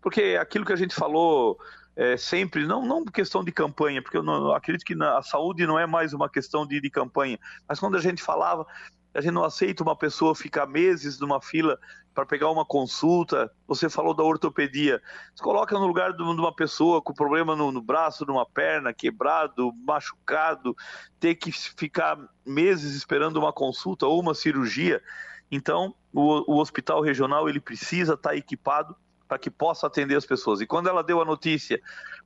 porque 0.00 0.38
aquilo 0.40 0.64
que 0.64 0.72
a 0.72 0.76
gente 0.76 0.94
falou 0.94 1.58
é, 1.96 2.16
sempre, 2.16 2.66
não, 2.66 2.84
não 2.84 3.04
questão 3.04 3.42
de 3.42 3.50
campanha, 3.50 4.02
porque 4.02 4.18
eu, 4.18 4.22
não, 4.22 4.48
eu 4.48 4.54
acredito 4.54 4.84
que 4.84 4.94
na, 4.94 5.18
a 5.18 5.22
saúde 5.22 5.66
não 5.66 5.78
é 5.78 5.86
mais 5.86 6.12
uma 6.12 6.28
questão 6.28 6.66
de, 6.66 6.80
de 6.80 6.90
campanha, 6.90 7.38
mas 7.66 7.80
quando 7.80 7.96
a 7.96 8.00
gente 8.00 8.22
falava, 8.22 8.66
a 9.14 9.20
gente 9.22 9.32
não 9.32 9.44
aceita 9.44 9.82
uma 9.82 9.96
pessoa 9.96 10.34
ficar 10.34 10.66
meses 10.66 11.18
numa 11.18 11.40
fila 11.40 11.78
para 12.14 12.26
pegar 12.26 12.50
uma 12.50 12.66
consulta. 12.66 13.50
Você 13.66 13.88
falou 13.88 14.12
da 14.12 14.22
ortopedia. 14.22 15.00
Você 15.34 15.42
coloca 15.42 15.78
no 15.78 15.86
lugar 15.86 16.12
de 16.12 16.22
uma 16.22 16.54
pessoa 16.54 17.00
com 17.00 17.14
problema 17.14 17.56
no, 17.56 17.72
no, 17.72 17.80
braço, 17.80 18.26
numa 18.26 18.44
perna, 18.44 18.92
quebrado, 18.92 19.72
machucado, 19.86 20.76
ter 21.18 21.34
que 21.34 21.50
ficar 21.50 22.18
meses 22.44 22.94
esperando 22.94 23.38
uma 23.38 23.52
consulta 23.54 24.06
ou 24.06 24.20
uma 24.20 24.34
cirurgia. 24.34 25.02
Então, 25.50 25.94
o, 26.12 26.54
o 26.54 26.60
hospital 26.60 27.00
regional 27.00 27.48
ele 27.48 27.60
precisa 27.60 28.14
estar 28.14 28.30
tá 28.30 28.36
equipado 28.36 28.94
para 29.28 29.38
que 29.38 29.50
possa 29.50 29.86
atender 29.86 30.16
as 30.16 30.26
pessoas. 30.26 30.60
E 30.60 30.66
quando 30.66 30.88
ela 30.88 31.02
deu 31.02 31.20
a 31.20 31.24
notícia 31.24 31.80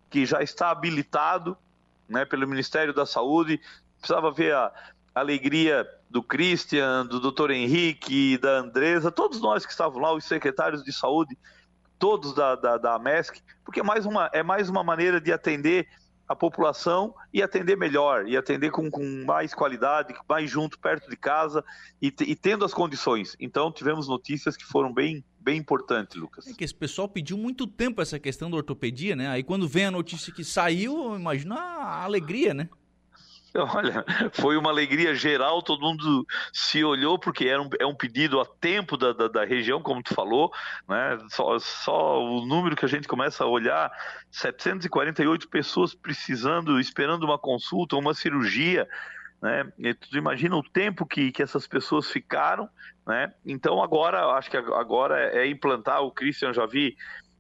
que 0.09 0.27
já 0.27 0.43
está 0.43 0.71
habilitado 0.71 1.57
né, 2.09 2.25
pelo 2.25 2.47
Ministério 2.47 2.93
da 2.93 3.07
Saúde, 3.07 3.61
precisava 3.99 4.31
ver 4.31 4.55
a 4.55 4.73
alegria 5.15 5.89
do 6.09 6.23
Christian, 6.23 7.07
do 7.07 7.21
Dr. 7.21 7.53
Henrique, 7.53 8.39
da 8.39 8.59
Andresa, 8.59 9.13
todos 9.13 9.41
nós 9.41 9.65
que 9.65 9.73
estavam 9.73 10.01
lá, 10.01 10.13
os 10.13 10.25
secretários 10.25 10.83
de 10.83 10.93
saúde, 10.93 11.39
todos 11.99 12.35
da, 12.35 12.57
da, 12.57 12.79
da 12.79 12.99
MESC, 12.99 13.41
porque 13.65 13.81
é 13.81 13.83
mais, 13.83 14.07
uma, 14.07 14.29
é 14.33 14.43
mais 14.43 14.69
uma 14.69 14.83
maneira 14.83 15.21
de 15.21 15.33
atender 15.33 15.87
a 16.31 16.37
população 16.37 17.13
e 17.35 17.43
atender 17.43 17.77
melhor, 17.77 18.29
e 18.29 18.37
atender 18.37 18.71
com, 18.71 18.89
com 18.89 19.25
mais 19.25 19.53
qualidade, 19.53 20.15
mais 20.29 20.49
junto, 20.49 20.79
perto 20.79 21.11
de 21.11 21.17
casa 21.17 21.65
e, 22.01 22.07
e, 22.21 22.37
tendo 22.37 22.65
as 22.65 22.73
condições. 22.73 23.35
Então, 23.41 23.73
tivemos 23.73 24.07
notícias 24.07 24.57
que 24.57 24.65
foram 24.65 24.95
bem, 24.95 25.25
bem 25.41 25.59
importantes, 25.59 26.15
Lucas. 26.15 26.47
É 26.47 26.53
que 26.55 26.63
esse 26.63 26.73
pessoal 26.73 27.09
pediu 27.09 27.37
muito 27.37 27.67
tempo 27.67 28.01
essa 28.01 28.17
questão 28.17 28.49
da 28.49 28.57
ortopedia, 28.57 29.17
né? 29.17 29.27
Aí 29.27 29.43
quando 29.43 29.67
vem 29.67 29.87
a 29.87 29.91
notícia 29.91 30.33
que 30.33 30.45
saiu, 30.45 31.17
imagina 31.17 31.57
a 31.57 32.05
alegria, 32.05 32.55
né? 32.55 32.69
Olha, 33.75 34.05
foi 34.33 34.57
uma 34.57 34.71
alegria 34.71 35.15
geral, 35.15 35.63
todo 35.63 35.81
mundo 35.81 36.25
se 36.53 36.85
olhou, 36.85 37.19
porque 37.19 37.47
era 37.47 37.61
um, 37.61 37.69
é 37.81 37.87
um 37.87 37.95
pedido 37.95 38.41
a 38.41 38.47
tempo 38.47 38.97
da, 38.97 39.13
da, 39.13 39.27
da, 39.27 39.45
região, 39.45 39.83
como 39.83 40.03
tu 40.03 40.15
falou, 40.15 40.53
né? 40.89 41.19
Só, 41.31 41.59
só 41.59 42.23
o 42.23 42.47
número 42.47 42.77
que 42.77 42.85
a 42.85 42.89
gente 42.89 43.09
começa 43.09 43.43
a 43.43 43.49
olhar, 43.49 43.91
748 44.31 45.49
pessoas 45.49 45.95
precisando, 45.95 46.79
esperando 46.79 47.25
uma 47.25 47.39
consulta, 47.39 47.97
uma 47.97 48.15
cirurgia, 48.15 48.89
né? 49.43 49.73
E 49.79 49.95
tu 49.95 50.17
imagina 50.17 50.57
o 50.57 50.63
tempo 50.63 51.05
que, 51.05 51.33
que 51.33 51.43
essas 51.43 51.67
pessoas 51.67 52.09
ficaram, 52.09 52.69
né? 53.05 53.33
Então 53.45 53.83
agora, 53.83 54.27
acho 54.37 54.49
que 54.49 54.57
agora 54.57 55.19
é 55.37 55.49
implantar, 55.49 56.03
o 56.03 56.13
Christian 56.13 56.53
já 56.53 56.67
vi 56.67 56.97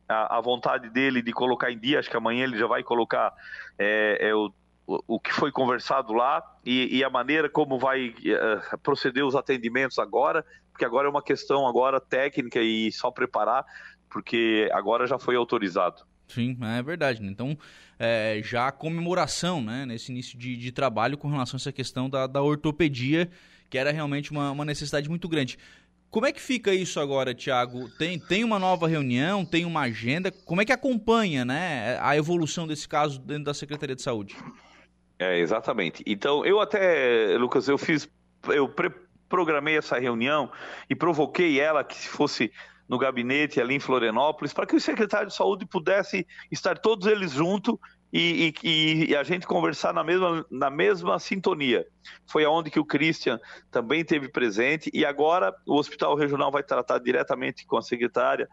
a, 0.08 0.38
a 0.38 0.40
vontade 0.40 0.90
dele 0.90 1.22
de 1.22 1.32
colocar 1.32 1.70
em 1.70 1.78
dia, 1.78 2.00
acho 2.00 2.10
que 2.10 2.16
amanhã 2.16 2.42
ele 2.42 2.58
já 2.58 2.66
vai 2.66 2.82
colocar 2.82 3.32
é, 3.78 4.28
é 4.28 4.34
o 4.34 4.52
o, 4.86 5.20
que 5.20 5.32
foi 5.32 5.52
conversado 5.52 6.12
lá 6.12 6.42
e, 6.64 6.98
e 6.98 7.04
a 7.04 7.10
maneira 7.10 7.48
como 7.48 7.78
vai 7.78 8.08
uh, 8.08 8.78
proceder 8.82 9.24
os 9.24 9.36
atendimentos 9.36 9.98
agora, 9.98 10.44
porque 10.72 10.84
agora 10.84 11.06
é 11.06 11.10
uma 11.10 11.22
questão 11.22 11.66
agora 11.66 12.00
técnica 12.00 12.60
e 12.60 12.90
só 12.90 13.10
preparar, 13.10 13.64
porque 14.08 14.68
agora 14.72 15.06
já 15.06 15.18
foi 15.18 15.36
autorizado. 15.36 16.02
Sim, 16.26 16.56
é 16.78 16.82
verdade. 16.82 17.22
Né? 17.22 17.28
Então, 17.28 17.56
é, 17.98 18.40
já 18.42 18.68
a 18.68 18.72
comemoração 18.72 19.60
né, 19.60 19.84
nesse 19.84 20.10
início 20.10 20.38
de, 20.38 20.56
de, 20.56 20.72
trabalho 20.72 21.18
com 21.18 21.28
relação 21.28 21.56
a 21.56 21.60
essa 21.60 21.72
questão 21.72 22.08
da, 22.08 22.26
da 22.26 22.42
ortopedia, 22.42 23.28
que 23.68 23.76
era 23.76 23.90
realmente 23.90 24.30
uma, 24.30 24.50
uma 24.50 24.64
necessidade 24.64 25.08
muito 25.08 25.28
grande. 25.28 25.58
Como 26.10 26.26
é 26.26 26.32
que 26.32 26.40
fica 26.40 26.74
isso 26.74 26.98
agora, 26.98 27.32
Tiago? 27.32 27.88
Tem, 27.90 28.18
tem 28.18 28.42
uma 28.42 28.58
nova 28.58 28.88
reunião, 28.88 29.44
tem 29.44 29.64
uma 29.64 29.82
agenda? 29.82 30.32
Como 30.32 30.60
é 30.60 30.64
que 30.64 30.72
acompanha 30.72 31.44
né, 31.44 31.98
a 32.00 32.16
evolução 32.16 32.66
desse 32.66 32.88
caso 32.88 33.20
dentro 33.20 33.44
da 33.44 33.54
Secretaria 33.54 33.94
de 33.94 34.02
Saúde? 34.02 34.34
É, 35.20 35.38
exatamente. 35.38 36.02
Então, 36.06 36.46
eu 36.46 36.60
até, 36.60 37.36
Lucas, 37.36 37.68
eu 37.68 37.76
fiz, 37.76 38.08
eu 38.48 38.74
programei 39.28 39.76
essa 39.76 39.98
reunião 39.98 40.50
e 40.88 40.96
provoquei 40.96 41.60
ela 41.60 41.84
que 41.84 41.94
se 41.94 42.08
fosse 42.08 42.50
no 42.88 42.96
gabinete 42.96 43.60
ali 43.60 43.74
em 43.74 43.80
Florianópolis, 43.80 44.54
para 44.54 44.66
que 44.66 44.74
o 44.74 44.80
secretário 44.80 45.28
de 45.28 45.34
saúde 45.34 45.66
pudesse 45.66 46.26
estar 46.50 46.78
todos 46.78 47.06
eles 47.06 47.32
juntos 47.32 47.76
e, 48.10 48.54
e, 48.64 49.10
e, 49.10 49.14
a 49.14 49.22
gente 49.22 49.46
conversar 49.46 49.92
na 49.92 50.02
mesma, 50.02 50.44
na 50.50 50.70
mesma 50.70 51.18
sintonia. 51.18 51.86
Foi 52.26 52.42
aonde 52.42 52.70
que 52.70 52.80
o 52.80 52.84
Christian 52.84 53.38
também 53.70 54.02
teve 54.02 54.26
presente 54.26 54.90
e 54.94 55.04
agora 55.04 55.54
o 55.66 55.76
Hospital 55.76 56.16
Regional 56.16 56.50
vai 56.50 56.62
tratar 56.62 56.98
diretamente 56.98 57.66
com 57.66 57.76
a 57.76 57.82
secretária 57.82 58.48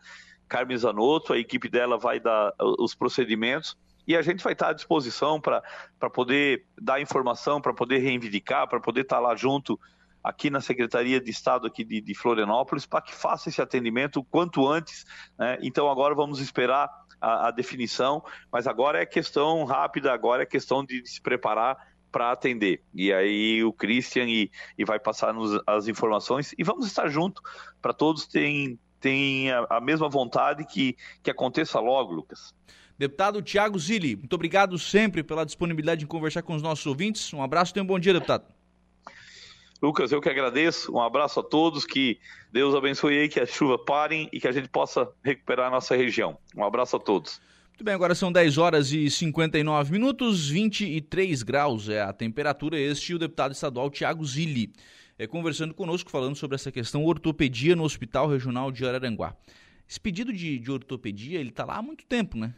Carmen 0.49 0.77
Zanotto, 0.77 1.31
a 1.31 1.37
equipe 1.37 1.69
dela 1.69 1.97
vai 1.97 2.19
dar 2.19 2.53
os 2.59 2.93
procedimentos 2.93 3.77
e 4.07 4.15
a 4.15 4.21
gente 4.21 4.43
vai 4.43 4.53
estar 4.53 4.69
à 4.69 4.73
disposição 4.73 5.39
para 5.41 5.61
poder 6.09 6.65
dar 6.81 7.01
informação, 7.01 7.59
para 7.59 7.73
poder 7.73 7.97
reivindicar, 7.97 8.67
para 8.67 8.79
poder 8.79 9.01
estar 9.01 9.19
lá 9.19 9.35
junto 9.35 9.77
aqui 10.23 10.49
na 10.49 10.61
Secretaria 10.61 11.19
de 11.19 11.29
Estado 11.29 11.67
aqui 11.67 11.83
de, 11.83 12.01
de 12.01 12.13
Florianópolis 12.15 12.85
para 12.85 13.01
que 13.01 13.13
faça 13.13 13.49
esse 13.49 13.61
atendimento 13.61 14.19
o 14.19 14.23
quanto 14.23 14.67
antes. 14.67 15.05
Né? 15.37 15.57
Então 15.61 15.89
agora 15.89 16.15
vamos 16.15 16.39
esperar 16.39 16.89
a, 17.19 17.47
a, 17.47 17.51
definição, 17.51 18.23
mas 18.51 18.67
agora 18.67 19.01
é 19.01 19.05
questão 19.05 19.63
rápida, 19.65 20.13
agora 20.13 20.43
é 20.43 20.45
questão 20.45 20.85
de, 20.85 21.01
de 21.01 21.09
se 21.09 21.21
preparar 21.21 21.77
para 22.11 22.31
atender. 22.31 22.81
E 22.93 23.11
aí 23.11 23.63
o 23.63 23.73
Christian 23.73 24.25
e, 24.25 24.49
e 24.77 24.85
vai 24.85 24.99
passar 24.99 25.33
nos, 25.33 25.61
as 25.67 25.87
informações 25.87 26.53
e 26.57 26.63
vamos 26.63 26.87
estar 26.87 27.09
junto 27.09 27.41
para 27.81 27.93
todos 27.93 28.25
terem, 28.25 28.79
terem 28.99 29.51
a, 29.51 29.65
a 29.69 29.81
mesma 29.81 30.09
vontade 30.09 30.65
que, 30.65 30.95
que 31.21 31.29
aconteça 31.29 31.79
logo, 31.79 32.13
Lucas. 32.13 32.53
Deputado 32.97 33.43
Tiago 33.43 33.77
Zilli, 33.77 34.15
muito 34.15 34.33
obrigado 34.33 34.79
sempre 34.79 35.21
pela 35.21 35.45
disponibilidade 35.45 35.99
de 35.99 36.07
conversar 36.07 36.41
com 36.41 36.55
os 36.55 36.63
nossos 36.63 36.85
ouvintes. 36.87 37.31
Um 37.31 37.43
abraço 37.43 37.71
e 37.75 37.81
um 37.81 37.85
bom 37.85 37.99
dia, 37.99 38.11
deputado. 38.11 38.45
Lucas, 39.79 40.11
eu 40.11 40.19
que 40.19 40.29
agradeço. 40.29 40.91
Um 40.91 40.99
abraço 40.99 41.39
a 41.39 41.43
todos, 41.43 41.85
que 41.85 42.19
Deus 42.51 42.73
abençoe 42.73 43.19
aí, 43.19 43.29
que 43.29 43.39
a 43.39 43.45
chuva 43.45 43.77
parem 43.77 44.27
e 44.33 44.39
que 44.39 44.47
a 44.47 44.51
gente 44.51 44.67
possa 44.67 45.07
recuperar 45.23 45.67
a 45.67 45.69
nossa 45.69 45.95
região. 45.95 46.39
Um 46.55 46.63
abraço 46.63 46.95
a 46.95 46.99
todos. 46.99 47.39
Muito 47.69 47.83
bem, 47.83 47.93
agora 47.93 48.15
são 48.15 48.31
10 48.31 48.57
horas 48.57 48.91
e 48.91 49.07
59 49.07 49.91
minutos, 49.91 50.49
23 50.49 51.43
graus 51.43 51.89
é 51.89 52.01
a 52.01 52.11
temperatura. 52.11 52.79
Este 52.79 53.13
é 53.13 53.15
o 53.15 53.19
deputado 53.19 53.51
estadual 53.51 53.91
Tiago 53.91 54.25
Zilli, 54.25 54.73
é, 55.19 55.27
conversando 55.27 55.75
conosco, 55.75 56.09
falando 56.09 56.35
sobre 56.35 56.55
essa 56.55 56.71
questão 56.71 57.05
ortopedia 57.05 57.75
no 57.75 57.83
Hospital 57.83 58.27
Regional 58.27 58.71
de 58.71 58.83
Araranguá. 58.83 59.35
Esse 59.87 59.99
pedido 59.99 60.33
de, 60.33 60.57
de 60.57 60.71
ortopedia, 60.71 61.39
ele 61.39 61.49
está 61.49 61.63
lá 61.63 61.75
há 61.75 61.81
muito 61.83 62.03
tempo, 62.07 62.35
né? 62.35 62.55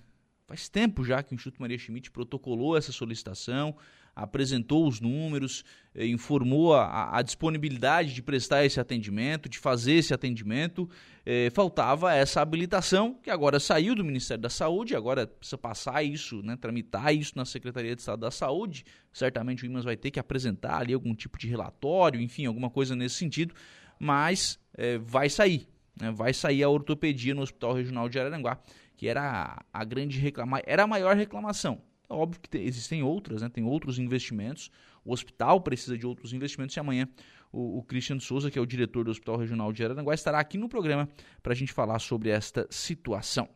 Faz 0.50 0.68
tempo 0.68 1.06
já 1.06 1.22
que 1.22 1.32
o 1.32 1.36
Instituto 1.36 1.62
Maria 1.62 1.78
Schmidt 1.78 2.10
protocolou 2.10 2.76
essa 2.76 2.92
solicitação, 2.92 3.76
apresentou 4.16 4.88
os 4.88 5.00
números, 5.00 5.64
eh, 5.94 6.08
informou 6.08 6.74
a, 6.74 7.16
a, 7.16 7.22
disponibilidade 7.22 8.16
de 8.16 8.24
prestar 8.24 8.66
esse 8.66 8.80
atendimento, 8.80 9.48
de 9.48 9.60
fazer 9.60 9.94
esse 9.94 10.12
atendimento. 10.12 10.90
Eh, 11.24 11.52
faltava 11.52 12.12
essa 12.16 12.42
habilitação, 12.42 13.14
que 13.22 13.30
agora 13.30 13.60
saiu 13.60 13.94
do 13.94 14.04
Ministério 14.04 14.42
da 14.42 14.50
Saúde, 14.50 14.96
agora 14.96 15.28
precisa 15.28 15.56
passar 15.56 16.02
isso, 16.02 16.42
né, 16.42 16.58
tramitar 16.60 17.14
isso 17.14 17.34
na 17.36 17.46
Secretaria 17.46 17.96
de 17.96 18.02
Estado 18.02 18.22
da 18.22 18.32
Saúde. 18.32 18.84
Certamente 19.14 19.64
o 19.64 19.68
IMAS 19.68 19.86
vai 19.86 19.96
ter 19.96 20.10
que 20.10 20.20
apresentar 20.20 20.80
ali 20.80 20.96
algum 20.96 21.14
tipo 21.14 21.38
de 21.38 21.48
relatório, 21.48 22.20
enfim, 22.20 22.48
alguma 22.48 22.72
coisa 22.72 22.96
nesse 22.96 23.18
sentido, 23.18 23.54
mas 24.00 24.60
eh, 24.76 24.98
vai 24.98 25.30
sair. 25.30 25.68
Né, 26.02 26.10
vai 26.10 26.34
sair 26.34 26.64
a 26.64 26.70
ortopedia 26.70 27.36
no 27.36 27.44
Hospital 27.44 27.76
Regional 27.76 28.10
de 28.10 28.20
Araranguá 28.20 28.60
que 29.00 29.08
era 29.08 29.64
a 29.74 29.86
grande 29.86 30.20
reclamação, 30.20 30.66
era 30.68 30.84
a 30.84 30.88
maior 30.88 31.16
reclamação. 31.16 31.82
É 32.10 32.14
óbvio 32.14 32.42
que 32.42 32.50
tem, 32.50 32.66
existem 32.66 33.02
outras, 33.02 33.42
né? 33.42 33.48
tem 33.48 33.64
outros 33.64 33.98
investimentos, 33.98 34.70
o 35.06 35.14
hospital 35.14 35.62
precisa 35.62 35.98
de 35.98 36.06
outros 36.06 36.34
investimentos 36.34 36.76
e 36.76 36.82
amanhã 36.82 37.08
o, 37.50 37.78
o 37.78 37.84
Christian 37.84 38.20
Souza, 38.20 38.52
que 38.52 38.60
é 38.60 38.62
o 38.62 38.66
diretor 38.66 39.06
do 39.06 39.12
Hospital 39.12 39.38
Regional 39.38 39.72
de 39.72 39.86
Araranguá, 39.86 40.14
estará 40.14 40.38
aqui 40.38 40.58
no 40.58 40.68
programa 40.68 41.08
para 41.42 41.54
a 41.54 41.56
gente 41.56 41.72
falar 41.72 41.98
sobre 42.00 42.30
esta 42.30 42.68
situação. 42.70 43.48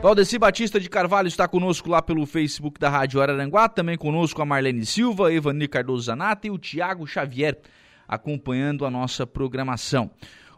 Valdeci 0.00 0.38
Batista 0.38 0.80
de 0.80 0.88
Carvalho 0.88 1.28
está 1.28 1.46
conosco 1.46 1.90
lá 1.90 2.00
pelo 2.00 2.24
Facebook 2.24 2.80
da 2.80 2.88
Rádio 2.88 3.20
Araranguá, 3.20 3.68
também 3.68 3.98
conosco 3.98 4.40
a 4.40 4.46
Marlene 4.46 4.86
Silva, 4.86 5.30
Evani 5.30 5.68
Cardoso 5.68 6.04
Zanata 6.04 6.46
e 6.46 6.50
o 6.50 6.56
Tiago 6.56 7.06
Xavier 7.06 7.60
acompanhando 8.08 8.86
a 8.86 8.90
nossa 8.90 9.26
programação. 9.26 10.10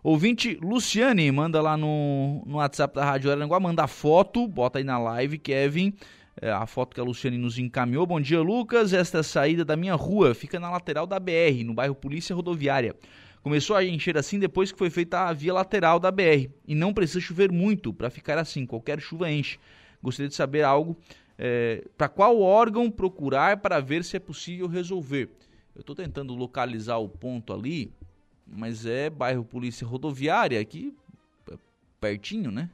Ouvinte 0.03 0.59
Luciane, 0.63 1.31
manda 1.33 1.61
lá 1.61 1.77
no, 1.77 2.43
no 2.47 2.57
WhatsApp 2.57 2.95
da 2.95 3.05
Rádio 3.05 3.31
Araranguá, 3.31 3.59
manda 3.59 3.87
foto, 3.87 4.47
bota 4.47 4.79
aí 4.79 4.85
na 4.85 4.99
live, 4.99 5.39
Kevin, 5.39 5.95
é, 6.41 6.51
a 6.51 6.67
foto 6.67 6.95
que 6.95 7.01
a 7.01 7.05
Luciane 7.05 7.39
nos 7.39 7.59
encaminhou. 7.59 8.07
Bom 8.07 8.21
dia, 8.21 8.41
Lucas. 8.41 8.93
Esta 8.93 9.23
saída 9.23 9.65
da 9.65 9.77
minha 9.77 9.95
rua 9.95 10.35
fica 10.35 10.61
na 10.61 10.71
lateral 10.71 11.07
da 11.07 11.19
BR, 11.19 11.65
no 11.65 11.75
bairro 11.75 11.95
Polícia 11.95 12.37
Rodoviária. 12.37 12.95
Começou 13.43 13.77
a 13.77 13.85
encher 13.85 14.19
assim 14.19 14.39
depois 14.39 14.71
que 14.71 14.79
foi 14.79 14.91
feita 14.91 15.21
a 15.21 15.33
via 15.33 15.55
lateral 15.55 15.99
da 15.99 16.11
BR. 16.11 16.51
E 16.67 16.75
não 16.75 16.93
precisa 16.93 17.21
chover 17.21 17.51
muito 17.51 17.93
para 17.93 18.11
ficar 18.11 18.39
assim, 18.39 18.67
qualquer 18.67 19.01
chuva 19.01 19.31
enche. 19.31 19.59
Gostaria 20.03 20.29
de 20.29 20.35
saber 20.35 20.63
algo 20.63 20.97
é, 21.39 21.85
para 21.97 22.09
qual 22.09 22.41
órgão 22.41 22.91
procurar 22.91 23.59
para 23.59 23.81
ver 23.81 24.05
se 24.05 24.17
é 24.17 24.21
possível 24.21 24.67
resolver. 24.67 25.31
Eu 25.75 25.81
estou 25.81 25.95
tentando 25.95 26.35
localizar 26.35 26.99
o 26.99 27.09
ponto 27.09 27.53
ali, 27.53 27.93
mas 28.47 28.87
é 28.87 29.11
bairro 29.11 29.45
Polícia 29.45 29.87
Rodoviária, 29.87 30.61
aqui 30.61 30.95
pertinho, 32.01 32.51
né? 32.51 32.71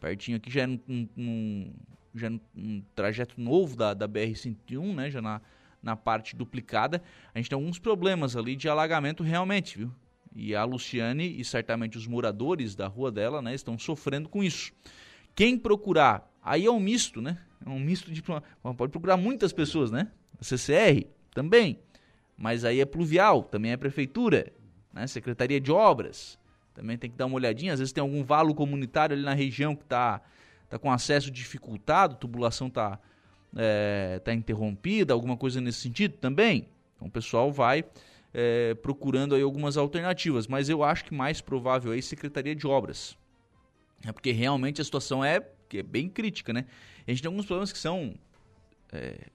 Pertinho 0.00 0.38
aqui 0.38 0.50
já 0.50 0.62
é 0.62 0.66
um, 0.66 1.08
um, 1.16 1.72
já 2.14 2.28
é 2.28 2.30
um 2.56 2.82
trajeto 2.94 3.40
novo 3.40 3.76
da, 3.76 3.92
da 3.92 4.08
BR-101, 4.08 4.94
né? 4.94 5.10
Já 5.10 5.20
na, 5.20 5.40
na 5.82 5.96
parte 5.96 6.34
duplicada. 6.34 7.02
A 7.34 7.38
gente 7.38 7.50
tem 7.50 7.56
alguns 7.56 7.78
problemas 7.78 8.36
ali 8.36 8.56
de 8.56 8.68
alagamento 8.68 9.22
realmente, 9.22 9.76
viu? 9.78 9.92
E 10.34 10.54
a 10.54 10.64
Luciane 10.64 11.38
e 11.38 11.44
certamente 11.44 11.98
os 11.98 12.06
moradores 12.06 12.74
da 12.74 12.86
rua 12.86 13.10
dela, 13.10 13.42
né, 13.42 13.52
estão 13.52 13.76
sofrendo 13.78 14.28
com 14.28 14.44
isso. 14.44 14.72
Quem 15.34 15.58
procurar, 15.58 16.30
aí 16.42 16.66
é 16.66 16.70
um 16.70 16.80
misto, 16.80 17.20
né? 17.20 17.38
É 17.64 17.68
um 17.68 17.80
misto 17.80 18.10
de. 18.10 18.22
Pode 18.22 18.92
procurar 18.92 19.16
muitas 19.16 19.52
pessoas, 19.52 19.90
né? 19.90 20.10
A 20.40 20.44
CCR 20.44 21.06
também. 21.34 21.78
Mas 22.40 22.64
aí 22.64 22.80
é 22.80 22.86
pluvial, 22.86 23.42
também 23.42 23.72
é 23.72 23.76
prefeitura, 23.76 24.50
né? 24.94 25.06
Secretaria 25.06 25.60
de 25.60 25.70
Obras. 25.70 26.38
Também 26.72 26.96
tem 26.96 27.10
que 27.10 27.16
dar 27.16 27.26
uma 27.26 27.36
olhadinha. 27.36 27.74
Às 27.74 27.80
vezes 27.80 27.92
tem 27.92 28.00
algum 28.00 28.24
valo 28.24 28.54
comunitário 28.54 29.14
ali 29.14 29.22
na 29.22 29.34
região 29.34 29.76
que 29.76 29.82
está 29.82 30.22
tá 30.66 30.78
com 30.78 30.90
acesso 30.90 31.30
dificultado, 31.30 32.16
tubulação 32.16 32.68
está 32.68 32.98
é, 33.54 34.18
tá 34.24 34.32
interrompida, 34.32 35.12
alguma 35.12 35.36
coisa 35.36 35.60
nesse 35.60 35.80
sentido 35.80 36.16
também. 36.16 36.66
Então 36.96 37.08
o 37.08 37.10
pessoal 37.10 37.52
vai 37.52 37.84
é, 38.32 38.72
procurando 38.72 39.34
aí 39.34 39.42
algumas 39.42 39.76
alternativas, 39.76 40.46
mas 40.46 40.70
eu 40.70 40.82
acho 40.82 41.04
que 41.04 41.12
mais 41.12 41.42
provável 41.42 41.92
aí 41.92 42.00
Secretaria 42.00 42.54
de 42.54 42.66
Obras. 42.66 43.18
É 44.02 44.12
porque 44.12 44.32
realmente 44.32 44.80
a 44.80 44.84
situação 44.84 45.22
é, 45.22 45.46
é 45.74 45.82
bem 45.82 46.08
crítica, 46.08 46.54
né? 46.54 46.64
A 47.06 47.10
gente 47.10 47.20
tem 47.20 47.28
alguns 47.28 47.44
problemas 47.44 47.70
que 47.70 47.78
são. 47.78 48.14
É, 48.90 49.26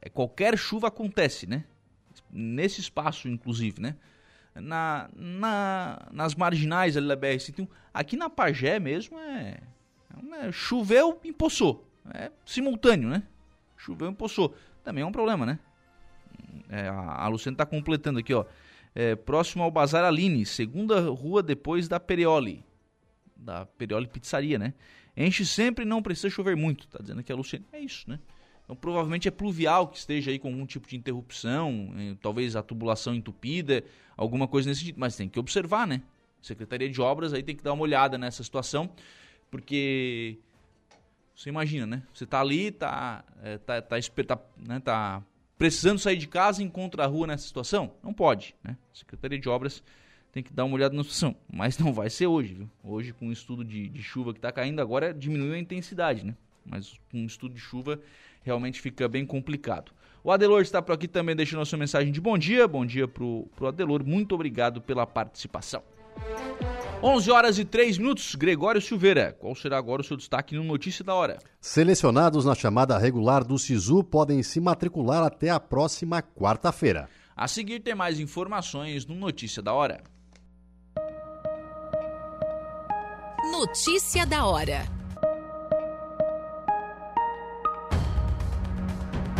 é, 0.00 0.08
qualquer 0.08 0.56
chuva 0.56 0.86
acontece, 0.86 1.44
né? 1.48 1.64
Nesse 2.32 2.80
espaço, 2.80 3.28
inclusive, 3.28 3.80
né? 3.80 3.96
Na, 4.54 5.08
na, 5.14 6.08
nas 6.12 6.34
marginais 6.34 6.96
ali 6.96 7.08
da 7.08 7.16
BR-101. 7.16 7.68
Aqui 7.92 8.16
na 8.16 8.30
Pagé 8.30 8.78
mesmo 8.78 9.18
é, 9.18 9.60
é. 10.40 10.52
Choveu, 10.52 11.20
empoçou. 11.24 11.86
É 12.12 12.30
simultâneo, 12.44 13.08
né? 13.08 13.22
Choveu, 13.76 14.10
empoçou. 14.10 14.54
Também 14.82 15.02
é 15.02 15.06
um 15.06 15.12
problema, 15.12 15.46
né? 15.46 15.58
É, 16.68 16.88
a, 16.88 17.24
a 17.24 17.28
Luciana 17.28 17.54
está 17.54 17.66
completando 17.66 18.18
aqui, 18.18 18.32
ó. 18.34 18.44
É, 18.94 19.16
próximo 19.16 19.62
ao 19.62 19.70
Bazar 19.70 20.04
Aline, 20.04 20.44
segunda 20.44 21.00
rua 21.00 21.42
depois 21.42 21.88
da 21.88 21.98
Perioli. 21.98 22.64
Da 23.36 23.64
Perioli 23.64 24.06
Pizzaria, 24.06 24.58
né? 24.58 24.74
Enche 25.16 25.44
sempre 25.44 25.84
não 25.84 26.02
precisa 26.02 26.30
chover 26.30 26.56
muito. 26.56 26.86
Tá 26.88 26.98
dizendo 27.00 27.20
aqui 27.20 27.32
a 27.32 27.36
Luciana. 27.36 27.64
É 27.72 27.80
isso, 27.80 28.08
né? 28.08 28.18
Então 28.72 28.76
provavelmente 28.80 29.28
é 29.28 29.30
pluvial 29.30 29.86
que 29.86 29.98
esteja 29.98 30.30
aí 30.30 30.38
com 30.38 30.48
algum 30.48 30.64
tipo 30.64 30.88
de 30.88 30.96
interrupção, 30.96 31.92
eh, 31.98 32.16
talvez 32.22 32.56
a 32.56 32.62
tubulação 32.62 33.14
entupida, 33.14 33.84
alguma 34.16 34.48
coisa 34.48 34.70
nesse 34.70 34.80
sentido. 34.80 34.98
Mas 34.98 35.14
tem 35.14 35.28
que 35.28 35.38
observar, 35.38 35.86
né? 35.86 36.00
Secretaria 36.40 36.88
de 36.88 36.98
Obras 36.98 37.34
aí 37.34 37.42
tem 37.42 37.54
que 37.54 37.62
dar 37.62 37.74
uma 37.74 37.82
olhada 37.82 38.16
nessa 38.16 38.42
situação, 38.42 38.88
porque 39.50 40.38
você 41.36 41.50
imagina, 41.50 41.86
né? 41.86 42.02
Você 42.14 42.24
tá 42.24 42.40
ali, 42.40 42.70
tá, 42.70 43.22
é, 43.42 43.58
tá, 43.58 43.82
tá, 43.82 43.96
tá, 44.00 44.40
né, 44.56 44.80
tá 44.80 45.22
precisando 45.58 45.98
sair 45.98 46.16
de 46.16 46.26
casa 46.26 46.62
e 46.62 46.64
encontra 46.64 47.04
a 47.04 47.06
rua 47.06 47.26
nessa 47.26 47.46
situação? 47.46 47.92
Não 48.02 48.14
pode, 48.14 48.54
né? 48.64 48.78
Secretaria 48.90 49.38
de 49.38 49.50
Obras 49.50 49.82
tem 50.32 50.42
que 50.42 50.50
dar 50.50 50.64
uma 50.64 50.76
olhada 50.76 50.96
na 50.96 51.02
situação. 51.02 51.36
Mas 51.52 51.76
não 51.76 51.92
vai 51.92 52.08
ser 52.08 52.26
hoje, 52.26 52.54
viu? 52.54 52.70
Hoje, 52.82 53.12
com 53.12 53.28
o 53.28 53.32
estudo 53.32 53.62
de, 53.62 53.90
de 53.90 54.02
chuva 54.02 54.32
que 54.32 54.38
está 54.38 54.50
caindo, 54.50 54.80
agora 54.80 55.12
diminuiu 55.12 55.52
a 55.52 55.58
intensidade, 55.58 56.24
né? 56.24 56.34
Mas 56.64 56.98
com 57.10 57.22
o 57.22 57.26
estudo 57.26 57.54
de 57.54 57.60
chuva 57.60 58.00
realmente 58.42 58.80
fica 58.80 59.08
bem 59.08 59.24
complicado. 59.26 59.92
O 60.24 60.30
Adelor 60.30 60.62
está 60.62 60.80
por 60.80 60.92
aqui 60.92 61.08
também 61.08 61.34
deixando 61.34 61.62
a 61.62 61.64
sua 61.64 61.78
mensagem 61.78 62.12
de 62.12 62.20
bom 62.20 62.38
dia. 62.38 62.68
Bom 62.68 62.86
dia 62.86 63.08
pro, 63.08 63.48
pro 63.56 63.66
Adelor. 63.66 64.04
Muito 64.04 64.34
obrigado 64.34 64.80
pela 64.80 65.06
participação. 65.06 65.82
11 67.02 67.30
horas 67.32 67.58
e 67.58 67.64
3 67.64 67.98
minutos. 67.98 68.36
Gregório 68.36 68.80
Silveira, 68.80 69.36
qual 69.40 69.56
será 69.56 69.76
agora 69.76 70.02
o 70.02 70.04
seu 70.04 70.16
destaque 70.16 70.54
no 70.54 70.62
Notícia 70.62 71.04
da 71.04 71.12
Hora? 71.12 71.38
Selecionados 71.60 72.44
na 72.44 72.54
chamada 72.54 72.96
regular 72.96 73.42
do 73.42 73.58
SISU 73.58 74.04
podem 74.04 74.40
se 74.44 74.60
matricular 74.60 75.24
até 75.24 75.50
a 75.50 75.58
próxima 75.58 76.22
quarta-feira. 76.22 77.08
A 77.34 77.48
seguir 77.48 77.80
tem 77.80 77.94
mais 77.94 78.20
informações 78.20 79.04
no 79.04 79.16
Notícia 79.16 79.60
da 79.60 79.72
Hora. 79.72 80.04
Notícia 83.50 84.24
da 84.24 84.46
Hora. 84.46 85.01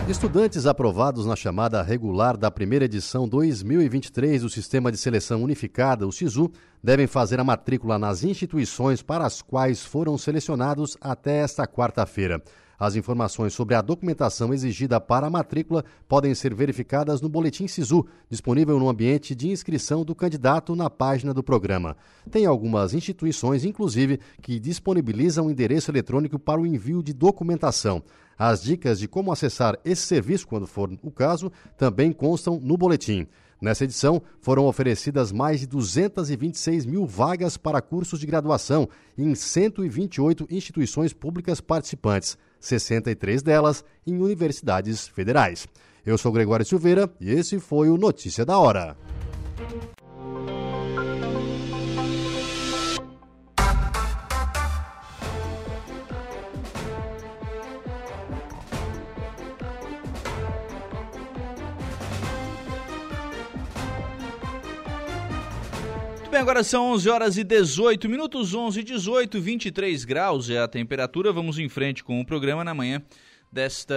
Estudantes 0.08 0.66
aprovados 0.66 1.24
na 1.26 1.36
chamada 1.36 1.80
regular 1.80 2.36
da 2.36 2.50
primeira 2.50 2.86
edição 2.86 3.28
2023 3.28 4.42
do 4.42 4.50
Sistema 4.50 4.90
de 4.90 4.98
Seleção 4.98 5.42
Unificada, 5.44 6.06
o 6.06 6.12
SISU, 6.12 6.50
devem 6.82 7.06
fazer 7.06 7.38
a 7.38 7.44
matrícula 7.44 8.00
nas 8.00 8.24
instituições 8.24 9.00
para 9.00 9.24
as 9.24 9.40
quais 9.40 9.84
foram 9.84 10.18
selecionados 10.18 10.96
até 11.00 11.36
esta 11.36 11.68
quarta-feira. 11.68 12.42
As 12.82 12.96
informações 12.96 13.54
sobre 13.54 13.76
a 13.76 13.80
documentação 13.80 14.52
exigida 14.52 15.00
para 15.00 15.28
a 15.28 15.30
matrícula 15.30 15.84
podem 16.08 16.34
ser 16.34 16.52
verificadas 16.52 17.20
no 17.20 17.28
Boletim 17.28 17.68
SISU, 17.68 18.04
disponível 18.28 18.76
no 18.80 18.88
ambiente 18.88 19.36
de 19.36 19.48
inscrição 19.50 20.04
do 20.04 20.16
candidato 20.16 20.74
na 20.74 20.90
página 20.90 21.32
do 21.32 21.44
programa. 21.44 21.96
Tem 22.28 22.44
algumas 22.44 22.92
instituições, 22.92 23.64
inclusive, 23.64 24.18
que 24.42 24.58
disponibilizam 24.58 25.48
endereço 25.48 25.92
eletrônico 25.92 26.40
para 26.40 26.60
o 26.60 26.66
envio 26.66 27.04
de 27.04 27.12
documentação. 27.12 28.02
As 28.38 28.62
dicas 28.62 28.98
de 28.98 29.06
como 29.06 29.32
acessar 29.32 29.78
esse 29.84 30.02
serviço, 30.02 30.46
quando 30.46 30.66
for 30.66 30.90
o 31.02 31.10
caso, 31.10 31.52
também 31.76 32.12
constam 32.12 32.58
no 32.60 32.76
boletim. 32.76 33.26
Nessa 33.60 33.84
edição, 33.84 34.20
foram 34.40 34.66
oferecidas 34.66 35.30
mais 35.30 35.60
de 35.60 35.68
226 35.68 36.84
mil 36.84 37.06
vagas 37.06 37.56
para 37.56 37.80
cursos 37.80 38.18
de 38.18 38.26
graduação 38.26 38.88
em 39.16 39.36
128 39.36 40.48
instituições 40.50 41.12
públicas 41.12 41.60
participantes, 41.60 42.36
63 42.58 43.40
delas 43.40 43.84
em 44.04 44.18
universidades 44.18 45.06
federais. 45.06 45.68
Eu 46.04 46.18
sou 46.18 46.32
Gregório 46.32 46.66
Silveira 46.66 47.08
e 47.20 47.30
esse 47.30 47.60
foi 47.60 47.88
o 47.88 47.96
Notícia 47.96 48.44
da 48.44 48.58
Hora. 48.58 48.96
Agora 66.42 66.64
são 66.64 66.90
11 66.90 67.08
horas 67.08 67.36
e 67.36 67.44
18 67.44 68.08
minutos, 68.08 68.52
11 68.52 68.80
e 68.80 68.82
18, 68.82 69.40
23 69.40 70.04
graus 70.04 70.50
é 70.50 70.58
a 70.58 70.66
temperatura. 70.66 71.32
Vamos 71.32 71.56
em 71.56 71.68
frente 71.68 72.02
com 72.02 72.20
o 72.20 72.26
programa 72.26 72.64
na 72.64 72.74
manhã 72.74 73.00
desta 73.52 73.94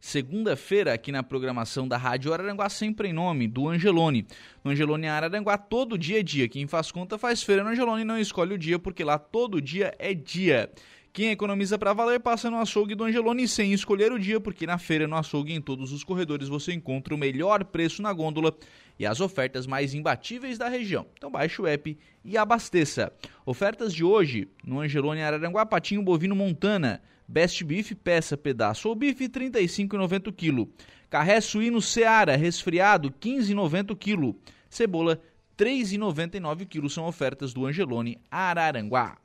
segunda-feira 0.00 0.94
aqui 0.94 1.12
na 1.12 1.22
programação 1.22 1.86
da 1.86 1.98
Rádio 1.98 2.32
Araranguá, 2.32 2.70
sempre 2.70 3.08
em 3.08 3.12
nome 3.12 3.46
do 3.46 3.68
Angelone. 3.68 4.26
No 4.64 4.70
Angelone 4.70 5.06
Araranguá, 5.06 5.58
todo 5.58 5.98
dia 5.98 6.20
é 6.20 6.22
dia. 6.22 6.48
Quem 6.48 6.66
faz 6.66 6.90
conta 6.90 7.18
faz 7.18 7.42
feira 7.42 7.62
no 7.62 7.68
Angelone 7.68 8.02
não 8.02 8.18
escolhe 8.18 8.54
o 8.54 8.58
dia, 8.58 8.78
porque 8.78 9.04
lá 9.04 9.18
todo 9.18 9.60
dia 9.60 9.94
é 9.98 10.14
dia. 10.14 10.70
Quem 11.14 11.30
economiza 11.30 11.78
para 11.78 11.92
valer 11.92 12.18
passa 12.18 12.50
no 12.50 12.58
açougue 12.58 12.96
do 12.96 13.04
Angelone 13.04 13.46
sem 13.46 13.72
escolher 13.72 14.10
o 14.10 14.18
dia, 14.18 14.40
porque 14.40 14.66
na 14.66 14.78
feira, 14.78 15.06
no 15.06 15.14
açougue, 15.14 15.52
em 15.52 15.60
todos 15.60 15.92
os 15.92 16.02
corredores 16.02 16.48
você 16.48 16.72
encontra 16.72 17.14
o 17.14 17.18
melhor 17.18 17.64
preço 17.66 18.02
na 18.02 18.12
gôndola 18.12 18.52
e 18.98 19.06
as 19.06 19.20
ofertas 19.20 19.66
mais 19.66 19.94
imbatíveis 19.94 20.58
da 20.58 20.68
região. 20.68 21.06
Então 21.16 21.30
baixe 21.30 21.60
o 21.60 21.66
app 21.66 21.98
e 22.24 22.36
abasteça. 22.36 23.12
Ofertas 23.44 23.92
de 23.92 24.04
hoje 24.04 24.48
no 24.64 24.80
Angelone 24.80 25.22
Araranguá, 25.22 25.66
patinho 25.66 26.02
bovino 26.02 26.34
Montana, 26.34 27.02
Best 27.26 27.64
Beef, 27.64 27.92
peça, 27.92 28.36
pedaço 28.36 28.88
ou 28.88 28.94
bife, 28.94 29.24
R$ 29.24 29.30
35,90 29.30 30.32
kg. 30.32 30.70
Carré 31.08 31.40
suíno 31.40 31.80
Seara, 31.80 32.36
resfriado, 32.36 33.08
R$ 33.08 33.14
15,90 33.20 33.96
kg. 33.96 34.36
Cebola, 34.68 35.20
R$ 35.58 35.64
3,99 35.64 36.66
kg. 36.66 36.88
São 36.88 37.06
ofertas 37.06 37.52
do 37.52 37.66
Angelone 37.66 38.18
Araranguá. 38.30 39.16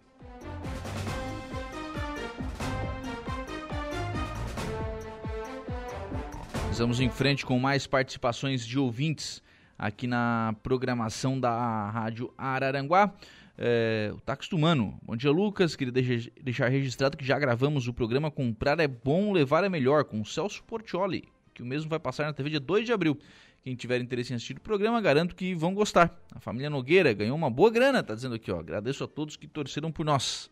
Vamos 6.79 7.01
em 7.01 7.09
frente 7.09 7.45
com 7.45 7.59
mais 7.59 7.85
participações 7.85 8.65
de 8.65 8.79
ouvintes 8.79 9.43
aqui 9.79 10.05
na 10.05 10.53
programação 10.61 11.39
da 11.39 11.89
Rádio 11.89 12.33
Araranguá. 12.37 13.13
É, 13.57 14.11
o 14.13 14.19
Táxi 14.19 14.53
Humano. 14.53 14.99
Bom 15.01 15.15
dia, 15.15 15.31
Lucas. 15.31 15.75
Queria 15.75 15.93
deixar 16.41 16.67
registrado 16.67 17.15
que 17.15 17.25
já 17.25 17.39
gravamos 17.39 17.87
o 17.87 17.93
programa 17.93 18.29
Comprar 18.29 18.79
é 18.79 18.87
Bom, 18.87 19.31
Levar 19.31 19.63
é 19.63 19.69
Melhor, 19.69 20.03
com 20.03 20.19
o 20.19 20.25
Celso 20.25 20.63
Portioli, 20.63 21.27
que 21.53 21.63
o 21.63 21.65
mesmo 21.65 21.89
vai 21.89 21.99
passar 21.99 22.25
na 22.25 22.33
TV 22.33 22.49
dia 22.49 22.59
2 22.59 22.85
de 22.85 22.91
abril. 22.91 23.17
Quem 23.61 23.75
tiver 23.75 23.99
interesse 23.99 24.31
em 24.31 24.35
assistir 24.35 24.57
o 24.57 24.61
programa, 24.61 25.01
garanto 25.01 25.35
que 25.35 25.53
vão 25.53 25.73
gostar. 25.73 26.17
A 26.33 26.39
família 26.39 26.69
Nogueira 26.69 27.11
ganhou 27.11 27.35
uma 27.35 27.49
boa 27.49 27.69
grana, 27.69 28.01
tá 28.01 28.15
dizendo 28.15 28.35
aqui, 28.35 28.51
ó. 28.51 28.59
Agradeço 28.59 29.03
a 29.03 29.07
todos 29.07 29.35
que 29.35 29.47
torceram 29.47 29.91
por 29.91 30.05
nós. 30.05 30.49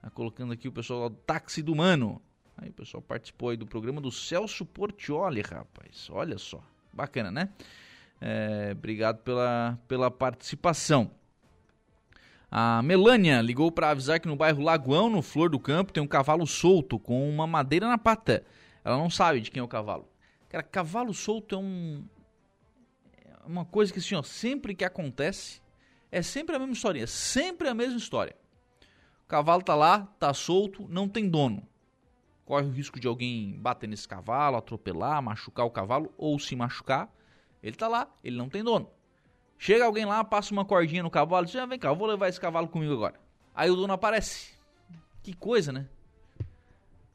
Tá 0.00 0.08
colocando 0.08 0.52
aqui 0.52 0.66
o 0.68 0.72
pessoal 0.72 1.10
do 1.10 1.16
Táxi 1.16 1.62
do 1.62 1.74
Mano. 1.74 2.22
Aí 2.56 2.70
o 2.70 2.72
pessoal 2.72 3.02
participou 3.02 3.50
aí 3.50 3.56
do 3.58 3.66
programa 3.66 4.00
do 4.00 4.10
Celso 4.10 4.64
Portioli, 4.64 5.42
rapaz. 5.42 6.08
Olha 6.10 6.38
só. 6.38 6.62
Bacana, 6.90 7.30
né? 7.30 7.50
É, 8.20 8.70
obrigado 8.72 9.18
pela, 9.18 9.78
pela 9.86 10.10
participação. 10.10 11.10
A 12.50 12.80
Melânia 12.82 13.40
ligou 13.42 13.70
para 13.70 13.90
avisar 13.90 14.20
que 14.20 14.28
no 14.28 14.36
bairro 14.36 14.62
Lagoão, 14.62 15.10
no 15.10 15.20
Flor 15.20 15.50
do 15.50 15.58
Campo, 15.58 15.92
tem 15.92 16.02
um 16.02 16.06
cavalo 16.06 16.46
solto 16.46 16.98
com 16.98 17.28
uma 17.28 17.46
madeira 17.46 17.88
na 17.88 17.98
pata. 17.98 18.44
Ela 18.84 18.96
não 18.96 19.10
sabe 19.10 19.40
de 19.40 19.50
quem 19.50 19.60
é 19.60 19.64
o 19.64 19.68
cavalo. 19.68 20.08
Cara, 20.48 20.62
cavalo 20.62 21.12
solto 21.12 21.54
é 21.54 21.58
um. 21.58 22.04
É 23.24 23.46
uma 23.46 23.64
coisa 23.64 23.92
que 23.92 23.98
assim, 23.98 24.14
ó, 24.14 24.22
sempre 24.22 24.74
que 24.74 24.84
acontece, 24.84 25.60
é 26.10 26.22
sempre 26.22 26.54
a 26.54 26.58
mesma 26.58 26.72
história. 26.72 27.06
Sempre 27.06 27.68
a 27.68 27.74
mesma 27.74 27.98
história. 27.98 28.36
O 29.24 29.26
cavalo 29.26 29.62
tá 29.62 29.74
lá, 29.74 30.06
tá 30.20 30.32
solto, 30.32 30.86
não 30.88 31.08
tem 31.08 31.28
dono. 31.28 31.66
Corre 32.44 32.64
o 32.64 32.70
risco 32.70 33.00
de 33.00 33.08
alguém 33.08 33.58
bater 33.58 33.88
nesse 33.88 34.06
cavalo, 34.06 34.56
atropelar, 34.56 35.20
machucar 35.20 35.66
o 35.66 35.70
cavalo 35.70 36.14
ou 36.16 36.38
se 36.38 36.54
machucar. 36.54 37.12
Ele 37.62 37.76
tá 37.76 37.88
lá, 37.88 38.08
ele 38.22 38.36
não 38.36 38.48
tem 38.48 38.62
dono. 38.62 38.90
Chega 39.58 39.84
alguém 39.84 40.04
lá, 40.04 40.22
passa 40.22 40.52
uma 40.52 40.64
cordinha 40.64 41.02
no 41.02 41.10
cavalo 41.10 41.46
diz: 41.46 41.56
ah, 41.56 41.66
vem 41.66 41.78
cá, 41.78 41.88
eu 41.88 41.96
vou 41.96 42.06
levar 42.06 42.28
esse 42.28 42.40
cavalo 42.40 42.68
comigo 42.68 42.92
agora. 42.92 43.18
Aí 43.54 43.70
o 43.70 43.76
dono 43.76 43.92
aparece. 43.92 44.54
Que 45.22 45.34
coisa, 45.34 45.72
né? 45.72 45.86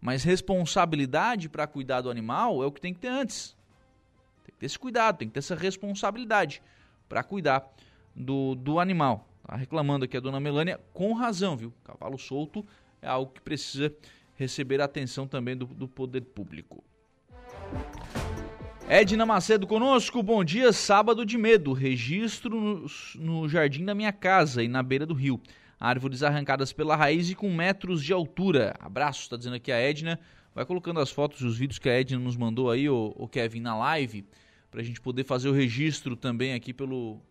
Mas 0.02 0.24
responsabilidade 0.24 1.48
para 1.48 1.68
cuidar 1.68 2.02
do 2.02 2.10
animal 2.10 2.64
é 2.64 2.66
o 2.66 2.72
que 2.72 2.82
tem 2.82 2.94
que 2.94 3.00
ter 3.00 3.10
antes. 3.10 3.56
Tem 4.44 4.54
que 4.54 4.60
ter 4.60 4.66
esse 4.66 4.80
cuidado, 4.80 5.18
tem 5.18 5.28
que 5.28 5.34
ter 5.34 5.40
essa 5.40 5.56
responsabilidade 5.56 6.62
para 7.08 7.24
cuidar 7.24 7.72
do, 8.16 8.56
do 8.56 8.80
animal. 8.80 9.28
Tá 9.46 9.56
reclamando 9.56 10.06
aqui 10.06 10.18
a 10.18 10.20
dona 10.20 10.40
Melânia 10.40 10.80
com 10.92 11.14
razão, 11.14 11.56
viu? 11.56 11.72
Cavalo 11.84 12.18
solto 12.18 12.66
é 13.02 13.08
algo 13.08 13.32
que 13.32 13.42
precisa 13.42 13.94
receber 14.36 14.82
a 14.82 14.86
atenção 14.86 15.28
também 15.28 15.56
do, 15.56 15.66
do 15.66 15.88
poder 15.88 16.22
público. 16.22 16.84
Edna 18.94 19.26
Macedo 19.26 19.66
conosco, 19.66 20.22
bom 20.22 20.44
dia, 20.44 20.74
sábado 20.74 21.26
de 21.26 21.38
medo, 21.38 21.72
registro 21.72 22.86
no, 23.16 23.48
jardim 23.48 23.86
da 23.86 23.96
minha 23.96 24.12
casa 24.12 24.62
e 24.62 24.68
na 24.68 24.84
beira 24.84 25.06
do 25.06 25.14
rio. 25.14 25.40
Árvores 25.80 26.22
arrancadas 26.22 26.74
pela 26.74 26.94
raiz 26.94 27.30
e 27.30 27.34
com 27.34 27.50
metros 27.56 28.04
de 28.04 28.12
altura. 28.12 28.76
Abraço, 28.82 29.22
está 29.22 29.38
dizendo 29.38 29.56
aqui 29.56 29.72
a 29.72 29.78
Edna. 29.78 30.20
Vai 30.54 30.66
colocando 30.66 31.00
as 31.00 31.10
fotos 31.10 31.40
e 31.40 31.46
os 31.46 31.58
vídeos 31.58 31.80
que 31.80 31.88
a 31.88 31.94
Edna 31.94 32.20
nos 32.20 32.36
mandou 32.36 32.70
aí, 32.70 32.90
o, 32.90 33.14
o 33.16 33.30
Kevin, 33.30 33.62
na 33.62 33.78
live, 33.78 34.26
para 34.70 34.82
a 34.82 34.84
gente 34.84 35.00
poder 35.00 35.24
fazer 35.24 35.48
o 35.48 35.54
registro 35.54 36.18
também 36.18 36.54
aqui 36.54 36.74
pelo 36.74 37.22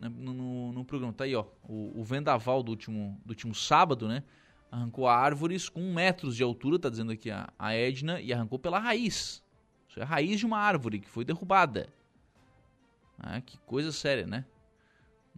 né, 0.00 0.10
no, 0.12 0.34
no, 0.34 0.72
no, 0.72 0.84
programa. 0.84 1.12
Tá 1.12 1.22
aí, 1.22 1.36
ó, 1.36 1.44
o, 1.62 1.92
o 1.94 2.02
vendaval 2.02 2.60
do 2.60 2.70
último, 2.70 3.16
do 3.24 3.30
último 3.30 3.54
sábado, 3.54 4.08
né? 4.08 4.24
Arrancou 4.68 5.06
árvores 5.06 5.68
com 5.68 5.92
metros 5.92 6.34
de 6.34 6.42
altura, 6.42 6.76
tá 6.76 6.90
dizendo 6.90 7.12
aqui 7.12 7.30
a, 7.30 7.48
a 7.56 7.72
Edna, 7.72 8.20
e 8.20 8.32
arrancou 8.32 8.58
pela 8.58 8.80
raiz. 8.80 9.43
Isso 9.94 10.00
é 10.00 10.02
a 10.02 10.06
raiz 10.06 10.40
de 10.40 10.44
uma 10.44 10.58
árvore 10.58 10.98
que 10.98 11.08
foi 11.08 11.24
derrubada. 11.24 11.88
Ah, 13.16 13.40
que 13.40 13.56
coisa 13.58 13.92
séria, 13.92 14.26
né? 14.26 14.44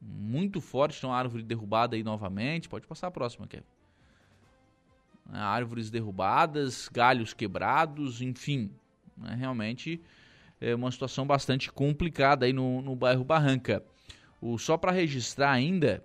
Muito 0.01 0.63
forte, 0.63 0.97
então 0.97 1.13
árvore 1.13 1.43
derrubada 1.43 1.95
aí 1.95 2.03
novamente. 2.03 2.67
Pode 2.67 2.87
passar 2.87 3.09
a 3.09 3.11
próxima, 3.11 3.47
Kevin. 3.47 3.67
Ah, 5.29 5.47
árvores 5.49 5.91
derrubadas, 5.91 6.89
galhos 6.89 7.35
quebrados, 7.35 8.23
enfim. 8.23 8.71
Né? 9.15 9.35
Realmente 9.35 10.01
é 10.59 10.75
uma 10.75 10.91
situação 10.91 11.27
bastante 11.27 11.71
complicada 11.71 12.47
aí 12.47 12.53
no, 12.55 12.81
no 12.81 12.97
bairro 12.97 13.25
Barranca. 13.25 13.85
O, 14.41 14.57
só 14.57 14.79
para 14.79 14.91
registrar 14.91 15.51
ainda, 15.51 16.03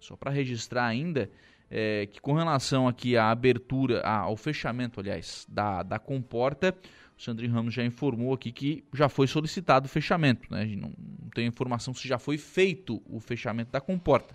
só 0.00 0.16
para 0.16 0.30
registrar 0.30 0.86
ainda, 0.86 1.30
é, 1.70 2.06
que 2.06 2.20
com 2.20 2.32
relação 2.32 2.88
aqui 2.88 3.16
à 3.16 3.30
abertura, 3.30 4.00
ao 4.02 4.36
fechamento, 4.36 5.00
aliás, 5.00 5.46
da, 5.48 5.82
da 5.82 5.98
comporta, 5.98 6.74
o 7.16 7.22
Sandrinho 7.22 7.52
Ramos 7.52 7.74
já 7.74 7.84
informou 7.84 8.32
aqui 8.32 8.52
que 8.52 8.84
já 8.94 9.08
foi 9.08 9.26
solicitado 9.26 9.86
o 9.86 9.88
fechamento. 9.88 10.46
Né? 10.52 10.64
Não, 10.76 10.92
não 10.96 11.30
tem 11.34 11.46
informação 11.46 11.92
se 11.92 12.06
já 12.06 12.18
foi 12.18 12.38
feito 12.38 13.02
o 13.06 13.20
fechamento 13.20 13.72
da 13.72 13.80
comporta, 13.80 14.34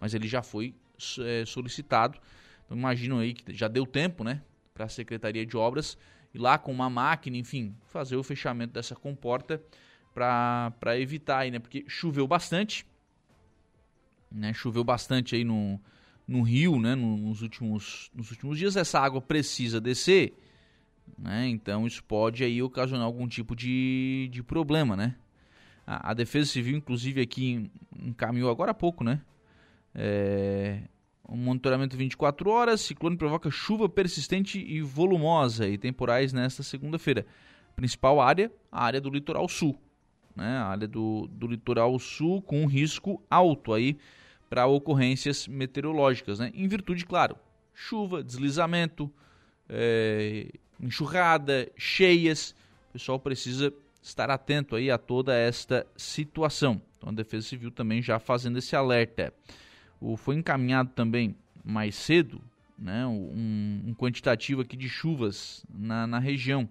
mas 0.00 0.14
ele 0.14 0.26
já 0.26 0.42
foi 0.42 0.74
é, 1.20 1.44
solicitado. 1.46 2.18
Então 2.64 2.76
imagino 2.76 3.18
aí 3.18 3.34
que 3.34 3.54
já 3.54 3.68
deu 3.68 3.86
tempo 3.86 4.24
né, 4.24 4.42
para 4.72 4.86
a 4.86 4.88
Secretaria 4.88 5.46
de 5.46 5.56
Obras 5.56 5.96
ir 6.34 6.38
lá 6.38 6.58
com 6.58 6.72
uma 6.72 6.90
máquina, 6.90 7.36
enfim, 7.36 7.74
fazer 7.86 8.16
o 8.16 8.22
fechamento 8.22 8.72
dessa 8.72 8.96
comporta 8.96 9.62
para 10.12 10.98
evitar 10.98 11.38
aí, 11.38 11.50
né? 11.50 11.58
Porque 11.58 11.84
choveu 11.88 12.26
bastante, 12.26 12.86
né? 14.30 14.52
Choveu 14.52 14.84
bastante 14.84 15.36
aí 15.36 15.44
no, 15.44 15.80
no 16.26 16.42
rio, 16.42 16.78
né, 16.78 16.94
nos, 16.94 17.42
últimos, 17.42 18.10
nos 18.14 18.30
últimos 18.30 18.58
dias, 18.58 18.76
essa 18.76 18.98
água 18.98 19.20
precisa 19.20 19.80
descer, 19.80 20.34
né, 21.18 21.46
então 21.48 21.86
isso 21.86 22.02
pode 22.02 22.42
aí 22.42 22.62
ocasionar 22.62 23.04
algum 23.04 23.28
tipo 23.28 23.54
de, 23.54 24.28
de 24.32 24.42
problema, 24.42 24.96
né. 24.96 25.16
A, 25.86 26.10
a 26.10 26.14
Defesa 26.14 26.50
Civil, 26.50 26.78
inclusive, 26.78 27.20
aqui 27.20 27.70
encaminhou 27.98 28.50
agora 28.50 28.70
há 28.70 28.74
pouco, 28.74 29.04
né, 29.04 29.20
é, 29.94 30.80
um 31.28 31.36
monitoramento 31.36 31.96
24 31.96 32.50
horas, 32.50 32.80
ciclone 32.80 33.16
provoca 33.16 33.50
chuva 33.50 33.88
persistente 33.88 34.58
e 34.58 34.80
volumosa 34.80 35.68
e 35.68 35.78
temporais 35.78 36.32
nesta 36.32 36.62
segunda-feira. 36.62 37.24
Principal 37.76 38.20
área, 38.20 38.52
a 38.70 38.84
área 38.84 39.00
do 39.00 39.10
litoral 39.10 39.48
sul, 39.48 39.76
né, 40.36 40.58
a 40.58 40.66
área 40.66 40.86
do, 40.88 41.28
do 41.30 41.46
litoral 41.46 41.98
sul 41.98 42.42
com 42.42 42.66
risco 42.66 43.22
alto 43.30 43.72
aí, 43.72 43.96
para 44.54 44.66
ocorrências 44.66 45.48
meteorológicas, 45.48 46.38
né? 46.38 46.52
em 46.54 46.68
virtude, 46.68 47.04
claro, 47.04 47.36
chuva, 47.74 48.22
deslizamento, 48.22 49.12
é, 49.68 50.46
enxurrada, 50.80 51.68
cheias. 51.76 52.54
O 52.90 52.92
pessoal 52.92 53.18
precisa 53.18 53.74
estar 54.00 54.30
atento 54.30 54.76
aí 54.76 54.92
a 54.92 54.96
toda 54.96 55.34
esta 55.34 55.84
situação. 55.96 56.80
Então 56.96 57.08
a 57.08 57.12
Defesa 57.12 57.48
Civil 57.48 57.72
também 57.72 58.00
já 58.00 58.20
fazendo 58.20 58.56
esse 58.56 58.76
alerta. 58.76 59.34
O, 60.00 60.16
foi 60.16 60.36
encaminhado 60.36 60.90
também 60.94 61.34
mais 61.64 61.96
cedo 61.96 62.40
né, 62.78 63.04
um, 63.04 63.82
um 63.88 63.92
quantitativo 63.92 64.60
aqui 64.60 64.76
de 64.76 64.88
chuvas 64.88 65.66
na, 65.68 66.06
na 66.06 66.20
região. 66.20 66.68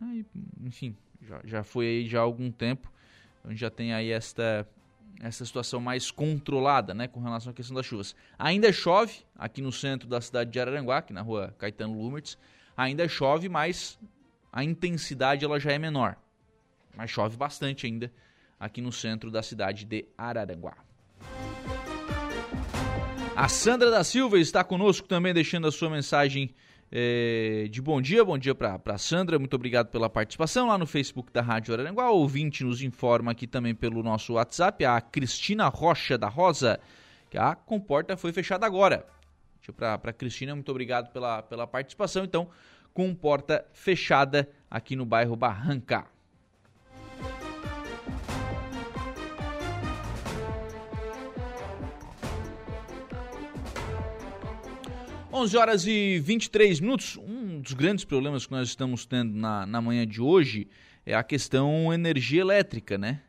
Aí, 0.00 0.24
enfim, 0.64 0.96
já, 1.20 1.42
já 1.44 1.62
foi 1.62 1.84
aí 1.84 2.08
já 2.08 2.20
há 2.20 2.22
algum 2.22 2.50
tempo. 2.50 2.90
Então 3.40 3.54
já 3.54 3.68
tem 3.68 3.92
aí 3.92 4.10
esta 4.10 4.66
essa 5.22 5.44
situação 5.46 5.80
mais 5.80 6.10
controlada, 6.10 6.92
né, 6.92 7.06
com 7.06 7.20
relação 7.20 7.52
à 7.52 7.54
questão 7.54 7.76
das 7.76 7.86
chuvas. 7.86 8.14
Ainda 8.36 8.72
chove 8.72 9.20
aqui 9.38 9.62
no 9.62 9.70
centro 9.70 10.08
da 10.08 10.20
cidade 10.20 10.50
de 10.50 10.58
Araranguá, 10.58 10.98
aqui 10.98 11.12
na 11.12 11.22
rua 11.22 11.54
Caetano 11.58 11.96
Lumertz, 11.96 12.36
ainda 12.76 13.06
chove, 13.06 13.48
mas 13.48 13.96
a 14.52 14.64
intensidade 14.64 15.44
ela 15.44 15.60
já 15.60 15.70
é 15.70 15.78
menor. 15.78 16.16
Mas 16.96 17.08
chove 17.08 17.36
bastante 17.36 17.86
ainda 17.86 18.12
aqui 18.58 18.80
no 18.80 18.90
centro 18.90 19.30
da 19.30 19.42
cidade 19.44 19.84
de 19.84 20.04
Araranguá. 20.18 20.76
A 23.36 23.48
Sandra 23.48 23.90
da 23.90 24.02
Silva 24.02 24.38
está 24.38 24.64
conosco 24.64 25.06
também, 25.06 25.32
deixando 25.32 25.68
a 25.68 25.72
sua 25.72 25.88
mensagem 25.88 26.52
é, 26.94 27.68
de 27.70 27.80
bom 27.80 28.02
dia, 28.02 28.22
bom 28.22 28.36
dia 28.36 28.54
para 28.54 28.98
Sandra, 28.98 29.38
muito 29.38 29.54
obrigado 29.54 29.88
pela 29.88 30.10
participação 30.10 30.68
lá 30.68 30.76
no 30.76 30.86
Facebook 30.86 31.32
da 31.32 31.40
Rádio 31.40 31.72
Araranguá. 31.72 32.10
O 32.10 32.18
ouvinte 32.18 32.62
nos 32.62 32.82
informa 32.82 33.32
aqui 33.32 33.46
também 33.46 33.74
pelo 33.74 34.02
nosso 34.02 34.34
WhatsApp, 34.34 34.84
a 34.84 35.00
Cristina 35.00 35.68
Rocha 35.68 36.18
da 36.18 36.28
Rosa, 36.28 36.78
que 37.30 37.38
a 37.38 37.54
comporta 37.54 38.14
foi 38.14 38.30
fechada 38.30 38.66
agora. 38.66 39.06
Para 39.74 40.12
Cristina, 40.12 40.54
muito 40.54 40.70
obrigado 40.70 41.10
pela, 41.12 41.40
pela 41.40 41.66
participação. 41.66 42.24
Então, 42.24 42.50
comporta 42.92 43.64
fechada 43.72 44.46
aqui 44.70 44.94
no 44.94 45.06
bairro 45.06 45.34
Barranca. 45.34 46.11
11 55.34 55.56
horas 55.56 55.86
e 55.86 56.18
23 56.18 56.78
minutos. 56.80 57.16
Um 57.16 57.58
dos 57.58 57.72
grandes 57.72 58.04
problemas 58.04 58.44
que 58.44 58.52
nós 58.52 58.68
estamos 58.68 59.06
tendo 59.06 59.32
na, 59.32 59.64
na 59.64 59.80
manhã 59.80 60.06
de 60.06 60.20
hoje 60.20 60.68
é 61.06 61.14
a 61.14 61.22
questão 61.22 61.90
energia 61.90 62.42
elétrica, 62.42 62.98
né? 62.98 63.22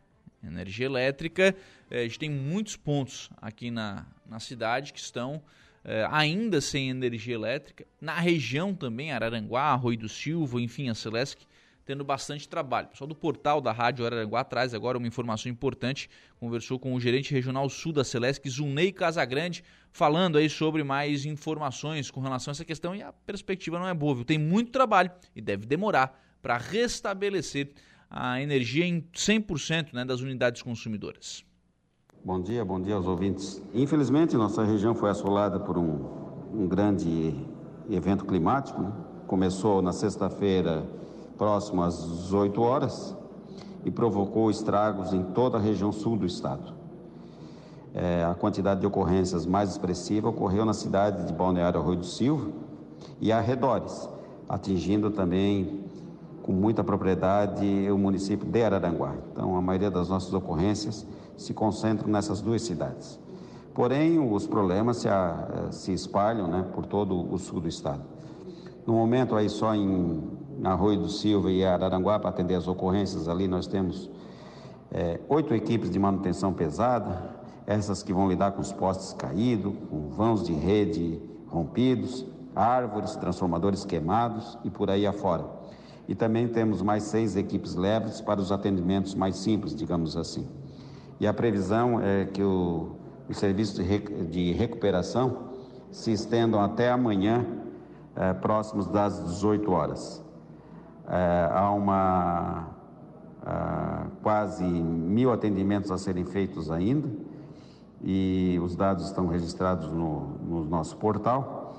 Energia 0.44 0.86
elétrica, 0.86 1.56
eh, 1.90 2.02
a 2.02 2.04
gente 2.04 2.20
tem 2.20 2.30
muitos 2.30 2.76
pontos 2.76 3.30
aqui 3.42 3.72
na, 3.72 4.06
na 4.30 4.38
cidade 4.42 4.92
que 4.92 5.00
estão 5.00 5.42
eh, 5.86 6.06
ainda 6.12 6.60
sem 6.60 6.90
energia 6.90 7.36
elétrica. 7.36 7.86
Na 8.02 8.20
região 8.20 8.76
também, 8.76 9.14
Araranguá, 9.14 9.72
Arroio 9.72 9.98
do 9.98 10.10
Silva, 10.10 10.60
enfim, 10.60 10.90
a 10.90 10.94
Celesc, 10.94 11.46
tendo 11.86 12.04
bastante 12.04 12.48
trabalho. 12.48 12.88
O 12.88 12.90
pessoal 12.92 13.08
do 13.08 13.16
portal 13.16 13.60
da 13.60 13.72
Rádio 13.72 14.06
Araranguá 14.06 14.44
traz 14.44 14.74
agora 14.74 14.98
uma 14.98 15.08
informação 15.08 15.52
importante. 15.52 16.10
Conversou 16.40 16.80
com 16.80 16.94
o 16.94 17.00
gerente 17.00 17.34
regional 17.34 17.70
sul 17.70 17.92
da 17.92 18.04
Celesc, 18.04 18.48
Zunei 18.50 18.92
Casagrande, 18.92 19.64
falando 19.92 20.38
aí 20.38 20.50
sobre 20.50 20.84
mais 20.84 21.26
informações 21.26 22.10
com 22.10 22.22
relação 22.22 22.52
a 22.52 22.54
essa 22.54 22.66
questão 22.66 22.96
e 22.96 23.02
a 23.02 23.12
perspectiva 23.12 23.78
não 23.80 23.88
é 23.88 23.94
boa, 23.94 24.16
viu? 24.16 24.26
Tem 24.26 24.38
muito 24.38 24.72
trabalho 24.72 25.12
e 25.36 25.42
deve 25.42 25.66
demorar 25.66 26.20
para 26.42 26.58
restabelecer 26.58 27.72
a 28.10 28.42
energia 28.42 28.86
em 28.86 29.02
100% 29.02 29.94
né, 29.94 30.06
das 30.06 30.22
unidades 30.22 30.62
consumidoras. 30.62 31.44
Bom 32.24 32.42
dia, 32.42 32.64
bom 32.64 32.80
dia 32.80 32.96
aos 32.96 33.06
ouvintes. 33.06 33.62
Infelizmente, 33.74 34.38
nossa 34.38 34.64
região 34.64 34.96
foi 34.96 35.10
assolada 35.10 35.60
por 35.60 35.78
um, 35.78 36.54
um 36.54 36.68
grande 36.68 37.36
evento 37.90 38.24
climático. 38.24 38.82
Né? 38.82 38.94
Começou 39.28 39.82
na 39.82 39.92
sexta-feira 39.92 40.86
próximo 41.38 41.82
às 41.84 42.32
8 42.32 42.62
horas 42.62 43.16
e 43.86 43.92
provocou 43.92 44.50
estragos 44.50 45.14
em 45.14 45.24
toda 45.24 45.58
a 45.58 45.62
região 45.62 45.92
sul 45.92 46.18
do 46.18 46.26
estado. 46.26 46.74
É, 47.94 48.24
a 48.24 48.34
quantidade 48.34 48.80
de 48.80 48.88
ocorrências 48.88 49.46
mais 49.46 49.70
expressiva 49.70 50.30
ocorreu 50.30 50.66
na 50.66 50.74
cidade 50.74 51.28
de 51.28 51.34
Balneário 51.34 51.80
Arroio 51.80 52.00
do 52.00 52.06
Silva 52.06 52.50
e 53.22 53.32
arredores, 53.32 54.10
atingindo 54.50 55.12
também 55.12 55.84
com 56.42 56.52
muita 56.52 56.84
propriedade 56.84 57.66
o 57.92 57.98
município 57.98 58.48
de 58.48 58.64
Araranguá. 58.64 59.14
Então, 59.32 59.56
a 59.56 59.62
maioria 59.62 59.92
das 59.92 60.10
nossas 60.10 60.34
ocorrências 60.34 61.06
se 61.38 61.54
concentram 61.54 62.10
nessas 62.10 62.42
duas 62.42 62.62
cidades. 62.64 63.20
Porém, 63.74 64.20
os 64.20 64.46
problemas 64.46 64.98
se, 64.98 65.10
a, 65.10 65.70
se 65.72 65.94
espalham 65.94 66.48
né, 66.48 66.66
por 66.74 66.86
todo 66.86 67.34
o 67.34 67.38
sul 67.38 67.60
do 67.60 67.68
estado. 67.68 68.02
No 68.86 68.94
momento, 68.94 69.36
aí 69.36 69.50
só 69.50 69.74
em 69.74 70.22
Arroio 70.64 71.00
do 71.00 71.10
Silva 71.10 71.52
e 71.52 71.64
Araranguá, 71.64 72.20
para 72.20 72.30
atender 72.30 72.56
as 72.56 72.68
ocorrências 72.68 73.28
ali, 73.28 73.48
nós 73.48 73.68
temos 73.68 74.10
é, 74.92 75.20
oito 75.28 75.54
equipes 75.54 75.90
de 75.90 75.98
manutenção 75.98 76.54
pesada, 76.54 77.32
essas 77.66 78.04
que 78.04 78.14
vão 78.14 78.28
lidar 78.28 78.52
com 78.52 78.62
os 78.62 78.72
postes 78.72 79.14
caídos, 79.14 79.74
com 79.90 80.10
vãos 80.10 80.44
de 80.44 80.54
rede 80.54 81.20
rompidos, 81.48 82.26
árvores, 82.56 83.16
transformadores 83.16 83.86
queimados 83.86 84.58
e 84.64 84.70
por 84.70 84.90
aí 84.90 85.08
afora. 85.08 85.46
E 86.08 86.14
também 86.14 86.48
temos 86.48 86.82
mais 86.82 87.04
seis 87.04 87.36
equipes 87.36 87.76
leves 87.76 88.20
para 88.22 88.40
os 88.40 88.52
atendimentos 88.52 89.16
mais 89.16 89.38
simples, 89.38 89.76
digamos 89.76 90.18
assim. 90.18 90.48
E 91.20 91.28
a 91.28 91.34
previsão 91.34 92.02
é 92.02 92.26
que 92.26 92.44
o, 92.44 92.92
os 93.30 93.38
serviços 93.38 93.76
de, 93.76 94.00
de 94.26 94.52
recuperação 94.52 95.54
se 95.92 96.12
estendam 96.12 96.62
até 96.62 96.92
amanhã, 96.92 97.46
é, 98.16 98.34
próximos 98.34 98.88
das 98.88 99.24
18 99.24 99.72
horas. 99.72 100.23
É, 101.08 101.50
há 101.52 101.72
uma 101.72 102.68
é, 103.46 104.08
quase 104.22 104.64
mil 104.64 105.32
atendimentos 105.32 105.92
a 105.92 105.98
serem 105.98 106.26
feitos 106.26 106.72
ainda 106.72 107.10
e 108.02 108.60
os 108.64 108.76
dados 108.76 109.06
estão 109.06 109.28
registrados 109.28 109.88
no, 109.90 110.38
no 110.46 110.66
nosso 110.66 110.98
portal 110.98 111.76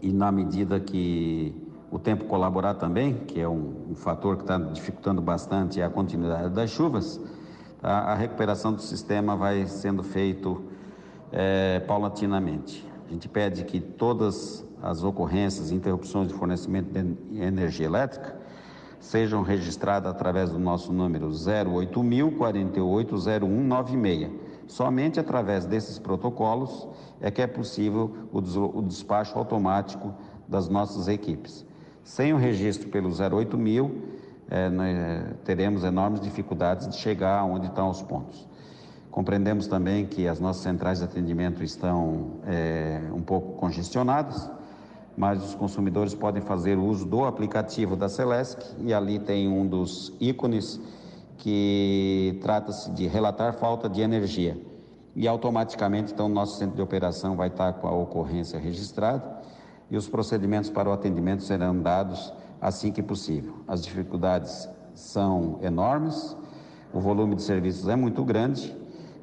e 0.00 0.12
na 0.12 0.32
medida 0.32 0.78
que 0.80 1.54
o 1.90 1.98
tempo 1.98 2.24
colaborar 2.24 2.74
também, 2.74 3.14
que 3.14 3.40
é 3.40 3.48
um, 3.48 3.90
um 3.90 3.94
fator 3.94 4.36
que 4.36 4.42
está 4.42 4.56
dificultando 4.56 5.20
bastante 5.20 5.82
a 5.82 5.90
continuidade 5.90 6.48
das 6.48 6.70
chuvas, 6.70 7.20
tá? 7.80 7.90
a 7.90 8.14
recuperação 8.14 8.72
do 8.72 8.80
sistema 8.80 9.36
vai 9.36 9.66
sendo 9.66 10.02
feito 10.02 10.62
é, 11.30 11.80
paulatinamente. 11.80 12.88
A 13.06 13.12
gente 13.12 13.28
pede 13.28 13.64
que 13.64 13.78
todas 13.80 14.64
as 14.82 15.04
ocorrências, 15.04 15.70
interrupções 15.70 16.28
de 16.28 16.34
fornecimento 16.34 16.90
de 16.90 17.40
energia 17.40 17.86
elétrica 17.86 18.36
sejam 18.98 19.42
registradas 19.42 20.10
através 20.10 20.50
do 20.50 20.58
nosso 20.58 20.92
número 20.92 21.28
08000 21.28 22.32
480196. 22.32 24.30
Somente 24.66 25.18
através 25.20 25.64
desses 25.64 25.98
protocolos 25.98 26.88
é 27.20 27.30
que 27.30 27.42
é 27.42 27.46
possível 27.46 28.28
o 28.32 28.82
despacho 28.82 29.38
automático 29.38 30.14
das 30.48 30.68
nossas 30.68 31.08
equipes. 31.08 31.64
Sem 32.04 32.32
o 32.32 32.36
registro 32.36 32.88
pelo 32.88 33.10
08 33.10 33.58
mil, 33.58 34.02
é, 34.48 34.68
né, 34.68 35.34
teremos 35.44 35.84
enormes 35.84 36.20
dificuldades 36.20 36.88
de 36.88 36.96
chegar 36.96 37.44
onde 37.44 37.66
estão 37.66 37.90
os 37.90 38.02
pontos. 38.02 38.48
Compreendemos 39.10 39.66
também 39.66 40.06
que 40.06 40.26
as 40.26 40.40
nossas 40.40 40.62
centrais 40.62 40.98
de 40.98 41.04
atendimento 41.04 41.62
estão 41.62 42.38
é, 42.46 43.00
um 43.12 43.20
pouco 43.20 43.52
congestionadas, 43.58 44.50
mas 45.16 45.42
os 45.44 45.54
consumidores 45.54 46.14
podem 46.14 46.42
fazer 46.42 46.78
uso 46.78 47.04
do 47.04 47.24
aplicativo 47.24 47.96
da 47.96 48.08
Celesc 48.08 48.58
e 48.80 48.94
ali 48.94 49.18
tem 49.18 49.48
um 49.48 49.66
dos 49.66 50.12
ícones 50.20 50.80
que 51.36 52.38
trata-se 52.40 52.90
de 52.92 53.06
relatar 53.06 53.54
falta 53.54 53.88
de 53.88 54.00
energia. 54.00 54.56
E 55.14 55.28
automaticamente, 55.28 56.12
então, 56.12 56.28
nosso 56.28 56.56
centro 56.56 56.76
de 56.76 56.82
operação 56.82 57.36
vai 57.36 57.48
estar 57.48 57.74
com 57.74 57.86
a 57.86 57.92
ocorrência 57.92 58.58
registrada 58.58 59.40
e 59.90 59.96
os 59.96 60.08
procedimentos 60.08 60.70
para 60.70 60.88
o 60.88 60.92
atendimento 60.92 61.42
serão 61.42 61.78
dados 61.78 62.32
assim 62.60 62.90
que 62.90 63.02
possível. 63.02 63.56
As 63.68 63.84
dificuldades 63.84 64.68
são 64.94 65.58
enormes, 65.62 66.36
o 66.94 67.00
volume 67.00 67.34
de 67.34 67.42
serviços 67.42 67.88
é 67.88 67.96
muito 67.96 68.24
grande, 68.24 68.74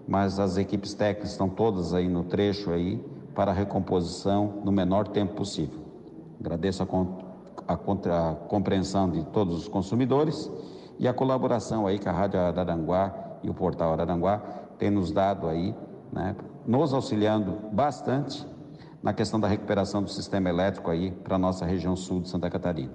mas 0.07 0.39
as 0.39 0.57
equipes 0.57 0.93
técnicas 0.93 1.31
estão 1.31 1.47
todas 1.47 1.93
aí 1.93 2.07
no 2.07 2.23
trecho 2.23 2.71
aí 2.71 3.03
para 3.33 3.51
a 3.51 3.53
recomposição 3.53 4.61
no 4.63 4.71
menor 4.71 5.07
tempo 5.07 5.35
possível. 5.35 5.78
Agradeço 6.39 6.83
a, 6.83 7.73
a, 7.73 7.73
a 7.73 8.35
compreensão 8.35 9.09
de 9.09 9.23
todos 9.25 9.57
os 9.57 9.67
consumidores 9.67 10.49
e 10.97 11.07
a 11.07 11.13
colaboração 11.13 11.85
aí 11.85 11.99
que 11.99 12.07
a 12.07 12.11
Rádio 12.11 12.39
Araranguá 12.39 13.39
e 13.43 13.49
o 13.49 13.53
Portal 13.53 13.93
Araranguá 13.93 14.39
têm 14.77 14.89
nos 14.89 15.11
dado 15.11 15.47
aí, 15.47 15.73
né, 16.11 16.35
nos 16.65 16.93
auxiliando 16.93 17.53
bastante 17.71 18.45
na 19.01 19.13
questão 19.13 19.39
da 19.39 19.47
recuperação 19.47 20.03
do 20.03 20.09
sistema 20.09 20.49
elétrico 20.49 20.89
aí 20.91 21.11
para 21.11 21.35
a 21.35 21.39
nossa 21.39 21.65
região 21.65 21.95
sul 21.95 22.21
de 22.21 22.29
Santa 22.29 22.49
Catarina. 22.49 22.93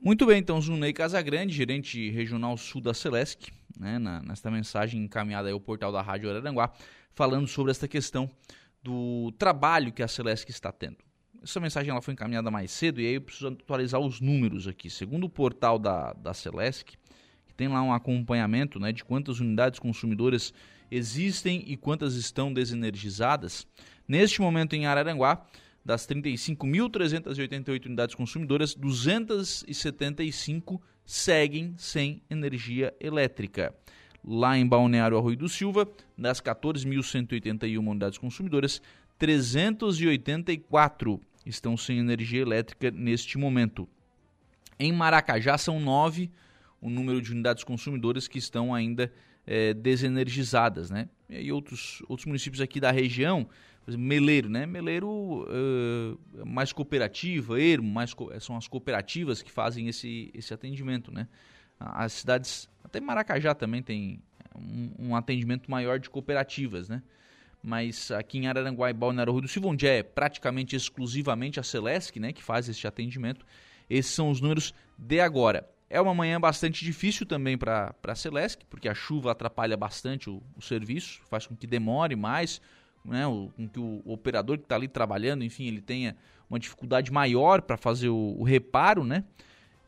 Muito 0.00 0.26
bem, 0.26 0.38
então, 0.38 0.60
Zunei 0.60 0.92
Casagrande, 0.92 1.54
gerente 1.54 2.10
regional 2.10 2.58
sul 2.58 2.82
da 2.82 2.92
Celesc, 2.92 3.50
né, 3.78 3.98
na, 3.98 4.20
nesta 4.20 4.50
mensagem 4.50 5.02
encaminhada 5.02 5.50
ao 5.50 5.58
portal 5.58 5.90
da 5.90 6.02
Rádio 6.02 6.28
Araranguá, 6.28 6.70
falando 7.14 7.48
sobre 7.48 7.70
esta 7.70 7.88
questão 7.88 8.28
do 8.84 9.32
trabalho 9.38 9.90
que 9.90 10.02
a 10.02 10.08
Celesc 10.08 10.50
está 10.50 10.70
tendo. 10.70 10.98
Essa 11.42 11.58
mensagem 11.58 11.90
ela 11.90 12.02
foi 12.02 12.12
encaminhada 12.12 12.50
mais 12.50 12.70
cedo 12.70 13.00
e 13.00 13.06
aí 13.06 13.14
eu 13.14 13.22
preciso 13.22 13.48
atualizar 13.48 13.98
os 14.00 14.20
números 14.20 14.68
aqui. 14.68 14.90
Segundo 14.90 15.24
o 15.24 15.28
portal 15.28 15.78
da, 15.78 16.12
da 16.12 16.34
Celesc, 16.34 16.92
que 17.46 17.54
tem 17.56 17.68
lá 17.68 17.82
um 17.82 17.94
acompanhamento 17.94 18.78
né, 18.78 18.92
de 18.92 19.02
quantas 19.02 19.40
unidades 19.40 19.78
consumidoras 19.78 20.52
existem 20.90 21.64
e 21.66 21.74
quantas 21.76 22.14
estão 22.14 22.52
desenergizadas. 22.52 23.66
Neste 24.06 24.42
momento 24.42 24.74
em 24.74 24.84
Araranguá, 24.86 25.46
das 25.84 26.06
35.388 26.06 27.86
unidades 27.86 28.14
consumidoras, 28.14 28.74
275 28.74 30.80
seguem 31.04 31.74
sem 31.76 32.22
energia 32.30 32.94
elétrica. 33.00 33.74
Lá 34.26 34.56
em 34.56 34.66
Balneário 34.66 35.18
Arroio 35.18 35.36
do 35.36 35.48
Silva, 35.48 35.86
das 36.16 36.40
14.181 36.40 37.78
unidades 37.78 38.18
consumidoras, 38.18 38.80
384 39.18 41.20
estão 41.44 41.76
sem 41.76 41.98
energia 41.98 42.40
elétrica 42.40 42.90
neste 42.90 43.36
momento. 43.36 43.86
Em 44.78 44.92
Maracajá 44.92 45.58
são 45.58 45.78
nove 45.78 46.30
o 46.80 46.88
número 46.88 47.20
de 47.20 47.32
unidades 47.32 47.64
consumidoras 47.64 48.26
que 48.26 48.38
estão 48.38 48.74
ainda 48.74 49.12
é, 49.46 49.74
desenergizadas, 49.74 50.90
né? 50.90 51.08
E 51.28 51.50
outros, 51.52 52.02
outros 52.08 52.26
municípios 52.26 52.60
aqui 52.60 52.80
da 52.80 52.90
região, 52.90 53.48
exemplo, 53.86 54.06
Meleiro, 54.06 54.48
né? 54.48 54.66
Meleiro 54.66 55.08
uh, 55.08 56.46
mais 56.46 56.72
cooperativa, 56.72 57.60
Ermo, 57.60 57.90
mais 57.90 58.14
co 58.14 58.30
são 58.40 58.56
as 58.56 58.68
cooperativas 58.68 59.42
que 59.42 59.50
fazem 59.50 59.88
esse, 59.88 60.30
esse 60.34 60.52
atendimento, 60.52 61.12
né? 61.12 61.28
As 61.92 62.12
cidades, 62.12 62.68
até 62.82 63.00
Maracajá 63.00 63.54
também 63.54 63.82
tem 63.82 64.20
um, 64.56 64.90
um 64.98 65.16
atendimento 65.16 65.70
maior 65.70 65.98
de 65.98 66.08
cooperativas, 66.08 66.88
né? 66.88 67.02
Mas 67.62 68.10
aqui 68.10 68.38
em 68.38 68.46
Araranguá 68.46 68.90
e 68.90 68.92
Balneário 68.92 69.40
do 69.40 69.48
Silva, 69.48 69.68
onde 69.68 69.86
é 69.86 70.02
praticamente 70.02 70.76
exclusivamente 70.76 71.58
a 71.58 71.62
Celesc, 71.62 72.18
né, 72.20 72.30
que 72.30 72.42
faz 72.42 72.68
esse 72.68 72.86
atendimento, 72.86 73.46
esses 73.88 74.12
são 74.12 74.30
os 74.30 74.40
números 74.40 74.74
de 74.98 75.20
agora. 75.20 75.68
É 75.88 76.00
uma 76.00 76.14
manhã 76.14 76.38
bastante 76.38 76.84
difícil 76.84 77.24
também 77.24 77.56
para 77.56 77.94
a 78.02 78.14
Celesc, 78.14 78.64
porque 78.68 78.88
a 78.88 78.94
chuva 78.94 79.32
atrapalha 79.32 79.76
bastante 79.76 80.28
o, 80.28 80.42
o, 80.56 80.60
serviço, 80.60 81.22
faz 81.24 81.46
com 81.46 81.56
que 81.56 81.66
demore 81.66 82.14
mais, 82.16 82.60
né, 83.02 83.26
o, 83.26 83.50
com 83.56 83.66
que 83.66 83.80
o, 83.80 84.02
o 84.04 84.12
operador 84.12 84.58
que 84.58 84.64
está 84.64 84.74
ali 84.74 84.88
trabalhando, 84.88 85.42
enfim, 85.42 85.66
ele 85.66 85.80
tenha 85.80 86.16
uma 86.50 86.58
dificuldade 86.58 87.10
maior 87.10 87.62
para 87.62 87.76
fazer 87.76 88.08
o, 88.10 88.36
o, 88.38 88.42
reparo, 88.42 89.04
né? 89.04 89.24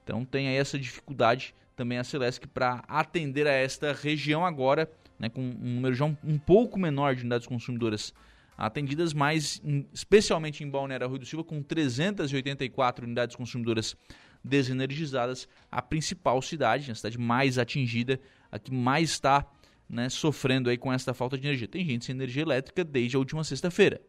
Então 0.03 0.24
tem 0.24 0.49
aí 0.49 0.57
essa 0.57 0.78
dificuldade 0.78 1.55
também 1.77 1.99
a 1.99 2.05
Celesc 2.05 2.47
para 2.49 2.83
atender 2.89 3.47
a 3.47 3.53
esta 3.53 3.93
região 3.93 4.45
agora, 4.45 4.91
né, 5.18 5.29
com 5.29 5.43
um 5.43 5.74
número 5.74 5.95
já 5.95 6.07
um, 6.07 6.16
um 6.24 6.39
pouco 6.39 6.79
menor 6.79 7.14
de 7.14 7.20
unidades 7.20 7.47
consumidoras 7.47 8.14
atendidas, 8.57 9.12
mas 9.12 9.61
em, 9.62 9.87
especialmente 9.93 10.64
em 10.64 10.70
Balneário 10.70 11.07
Rui 11.07 11.18
do 11.18 11.27
Silva, 11.27 11.45
com 11.45 11.62
384 11.62 13.05
unidades 13.05 13.37
consumidoras 13.37 13.95
desenergizadas, 14.43 15.49
a 15.70 15.83
principal 15.83 16.41
cidade, 16.41 16.91
a 16.91 16.95
cidade 16.95 17.18
mais 17.18 17.59
atingida, 17.59 18.18
a 18.51 18.59
que 18.59 18.72
mais 18.72 19.11
está 19.11 19.47
né, 19.89 20.09
sofrendo 20.09 20.70
aí 20.70 20.79
com 20.79 20.93
esta 20.93 21.12
falta 21.12 21.37
de 21.37 21.47
energia. 21.47 21.68
Tem 21.68 21.85
gente 21.85 22.05
sem 22.05 22.14
energia 22.14 22.43
elétrica 22.43 22.83
desde 22.83 23.16
a 23.16 23.18
última 23.18 23.45
sexta-feira. 23.45 24.01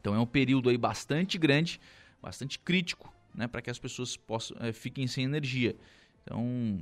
Então 0.00 0.14
é 0.14 0.18
um 0.18 0.26
período 0.26 0.68
aí 0.68 0.78
bastante 0.78 1.36
grande, 1.36 1.80
bastante 2.22 2.58
crítico, 2.58 3.12
né, 3.34 3.46
para 3.46 3.60
que 3.60 3.68
as 3.68 3.78
pessoas 3.78 4.16
possam, 4.16 4.56
é, 4.60 4.72
fiquem 4.72 5.06
sem 5.06 5.24
energia. 5.24 5.76
Então 6.26 6.80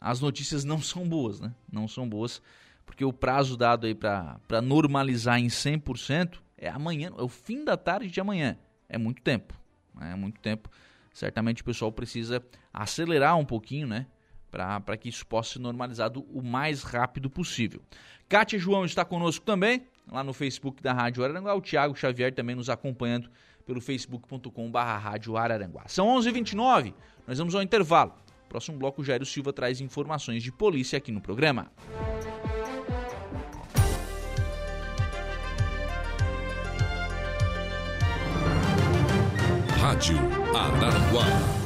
as 0.00 0.18
notícias 0.18 0.64
não 0.64 0.80
são 0.80 1.06
boas, 1.06 1.40
né? 1.40 1.54
Não 1.70 1.86
são 1.86 2.08
boas, 2.08 2.40
porque 2.86 3.04
o 3.04 3.12
prazo 3.12 3.56
dado 3.56 3.86
aí 3.86 3.94
para 3.94 4.62
normalizar 4.62 5.38
em 5.38 5.48
100% 5.48 6.38
é 6.56 6.68
amanhã, 6.68 7.10
é 7.16 7.22
o 7.22 7.28
fim 7.28 7.64
da 7.64 7.76
tarde 7.76 8.10
de 8.10 8.20
amanhã. 8.20 8.56
É 8.88 8.96
muito 8.96 9.20
tempo, 9.20 9.54
né? 9.94 10.12
é 10.12 10.16
muito 10.16 10.40
tempo. 10.40 10.70
Certamente 11.12 11.60
o 11.60 11.64
pessoal 11.64 11.92
precisa 11.92 12.42
acelerar 12.72 13.36
um 13.36 13.44
pouquinho, 13.44 13.86
né? 13.86 14.06
para 14.50 14.96
que 14.96 15.08
isso 15.08 15.24
possa 15.26 15.52
ser 15.52 15.58
normalizado 15.60 16.26
o 16.32 16.42
mais 16.42 16.82
rápido 16.82 17.30
possível. 17.30 17.80
Kátia 18.28 18.58
João 18.58 18.84
está 18.84 19.04
conosco 19.04 19.44
também, 19.44 19.86
lá 20.10 20.24
no 20.24 20.32
Facebook 20.32 20.82
da 20.82 20.92
Rádio 20.92 21.22
Araranguá. 21.22 21.54
O 21.54 21.60
Thiago 21.60 21.94
Xavier 21.94 22.34
também 22.34 22.56
nos 22.56 22.68
acompanhando 22.68 23.30
pelo 23.64 23.80
facebook.com.br 23.80 24.78
Rádio 24.78 25.36
Araranguá. 25.36 25.84
São 25.86 26.08
11h29, 26.16 26.94
nós 27.26 27.38
vamos 27.38 27.54
ao 27.54 27.62
intervalo. 27.62 28.12
Próximo 28.50 28.76
bloco, 28.76 29.04
Jairo 29.04 29.24
Silva 29.24 29.52
traz 29.52 29.80
informações 29.80 30.42
de 30.42 30.50
polícia 30.50 30.96
aqui 30.96 31.12
no 31.12 31.20
programa. 31.20 31.70
Rádio 39.78 40.18
Araranguá. 40.52 41.60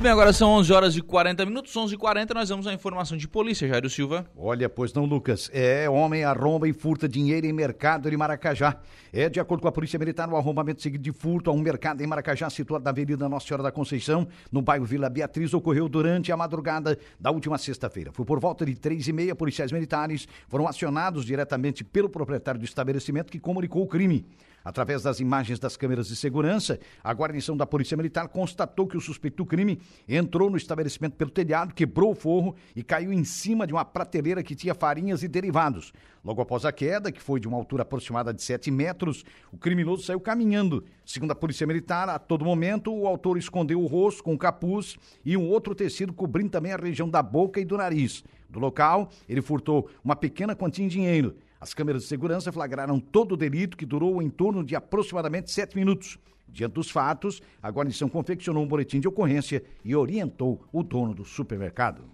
Muito 0.00 0.04
bem, 0.04 0.12
agora 0.12 0.32
são 0.32 0.52
11 0.52 0.72
horas 0.72 0.96
e 0.96 1.02
40 1.02 1.44
minutos, 1.44 1.76
11 1.76 1.94
e 1.94 1.98
40 1.98 2.32
nós 2.32 2.48
vamos 2.48 2.66
à 2.66 2.72
informação 2.72 3.18
de 3.18 3.28
polícia, 3.28 3.68
Jairo 3.68 3.90
Silva. 3.90 4.24
Olha, 4.34 4.66
pois 4.66 4.94
não, 4.94 5.04
Lucas, 5.04 5.50
é 5.52 5.90
homem 5.90 6.24
arromba 6.24 6.66
e 6.66 6.72
furta 6.72 7.06
dinheiro 7.06 7.46
em 7.46 7.52
mercado 7.52 8.08
de 8.08 8.16
Maracajá. 8.16 8.78
É, 9.12 9.28
de 9.28 9.38
acordo 9.38 9.60
com 9.60 9.68
a 9.68 9.72
Polícia 9.72 9.98
Militar, 9.98 10.26
o 10.30 10.38
arrombamento 10.38 10.80
seguido 10.80 11.04
de 11.04 11.12
furto 11.12 11.50
a 11.50 11.52
um 11.52 11.58
mercado 11.58 12.02
em 12.02 12.06
Maracajá, 12.06 12.48
situado 12.48 12.82
na 12.82 12.90
Avenida 12.92 13.28
Nossa 13.28 13.46
Senhora 13.46 13.62
da 13.62 13.70
Conceição, 13.70 14.26
no 14.50 14.62
bairro 14.62 14.86
Vila 14.86 15.10
Beatriz, 15.10 15.52
ocorreu 15.52 15.86
durante 15.86 16.32
a 16.32 16.36
madrugada 16.36 16.98
da 17.20 17.30
última 17.30 17.58
sexta-feira. 17.58 18.10
Foi 18.10 18.24
por 18.24 18.40
volta 18.40 18.64
de 18.64 18.74
três 18.76 19.06
e 19.06 19.12
meia, 19.12 19.34
policiais 19.34 19.70
militares 19.70 20.26
foram 20.48 20.66
acionados 20.66 21.26
diretamente 21.26 21.84
pelo 21.84 22.08
proprietário 22.08 22.58
do 22.58 22.64
estabelecimento 22.64 23.30
que 23.30 23.38
comunicou 23.38 23.82
o 23.82 23.86
crime. 23.86 24.24
Através 24.64 25.02
das 25.02 25.20
imagens 25.20 25.58
das 25.58 25.76
câmeras 25.76 26.08
de 26.08 26.16
segurança, 26.16 26.78
a 27.02 27.12
guarnição 27.12 27.56
da 27.56 27.66
Polícia 27.66 27.96
Militar 27.96 28.28
constatou 28.28 28.86
que 28.86 28.96
o 28.96 29.00
suspeito 29.00 29.38
do 29.38 29.46
crime 29.46 29.80
entrou 30.08 30.50
no 30.50 30.56
estabelecimento 30.56 31.14
pelo 31.14 31.30
telhado, 31.30 31.74
quebrou 31.74 32.12
o 32.12 32.14
forro 32.14 32.54
e 32.76 32.82
caiu 32.82 33.12
em 33.12 33.24
cima 33.24 33.66
de 33.66 33.72
uma 33.72 33.84
prateleira 33.84 34.42
que 34.42 34.54
tinha 34.54 34.74
farinhas 34.74 35.22
e 35.22 35.28
derivados. 35.28 35.92
Logo 36.22 36.42
após 36.42 36.66
a 36.66 36.72
queda, 36.72 37.10
que 37.10 37.20
foi 37.20 37.40
de 37.40 37.48
uma 37.48 37.56
altura 37.56 37.82
aproximada 37.82 38.34
de 38.34 38.42
7 38.42 38.70
metros, 38.70 39.24
o 39.50 39.56
criminoso 39.56 40.02
saiu 40.02 40.20
caminhando. 40.20 40.84
Segundo 41.06 41.30
a 41.30 41.34
Polícia 41.34 41.66
Militar, 41.66 42.10
a 42.10 42.18
todo 42.18 42.44
momento 42.44 42.92
o 42.92 43.06
autor 43.06 43.38
escondeu 43.38 43.80
o 43.80 43.86
rosto 43.86 44.22
com 44.22 44.34
um 44.34 44.38
capuz 44.38 44.98
e 45.24 45.36
um 45.36 45.48
outro 45.48 45.74
tecido 45.74 46.12
cobrindo 46.12 46.50
também 46.50 46.72
a 46.72 46.76
região 46.76 47.08
da 47.08 47.22
boca 47.22 47.58
e 47.58 47.64
do 47.64 47.78
nariz. 47.78 48.22
Do 48.50 48.58
local, 48.58 49.10
ele 49.28 49.40
furtou 49.40 49.88
uma 50.04 50.16
pequena 50.16 50.54
quantia 50.54 50.84
em 50.84 50.88
dinheiro. 50.88 51.36
As 51.60 51.74
câmeras 51.74 52.02
de 52.02 52.08
segurança 52.08 52.50
flagraram 52.50 52.98
todo 52.98 53.32
o 53.32 53.36
delito, 53.36 53.76
que 53.76 53.84
durou 53.84 54.22
em 54.22 54.30
torno 54.30 54.64
de 54.64 54.74
aproximadamente 54.74 55.50
sete 55.50 55.76
minutos. 55.76 56.18
Diante 56.48 56.72
dos 56.72 56.90
fatos, 56.90 57.42
a 57.62 57.68
guarnição 57.70 58.08
confeccionou 58.08 58.64
um 58.64 58.66
boletim 58.66 58.98
de 58.98 59.06
ocorrência 59.06 59.62
e 59.84 59.94
orientou 59.94 60.64
o 60.72 60.82
dono 60.82 61.14
do 61.14 61.24
supermercado. 61.24 62.04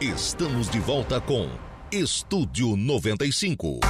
Estamos 0.00 0.68
de 0.68 0.78
volta 0.78 1.18
com 1.18 1.48
Estúdio 1.90 2.76
95. 2.76 3.80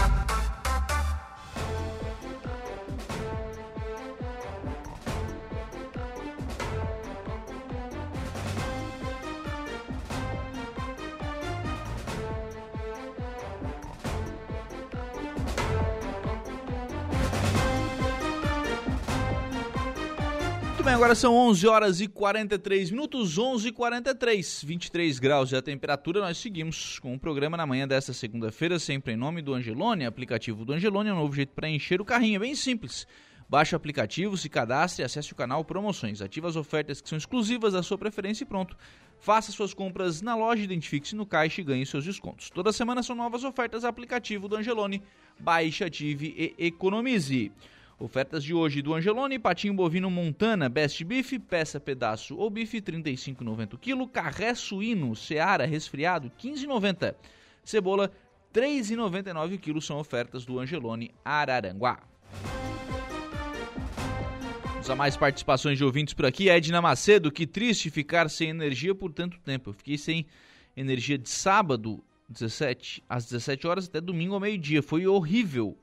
São 21.18 21.34
11 21.34 21.66
horas 21.66 22.00
e 22.00 22.06
43 22.06 22.92
minutos, 22.92 23.38
11 23.38 23.68
e 23.68 23.72
43, 23.72 24.62
23 24.62 25.18
graus 25.18 25.52
é 25.52 25.56
a 25.56 25.62
temperatura. 25.62 26.20
Nós 26.20 26.38
seguimos 26.38 27.00
com 27.00 27.12
o 27.12 27.18
programa 27.18 27.56
na 27.56 27.66
manhã 27.66 27.88
desta 27.88 28.12
segunda-feira, 28.12 28.78
sempre 28.78 29.14
em 29.14 29.16
nome 29.16 29.42
do 29.42 29.52
Angelone, 29.52 30.06
aplicativo 30.06 30.64
do 30.64 30.72
Angelone, 30.72 31.08
é 31.08 31.12
um 31.12 31.16
novo 31.16 31.34
jeito 31.34 31.52
para 31.54 31.68
encher 31.68 32.00
o 32.00 32.04
carrinho, 32.04 32.36
é 32.36 32.38
bem 32.38 32.54
simples. 32.54 33.04
Baixe 33.48 33.74
o 33.74 33.76
aplicativo, 33.76 34.36
se 34.36 34.48
cadastre, 34.48 35.04
acesse 35.04 35.32
o 35.32 35.34
canal 35.34 35.64
Promoções, 35.64 36.22
ative 36.22 36.46
as 36.46 36.54
ofertas 36.54 37.00
que 37.00 37.08
são 37.08 37.18
exclusivas 37.18 37.72
da 37.72 37.82
sua 37.82 37.98
preferência 37.98 38.44
e 38.44 38.46
pronto. 38.46 38.76
Faça 39.18 39.50
suas 39.50 39.74
compras 39.74 40.22
na 40.22 40.36
loja, 40.36 40.62
identifique-se 40.62 41.16
no 41.16 41.26
caixa 41.26 41.60
e 41.60 41.64
ganhe 41.64 41.84
seus 41.84 42.04
descontos. 42.04 42.48
Toda 42.48 42.72
semana 42.72 43.02
são 43.02 43.16
novas 43.16 43.42
ofertas 43.42 43.84
aplicativo 43.84 44.46
do 44.46 44.54
Angelone. 44.54 45.02
Baixe, 45.40 45.82
ative 45.82 46.54
e 46.58 46.66
economize. 46.66 47.50
Ofertas 48.01 48.44
de 48.44 48.55
hoje 48.55 48.80
do 48.80 48.94
Angelone, 48.94 49.40
patinho 49.40 49.74
bovino 49.74 50.09
Montana, 50.09 50.68
best 50.68 51.03
beef, 51.03 51.36
peça 51.40 51.80
pedaço 51.80 52.36
ou 52.36 52.49
bife 52.49 52.80
35,90 52.80 53.76
kg, 53.76 54.07
carré 54.07 54.55
suíno, 54.55 55.16
seara 55.16 55.66
resfriado 55.66 56.30
15,90. 56.38 57.16
Cebola 57.64 58.12
3,99 58.55 59.59
kg 59.59 59.80
são 59.80 59.99
ofertas 59.99 60.46
do 60.46 60.61
Angelone 60.61 61.11
Araranguá. 61.24 61.99
Vamos 64.74 64.90
a 64.90 64.94
mais 64.94 65.16
participações 65.16 65.76
de 65.76 65.84
ouvintes 65.84 66.14
por 66.14 66.24
aqui. 66.24 66.49
Edna 66.49 66.80
Macedo, 66.80 67.32
que 67.32 67.49
triste 67.49 67.90
ficar 67.90 68.30
sem 68.30 68.51
energia 68.51 68.94
por 68.94 69.12
tanto 69.12 69.40
tempo. 69.40 69.70
Eu 69.70 69.74
fiquei 69.74 69.99
sem 69.99 70.24
energia 70.76 71.18
de 71.18 71.28
sábado 71.28 72.05
17 72.28 73.03
às 73.09 73.24
17 73.24 73.66
horas 73.66 73.88
até 73.88 74.01
domingo 74.01 74.34
ao 74.34 74.40
meio-dia. 74.40 74.84
Foi 74.84 75.05
horrível 75.05 75.76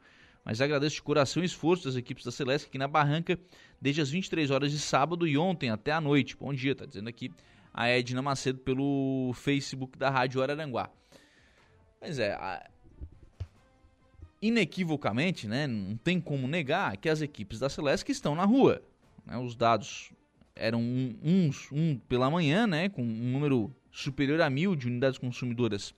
mas 0.45 0.61
agradeço 0.61 0.97
de 0.97 1.01
coração 1.01 1.41
e 1.41 1.45
esforço 1.47 1.85
das 1.85 1.95
equipes 1.95 2.23
da 2.23 2.31
Celeste 2.31 2.67
aqui 2.67 2.77
na 2.77 2.87
Barranca 2.87 3.39
desde 3.81 3.99
as 3.99 4.11
23 4.11 4.51
horas 4.51 4.71
de 4.71 4.77
sábado 4.77 5.27
e 5.27 5.35
ontem 5.35 5.71
até 5.71 5.91
a 5.91 5.99
noite. 5.99 6.37
Bom 6.37 6.53
dia, 6.53 6.75
tá 6.75 6.85
dizendo 6.85 7.09
aqui 7.09 7.31
a 7.73 7.89
Edna 7.89 8.21
Macedo 8.21 8.59
pelo 8.59 9.33
Facebook 9.33 9.97
da 9.97 10.11
Rádio 10.11 10.43
Araranguá. 10.43 10.91
Mas 11.99 12.19
é, 12.19 12.33
a... 12.33 12.69
inequivocamente, 14.39 15.47
né, 15.47 15.65
não 15.65 15.97
tem 15.97 16.21
como 16.21 16.47
negar 16.47 16.95
que 16.97 17.09
as 17.09 17.21
equipes 17.21 17.57
da 17.57 17.67
Celeste 17.67 18.11
estão 18.11 18.35
na 18.35 18.45
rua. 18.45 18.83
Né, 19.25 19.35
os 19.39 19.55
dados 19.55 20.11
eram 20.55 20.79
uns 20.79 21.71
um 21.71 21.97
pela 22.07 22.29
manhã, 22.29 22.67
né, 22.67 22.87
com 22.87 23.01
um 23.01 23.31
número 23.31 23.75
superior 23.91 24.39
a 24.41 24.49
mil 24.49 24.75
de 24.75 24.85
unidades 24.87 25.17
consumidoras 25.17 25.93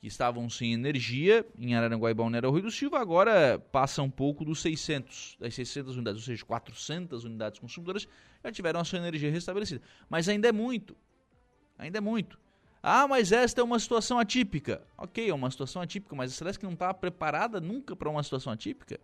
que 0.00 0.06
estavam 0.06 0.48
sem 0.48 0.72
energia 0.72 1.44
em 1.58 1.74
Araranguá 1.74 2.10
e 2.10 2.14
Balneário 2.14 2.50
Rio 2.50 2.62
do 2.62 2.70
Silva, 2.70 2.98
agora 2.98 3.58
passa 3.70 4.02
um 4.02 4.08
pouco 4.10 4.44
dos 4.46 4.62
600, 4.62 5.36
das 5.38 5.54
600 5.54 5.94
unidades, 5.96 6.22
ou 6.22 6.26
seja, 6.26 6.44
400 6.44 7.24
unidades 7.24 7.60
consumidoras 7.60 8.08
já 8.42 8.50
tiveram 8.50 8.80
a 8.80 8.84
sua 8.84 8.98
energia 8.98 9.30
restabelecida. 9.30 9.82
Mas 10.08 10.26
ainda 10.26 10.48
é 10.48 10.52
muito, 10.52 10.96
ainda 11.78 11.98
é 11.98 12.00
muito. 12.00 12.38
Ah, 12.82 13.06
mas 13.06 13.30
esta 13.30 13.60
é 13.60 13.64
uma 13.64 13.78
situação 13.78 14.18
atípica. 14.18 14.82
Ok, 14.96 15.28
é 15.28 15.34
uma 15.34 15.50
situação 15.50 15.82
atípica, 15.82 16.16
mas 16.16 16.32
a 16.32 16.34
Celeste 16.34 16.64
não 16.64 16.72
está 16.72 16.94
preparada 16.94 17.60
nunca 17.60 17.94
para 17.94 18.08
uma 18.08 18.22
situação 18.22 18.50
atípica. 18.50 18.98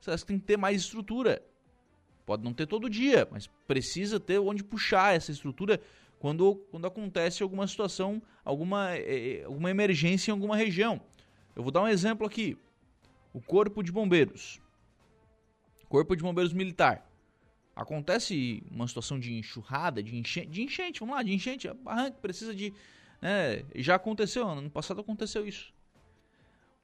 A 0.00 0.04
Celeste 0.04 0.26
tem 0.26 0.38
que 0.38 0.46
ter 0.46 0.56
mais 0.56 0.80
estrutura. 0.80 1.42
Pode 2.24 2.42
não 2.42 2.54
ter 2.54 2.66
todo 2.66 2.88
dia, 2.88 3.28
mas 3.30 3.46
precisa 3.66 4.18
ter 4.18 4.38
onde 4.38 4.64
puxar 4.64 5.14
essa 5.14 5.30
estrutura 5.30 5.78
quando, 6.20 6.56
quando 6.70 6.86
acontece 6.86 7.42
alguma 7.42 7.66
situação, 7.66 8.22
alguma, 8.44 8.94
é, 8.94 9.42
alguma 9.44 9.70
emergência 9.70 10.30
em 10.30 10.34
alguma 10.34 10.54
região. 10.54 11.00
Eu 11.56 11.62
vou 11.62 11.72
dar 11.72 11.82
um 11.82 11.88
exemplo 11.88 12.26
aqui. 12.26 12.58
O 13.32 13.40
Corpo 13.40 13.82
de 13.82 13.90
Bombeiros. 13.90 14.60
Corpo 15.88 16.14
de 16.14 16.22
Bombeiros 16.22 16.52
Militar. 16.52 17.10
Acontece 17.74 18.62
uma 18.70 18.86
situação 18.86 19.18
de 19.18 19.32
enxurrada, 19.32 20.02
de 20.02 20.14
enchente, 20.14 20.50
de 20.50 20.62
enchente, 20.62 21.00
vamos 21.00 21.14
lá, 21.14 21.22
de 21.22 21.32
enchente, 21.32 21.66
a 21.66 21.72
barranca 21.72 22.18
precisa 22.20 22.54
de. 22.54 22.74
Né, 23.22 23.64
já 23.76 23.94
aconteceu, 23.94 24.46
ano 24.46 24.70
passado 24.70 25.00
aconteceu 25.00 25.46
isso. 25.46 25.72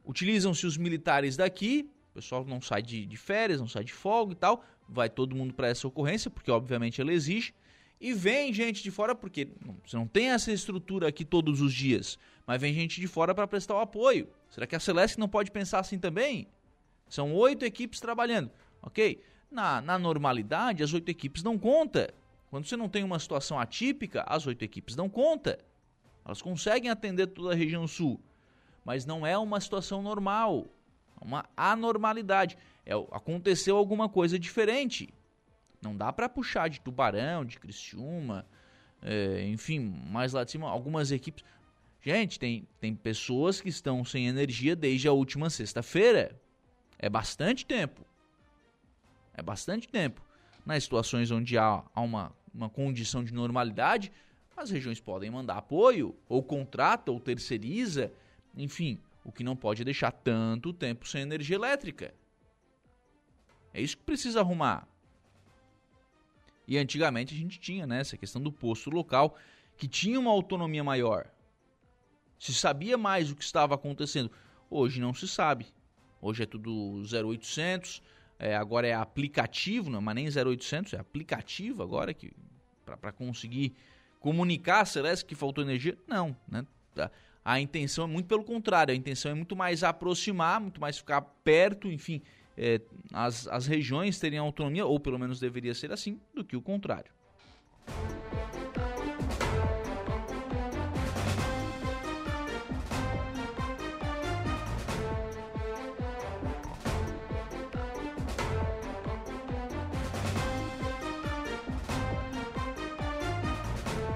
Utilizam-se 0.02 0.66
os 0.66 0.78
militares 0.78 1.36
daqui, 1.36 1.90
o 2.12 2.14
pessoal 2.14 2.42
não 2.46 2.62
sai 2.62 2.80
de, 2.80 3.04
de 3.04 3.16
férias, 3.18 3.60
não 3.60 3.68
sai 3.68 3.84
de 3.84 3.92
folga 3.92 4.32
e 4.32 4.36
tal, 4.36 4.64
vai 4.88 5.10
todo 5.10 5.36
mundo 5.36 5.52
para 5.52 5.68
essa 5.68 5.86
ocorrência, 5.86 6.30
porque 6.30 6.50
obviamente 6.50 7.02
ela 7.02 7.12
exige. 7.12 7.52
E 8.00 8.12
vem 8.12 8.52
gente 8.52 8.82
de 8.82 8.90
fora, 8.90 9.14
porque 9.14 9.48
você 9.84 9.96
não 9.96 10.06
tem 10.06 10.30
essa 10.30 10.52
estrutura 10.52 11.08
aqui 11.08 11.24
todos 11.24 11.60
os 11.60 11.72
dias, 11.72 12.18
mas 12.46 12.60
vem 12.60 12.74
gente 12.74 13.00
de 13.00 13.06
fora 13.06 13.34
para 13.34 13.46
prestar 13.46 13.74
o 13.74 13.80
apoio. 13.80 14.28
Será 14.50 14.66
que 14.66 14.76
a 14.76 14.80
Celeste 14.80 15.18
não 15.18 15.28
pode 15.28 15.50
pensar 15.50 15.78
assim 15.78 15.98
também? 15.98 16.46
São 17.08 17.34
oito 17.34 17.64
equipes 17.64 17.98
trabalhando, 17.98 18.50
ok? 18.82 19.22
Na, 19.50 19.80
na 19.80 19.98
normalidade, 19.98 20.82
as 20.82 20.92
oito 20.92 21.08
equipes 21.08 21.42
não 21.42 21.58
conta. 21.58 22.12
Quando 22.50 22.66
você 22.66 22.76
não 22.76 22.88
tem 22.88 23.02
uma 23.02 23.18
situação 23.18 23.58
atípica, 23.58 24.24
as 24.26 24.46
oito 24.46 24.62
equipes 24.62 24.94
não 24.94 25.08
conta. 25.08 25.58
Elas 26.24 26.42
conseguem 26.42 26.90
atender 26.90 27.28
toda 27.28 27.52
a 27.52 27.56
região 27.56 27.86
sul, 27.86 28.20
mas 28.84 29.06
não 29.06 29.26
é 29.26 29.38
uma 29.38 29.60
situação 29.60 30.02
normal, 30.02 30.66
é 31.20 31.24
uma 31.24 31.44
anormalidade. 31.56 32.58
É, 32.84 32.92
aconteceu 32.92 33.76
alguma 33.76 34.08
coisa 34.08 34.38
diferente. 34.38 35.08
Não 35.82 35.96
dá 35.96 36.12
para 36.12 36.28
puxar 36.28 36.68
de 36.68 36.80
Tubarão, 36.80 37.44
de 37.44 37.58
Criciúma, 37.58 38.46
é, 39.02 39.46
enfim, 39.48 39.80
mais 40.10 40.32
lá 40.32 40.44
de 40.44 40.50
cima, 40.50 40.68
algumas 40.68 41.10
equipes. 41.10 41.44
Gente, 42.00 42.38
tem, 42.38 42.68
tem 42.80 42.94
pessoas 42.94 43.60
que 43.60 43.68
estão 43.68 44.04
sem 44.04 44.26
energia 44.26 44.76
desde 44.76 45.08
a 45.08 45.12
última 45.12 45.50
sexta-feira. 45.50 46.40
É 46.98 47.08
bastante 47.08 47.66
tempo. 47.66 48.06
É 49.34 49.42
bastante 49.42 49.88
tempo. 49.88 50.22
Nas 50.64 50.84
situações 50.84 51.30
onde 51.30 51.58
há, 51.58 51.82
há 51.94 52.00
uma, 52.00 52.32
uma 52.52 52.70
condição 52.70 53.22
de 53.22 53.34
normalidade, 53.34 54.10
as 54.56 54.70
regiões 54.70 55.00
podem 55.00 55.30
mandar 55.30 55.58
apoio, 55.58 56.16
ou 56.28 56.42
contrata, 56.42 57.12
ou 57.12 57.20
terceiriza, 57.20 58.12
enfim, 58.56 59.00
o 59.24 59.30
que 59.30 59.44
não 59.44 59.54
pode 59.54 59.84
deixar 59.84 60.10
tanto 60.10 60.72
tempo 60.72 61.06
sem 61.06 61.22
energia 61.22 61.56
elétrica. 61.56 62.14
É 63.74 63.82
isso 63.82 63.96
que 63.96 64.04
precisa 64.04 64.40
arrumar. 64.40 64.88
E 66.66 66.76
antigamente 66.76 67.34
a 67.34 67.38
gente 67.38 67.60
tinha 67.60 67.86
né, 67.86 68.00
essa 68.00 68.16
questão 68.16 68.42
do 68.42 68.50
posto 68.50 68.90
local, 68.90 69.36
que 69.76 69.86
tinha 69.86 70.18
uma 70.18 70.30
autonomia 70.30 70.82
maior. 70.82 71.30
Se 72.38 72.52
sabia 72.52 72.98
mais 72.98 73.30
o 73.30 73.36
que 73.36 73.44
estava 73.44 73.74
acontecendo. 73.74 74.30
Hoje 74.68 75.00
não 75.00 75.14
se 75.14 75.28
sabe. 75.28 75.66
Hoje 76.20 76.42
é 76.42 76.46
tudo 76.46 77.02
0800, 77.02 78.02
é, 78.38 78.56
agora 78.56 78.86
é 78.86 78.94
aplicativo, 78.94 79.90
não 79.90 80.10
é 80.10 80.14
nem 80.14 80.26
0800, 80.26 80.94
é 80.94 80.98
aplicativo 80.98 81.82
agora 81.82 82.12
que 82.12 82.32
para 82.84 83.12
conseguir 83.12 83.74
comunicar 84.20 84.80
a 84.80 84.84
Celeste 84.84 85.24
que 85.24 85.34
faltou 85.34 85.62
energia. 85.62 85.96
Não, 86.06 86.36
né? 86.48 86.66
A 87.44 87.60
intenção 87.60 88.04
é 88.04 88.06
muito 88.08 88.26
pelo 88.26 88.42
contrário, 88.42 88.92
a 88.92 88.96
intenção 88.96 89.30
é 89.30 89.34
muito 89.34 89.54
mais 89.54 89.84
aproximar, 89.84 90.60
muito 90.60 90.80
mais 90.80 90.98
ficar 90.98 91.20
perto, 91.20 91.88
enfim, 91.88 92.20
é, 92.56 92.80
as, 93.12 93.46
as 93.48 93.66
regiões 93.66 94.18
teriam 94.18 94.46
autonomia, 94.46 94.86
ou 94.86 94.98
pelo 94.98 95.18
menos 95.18 95.38
deveria 95.38 95.74
ser 95.74 95.92
assim, 95.92 96.20
do 96.34 96.44
que 96.44 96.56
o 96.56 96.62
contrário. 96.62 97.10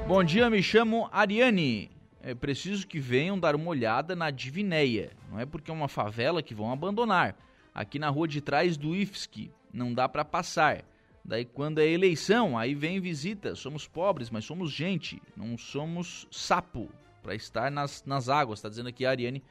Bom 0.08 0.24
dia, 0.24 0.50
me 0.50 0.60
chamo 0.60 1.08
Ariane. 1.12 1.88
É 2.20 2.34
preciso 2.34 2.86
que 2.86 2.98
venham 2.98 3.38
dar 3.38 3.54
uma 3.54 3.70
olhada 3.70 4.16
na 4.16 4.30
Divinéia. 4.30 5.12
Não 5.30 5.38
é 5.38 5.46
porque 5.46 5.70
é 5.70 5.74
uma 5.74 5.86
favela 5.86 6.42
que 6.42 6.52
vão 6.52 6.72
abandonar 6.72 7.36
aqui 7.74 7.98
na 7.98 8.08
rua 8.08 8.28
de 8.28 8.40
trás 8.40 8.76
do 8.76 8.94
IFSC, 8.94 9.50
não 9.72 9.92
dá 9.92 10.08
para 10.08 10.24
passar. 10.24 10.84
Daí 11.24 11.44
quando 11.44 11.78
é 11.78 11.86
eleição, 11.86 12.58
aí 12.58 12.74
vem 12.74 13.00
visita. 13.00 13.54
Somos 13.54 13.86
pobres, 13.86 14.30
mas 14.30 14.44
somos 14.44 14.72
gente, 14.72 15.22
não 15.36 15.56
somos 15.56 16.26
sapo 16.30 16.88
para 17.22 17.34
estar 17.34 17.70
nas, 17.70 18.04
nas 18.04 18.28
águas. 18.28 18.60
Tá 18.60 18.68
dizendo 18.68 18.88
aqui 18.88 19.04
a 19.04 19.10
Ariane 19.10 19.42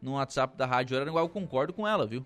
no 0.00 0.12
WhatsApp 0.12 0.56
da 0.56 0.66
Rádio 0.66 0.96
Araranguá. 0.96 1.20
Eu 1.20 1.28
concordo 1.28 1.72
com 1.72 1.86
ela, 1.86 2.06
viu? 2.06 2.24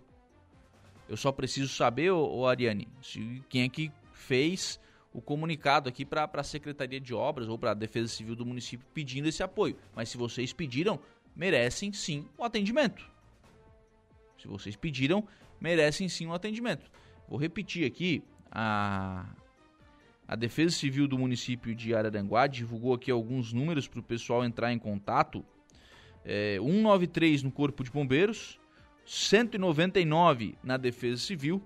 Eu 1.09 1.17
só 1.17 1.33
preciso 1.33 1.69
saber, 1.69 2.11
ô, 2.11 2.39
ô 2.39 2.47
Ariane, 2.47 2.89
se, 3.03 3.43
quem 3.49 3.65
é 3.65 3.69
que 3.69 3.93
fez 4.13 4.81
o 5.13 5.21
comunicado 5.21 5.89
aqui 5.89 6.05
para 6.05 6.29
a 6.33 6.43
Secretaria 6.43 7.01
de 7.01 7.13
Obras 7.13 7.49
ou 7.49 7.59
para 7.59 7.73
a 7.73 7.75
Defesa 7.75 8.09
Civil 8.09 8.35
do 8.35 8.47
município 8.47 8.87
pedindo 8.95 9.29
esse 9.29 9.43
apoio. 9.43 9.77
Mas 9.95 10.09
se 10.09 10.17
vocês 10.17 10.53
pediram, 10.53 10.99
merecem 11.37 11.93
sim 11.93 12.27
o 12.39 12.45
atendimento. 12.45 13.12
Se 14.43 14.49
vocês 14.49 14.75
pediram, 14.75 15.25
merecem 15.61 16.09
sim 16.09 16.27
um 16.27 16.35
atendimento. 16.35 16.91
Vou 17.29 17.39
repetir 17.39 17.87
aqui, 17.87 18.25
a, 18.51 19.25
a 20.27 20.35
Defesa 20.35 20.75
Civil 20.75 21.07
do 21.07 21.17
município 21.17 21.73
de 21.77 21.95
Araranguá 21.95 22.49
divulgou 22.49 22.95
aqui 22.95 23.09
alguns 23.09 23.53
números 23.53 23.87
para 23.87 24.01
o 24.01 24.03
pessoal 24.03 24.45
entrar 24.45 24.73
em 24.73 24.81
contato. 24.81 25.45
É, 26.25 26.57
193 26.57 27.45
no 27.45 27.53
Corpo 27.53 27.85
de 27.85 27.91
Bombeiros, 27.93 28.59
199 29.07 30.57
na 30.63 30.77
Defesa 30.77 31.23
Civil 31.23 31.63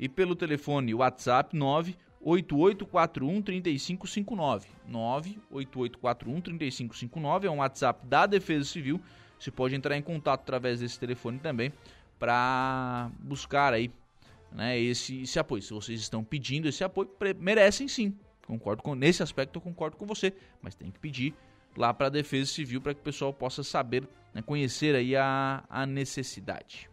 e 0.00 0.08
pelo 0.08 0.34
telefone 0.34 0.94
WhatsApp 0.94 1.54
98841 1.54 3.42
3559. 3.42 4.68
98841 4.88 6.40
3559 6.40 7.46
é 7.46 7.50
um 7.50 7.58
WhatsApp 7.58 8.06
da 8.06 8.24
Defesa 8.24 8.64
Civil. 8.64 8.98
Você 9.38 9.50
pode 9.50 9.74
entrar 9.74 9.94
em 9.94 10.02
contato 10.02 10.40
através 10.40 10.80
desse 10.80 10.98
telefone 10.98 11.38
também 11.38 11.70
para 12.18 13.10
buscar 13.18 13.72
aí 13.72 13.90
né, 14.52 14.78
esse, 14.78 15.22
esse 15.22 15.38
apoio. 15.38 15.62
Se 15.62 15.72
vocês 15.72 16.00
estão 16.00 16.22
pedindo 16.22 16.68
esse 16.68 16.84
apoio, 16.84 17.10
merecem 17.38 17.88
sim. 17.88 18.16
Concordo 18.46 18.82
com 18.82 18.94
nesse 18.94 19.22
aspecto, 19.22 19.56
eu 19.56 19.60
concordo 19.60 19.96
com 19.96 20.06
você, 20.06 20.32
mas 20.62 20.74
tem 20.74 20.90
que 20.90 20.98
pedir 20.98 21.34
lá 21.76 21.92
para 21.92 22.06
a 22.06 22.10
Defesa 22.10 22.50
Civil 22.50 22.80
para 22.80 22.94
que 22.94 23.00
o 23.00 23.04
pessoal 23.04 23.32
possa 23.32 23.62
saber, 23.62 24.06
né, 24.32 24.42
conhecer 24.42 24.94
aí 24.94 25.16
a, 25.16 25.64
a 25.68 25.86
necessidade. 25.86 26.88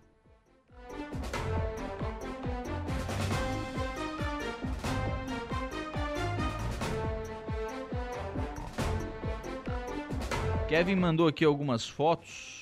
Kevin 10.68 10.96
mandou 10.96 11.28
aqui 11.28 11.44
algumas 11.44 11.86
fotos 11.86 12.61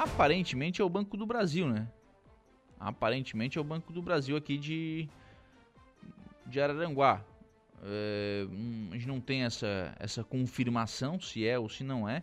Aparentemente 0.00 0.80
é 0.80 0.84
o 0.84 0.88
Banco 0.88 1.14
do 1.14 1.26
Brasil, 1.26 1.68
né? 1.68 1.86
Aparentemente 2.78 3.58
é 3.58 3.60
o 3.60 3.64
Banco 3.64 3.92
do 3.92 4.00
Brasil 4.00 4.34
aqui 4.34 4.56
de, 4.56 5.06
de 6.46 6.58
Araranguá. 6.58 7.22
É, 7.82 8.46
a 8.92 8.94
gente 8.94 9.06
não 9.06 9.20
tem 9.20 9.42
essa, 9.42 9.94
essa 10.00 10.24
confirmação 10.24 11.20
se 11.20 11.46
é 11.46 11.58
ou 11.58 11.68
se 11.68 11.84
não 11.84 12.08
é. 12.08 12.22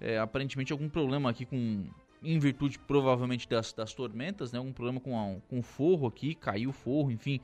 é 0.00 0.18
aparentemente 0.18 0.72
algum 0.72 0.88
problema 0.88 1.30
aqui 1.30 1.46
com 1.46 1.86
em 2.20 2.38
virtude 2.40 2.80
provavelmente 2.80 3.48
das, 3.48 3.72
das 3.72 3.94
tormentas, 3.94 4.50
né? 4.50 4.58
Algum 4.58 4.72
problema 4.72 4.98
com, 4.98 5.16
a, 5.16 5.38
com 5.48 5.60
o 5.60 5.62
forro 5.62 6.08
aqui, 6.08 6.34
caiu 6.34 6.70
o 6.70 6.72
forro, 6.72 7.12
enfim. 7.12 7.40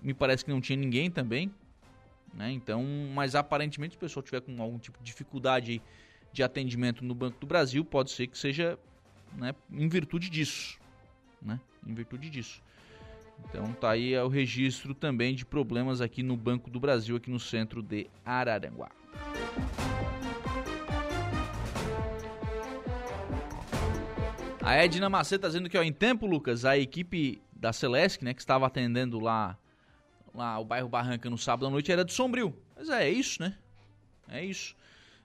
Me 0.00 0.14
parece 0.14 0.44
que 0.44 0.52
não 0.52 0.60
tinha 0.60 0.76
ninguém 0.76 1.10
também, 1.10 1.52
né? 2.32 2.52
Então, 2.52 2.84
mas 3.12 3.34
aparentemente 3.34 3.94
se 3.94 3.96
o 3.96 4.00
pessoal 4.00 4.22
tiver 4.22 4.40
com 4.40 4.62
algum 4.62 4.78
tipo 4.78 4.98
de 5.00 5.04
dificuldade 5.06 5.72
aí 5.72 5.82
de 6.32 6.42
atendimento 6.42 7.04
no 7.04 7.14
Banco 7.14 7.38
do 7.40 7.46
Brasil, 7.46 7.84
pode 7.84 8.10
ser 8.10 8.26
que 8.26 8.38
seja 8.38 8.78
né, 9.36 9.54
em 9.70 9.88
virtude 9.88 10.30
disso. 10.30 10.78
Né, 11.40 11.60
em 11.86 11.94
virtude 11.94 12.28
disso. 12.30 12.62
Então 13.48 13.72
tá 13.74 13.90
aí 13.90 14.16
o 14.18 14.28
registro 14.28 14.94
também 14.94 15.34
de 15.34 15.44
problemas 15.44 16.00
aqui 16.00 16.22
no 16.22 16.36
Banco 16.36 16.70
do 16.70 16.80
Brasil, 16.80 17.16
aqui 17.16 17.30
no 17.30 17.38
centro 17.38 17.82
de 17.82 18.08
Araranguá. 18.24 18.90
A 24.60 24.74
Edna 24.74 25.08
Maceta 25.08 25.42
tá 25.42 25.48
dizendo 25.48 25.70
que 25.70 25.78
ó, 25.78 25.82
em 25.82 25.92
tempo, 25.92 26.26
Lucas, 26.26 26.64
a 26.64 26.76
equipe 26.76 27.40
da 27.52 27.72
Celeste, 27.72 28.24
né, 28.24 28.34
que 28.34 28.40
estava 28.40 28.66
atendendo 28.66 29.18
lá, 29.18 29.56
lá 30.34 30.58
o 30.58 30.64
bairro 30.64 30.88
Barranca 30.88 31.30
no 31.30 31.38
sábado 31.38 31.66
à 31.66 31.70
noite, 31.70 31.90
era 31.90 32.04
de 32.04 32.12
Sombrio. 32.12 32.54
Mas 32.76 32.90
é, 32.90 33.04
é 33.04 33.10
isso, 33.10 33.40
né? 33.40 33.56
É 34.28 34.44
isso 34.44 34.76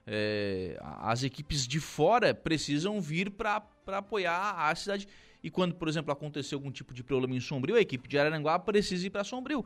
é, 0.06 0.78
as 0.80 1.22
equipes 1.22 1.66
de 1.66 1.80
fora 1.80 2.34
precisam 2.34 3.00
vir 3.00 3.30
para 3.30 3.62
apoiar 3.86 4.68
a 4.70 4.74
cidade. 4.74 5.08
E 5.42 5.50
quando, 5.50 5.74
por 5.74 5.88
exemplo, 5.88 6.12
acontecer 6.12 6.54
algum 6.54 6.70
tipo 6.70 6.94
de 6.94 7.02
problema 7.02 7.36
em 7.36 7.40
Sombrio, 7.40 7.76
a 7.76 7.80
equipe 7.80 8.08
de 8.08 8.18
Araranguá 8.18 8.58
precisa 8.58 9.06
ir 9.06 9.10
para 9.10 9.24
Sombrio. 9.24 9.64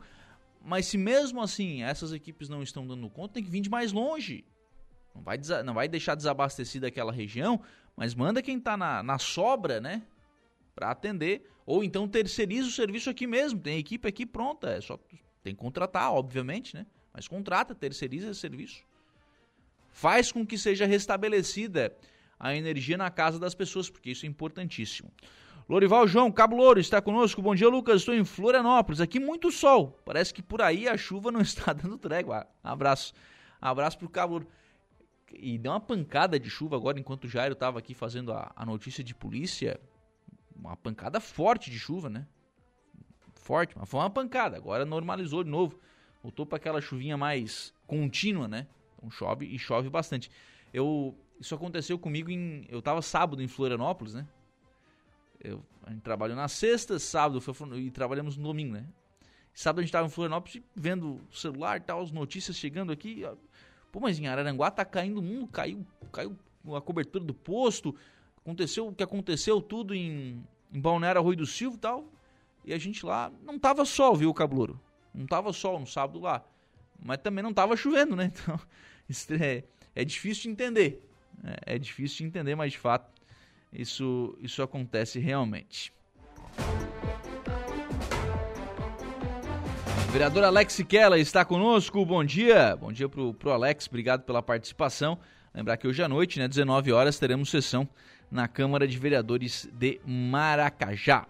Mas 0.61 0.85
se 0.87 0.97
mesmo 0.97 1.41
assim 1.41 1.83
essas 1.83 2.11
equipes 2.11 2.49
não 2.49 2.61
estão 2.61 2.85
dando 2.85 3.09
conta, 3.09 3.35
tem 3.35 3.43
que 3.43 3.49
vir 3.49 3.61
de 3.61 3.69
mais 3.69 3.91
longe. 3.91 4.45
Não 5.15 5.21
vai, 5.21 5.39
não 5.63 5.73
vai 5.73 5.87
deixar 5.87 6.15
desabastecida 6.15 6.87
aquela 6.87 7.11
região, 7.11 7.61
mas 7.95 8.13
manda 8.13 8.41
quem 8.41 8.57
está 8.57 8.75
na, 8.75 9.01
na 9.01 9.17
sobra, 9.17 9.79
né? 9.79 10.03
para 10.79 10.91
atender, 10.91 11.45
ou 11.65 11.83
então 11.83 12.07
terceiriza 12.07 12.69
o 12.69 12.71
serviço 12.71 13.09
aqui 13.09 13.27
mesmo, 13.27 13.59
tem 13.59 13.77
equipe 13.77 14.07
aqui 14.07 14.25
pronta, 14.25 14.69
é 14.69 14.79
só 14.79 14.97
tem 15.43 15.53
que 15.53 15.59
contratar, 15.59 16.13
obviamente, 16.13 16.73
né? 16.73 16.85
Mas 17.13 17.27
contrata, 17.27 17.75
terceiriza 17.75 18.29
esse 18.29 18.39
serviço. 18.39 18.81
Faz 19.91 20.31
com 20.31 20.45
que 20.45 20.57
seja 20.57 20.85
restabelecida 20.85 21.95
a 22.39 22.55
energia 22.55 22.97
na 22.97 23.09
casa 23.09 23.37
das 23.37 23.53
pessoas, 23.53 23.89
porque 23.89 24.11
isso 24.11 24.25
é 24.25 24.29
importantíssimo. 24.29 25.11
Lorival 25.69 26.07
João, 26.07 26.31
Cabo 26.31 26.55
Louro, 26.55 26.79
está 26.79 26.99
conosco. 26.99 27.43
Bom 27.43 27.53
dia, 27.53 27.69
Lucas. 27.69 28.01
Estou 28.01 28.15
em 28.15 28.25
Florianópolis. 28.25 28.99
Aqui 28.99 29.19
muito 29.19 29.51
sol. 29.51 29.99
Parece 30.03 30.33
que 30.33 30.41
por 30.41 30.63
aí 30.63 30.87
a 30.87 30.97
chuva 30.97 31.31
não 31.31 31.41
está 31.41 31.73
dando 31.73 31.95
trégua. 31.95 32.47
Abraço. 32.63 33.13
Abraço 33.61 33.97
para 33.99 34.07
o 34.07 34.09
Cabo 34.09 34.33
Louro. 34.33 34.47
E 35.31 35.59
deu 35.59 35.71
uma 35.71 35.79
pancada 35.79 36.39
de 36.39 36.49
chuva 36.49 36.75
agora, 36.75 36.99
enquanto 36.99 37.25
o 37.25 37.27
Jairo 37.27 37.53
estava 37.53 37.77
aqui 37.77 37.93
fazendo 37.93 38.33
a, 38.33 38.51
a 38.55 38.65
notícia 38.65 39.03
de 39.03 39.13
polícia. 39.13 39.79
Uma 40.55 40.75
pancada 40.75 41.19
forte 41.19 41.69
de 41.69 41.77
chuva, 41.77 42.09
né? 42.09 42.25
Forte, 43.35 43.77
mas 43.77 43.87
foi 43.87 43.99
uma 43.99 44.09
pancada. 44.09 44.57
Agora 44.57 44.85
normalizou 44.85 45.43
de 45.43 45.51
novo. 45.51 45.79
Voltou 46.23 46.47
para 46.47 46.57
aquela 46.57 46.81
chuvinha 46.81 47.15
mais 47.15 47.73
contínua, 47.85 48.47
né? 48.47 48.65
Então 48.99 49.09
chove 49.09 49.45
e 49.45 49.57
chove 49.57 49.89
bastante. 49.89 50.29
Eu, 50.73 51.17
isso 51.39 51.55
aconteceu 51.55 51.97
comigo 51.97 52.29
em. 52.29 52.65
Eu 52.69 52.81
tava 52.81 53.01
sábado 53.01 53.41
em 53.41 53.47
Florianópolis, 53.47 54.13
né? 54.13 54.27
Eu, 55.41 55.63
a 55.83 55.89
gente 55.89 56.01
trabalhou 56.01 56.35
na 56.35 56.49
sexta, 56.49 56.99
sábado 56.99 57.39
foi, 57.39 57.55
e 57.79 57.89
trabalhamos 57.89 58.35
no 58.35 58.43
domingo, 58.43 58.73
né? 58.73 58.85
Sábado 59.53 59.79
a 59.79 59.81
gente 59.83 59.91
tava 59.91 60.07
em 60.07 60.11
Florianópolis 60.11 60.61
vendo 60.75 61.21
o 61.31 61.35
celular 61.35 61.77
e 61.77 61.81
tal, 61.81 62.01
as 62.01 62.11
notícias 62.11 62.57
chegando 62.57 62.91
aqui. 62.91 63.23
Pô, 63.91 63.99
mas 64.01 64.19
em 64.19 64.27
Araranguá 64.27 64.69
tá 64.69 64.83
caindo 64.83 65.19
o 65.19 65.23
mundo, 65.23 65.47
caiu, 65.47 65.85
caiu 66.11 66.37
a 66.75 66.81
cobertura 66.81 67.23
do 67.23 67.33
posto. 67.33 67.95
Aconteceu 68.37 68.87
o 68.87 68.93
que 68.93 69.03
aconteceu 69.03 69.61
tudo 69.61 69.95
em, 69.95 70.43
em 70.73 70.79
Balneário 70.79 71.19
Arroio 71.19 71.37
do 71.37 71.45
Silva 71.45 71.77
e 71.77 71.79
tal. 71.79 72.05
E 72.65 72.73
a 72.73 72.77
gente 72.77 73.05
lá 73.05 73.31
não 73.41 73.57
tava 73.57 73.85
sol, 73.85 74.15
viu, 74.15 74.33
Cablouro? 74.33 74.79
Não 75.13 75.25
tava 75.25 75.51
sol 75.53 75.79
no 75.79 75.87
sábado 75.87 76.19
lá. 76.19 76.43
Mas 77.01 77.17
também 77.19 77.43
não 77.43 77.53
tava 77.53 77.75
chovendo, 77.77 78.15
né? 78.15 78.31
Então, 78.43 78.59
é, 79.41 79.63
é 79.95 80.05
difícil 80.05 80.43
de 80.43 80.49
entender. 80.49 81.03
É, 81.43 81.75
é 81.75 81.79
difícil 81.79 82.17
de 82.17 82.23
entender, 82.25 82.55
mas 82.55 82.71
de 82.71 82.77
fato 82.77 83.11
isso, 83.71 84.37
isso 84.41 84.61
acontece 84.61 85.19
realmente. 85.19 85.93
Vereador 90.11 90.43
Alex 90.43 90.81
Keller 90.87 91.19
está 91.19 91.45
conosco. 91.45 92.03
Bom 92.03 92.23
dia. 92.23 92.75
Bom 92.75 92.91
dia 92.91 93.07
pro, 93.07 93.33
pro 93.33 93.51
Alex. 93.51 93.87
Obrigado 93.87 94.23
pela 94.23 94.41
participação. 94.41 95.19
Lembrar 95.53 95.77
que 95.77 95.87
hoje 95.87 96.01
à 96.01 96.07
noite, 96.07 96.39
né, 96.39 96.47
19 96.47 96.91
horas, 96.91 97.19
teremos 97.19 97.49
sessão 97.49 97.87
na 98.31 98.47
Câmara 98.47 98.87
de 98.87 98.97
Vereadores 98.97 99.69
de 99.71 99.99
Maracajá. 100.05 101.27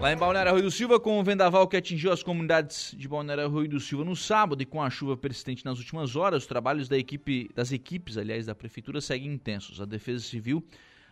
Lá 0.00 0.12
em 0.12 0.16
Balneário 0.16 0.52
Rui 0.52 0.62
do 0.62 0.70
Silva, 0.70 1.00
com 1.00 1.18
o 1.18 1.24
vendaval 1.24 1.66
que 1.66 1.76
atingiu 1.76 2.12
as 2.12 2.22
comunidades 2.22 2.94
de 2.96 3.08
Balneário 3.08 3.48
Rui 3.48 3.66
do 3.66 3.80
Silva 3.80 4.04
no 4.04 4.14
sábado 4.14 4.62
e 4.62 4.64
com 4.64 4.80
a 4.80 4.88
chuva 4.88 5.16
persistente 5.16 5.64
nas 5.64 5.78
últimas 5.78 6.14
horas, 6.14 6.44
os 6.44 6.46
trabalhos 6.46 6.88
da 6.88 6.96
equipe, 6.96 7.50
das 7.52 7.72
equipes, 7.72 8.16
aliás, 8.16 8.46
da 8.46 8.54
prefeitura 8.54 9.00
seguem 9.00 9.32
intensos. 9.32 9.80
A 9.80 9.84
Defesa 9.84 10.22
Civil, 10.22 10.64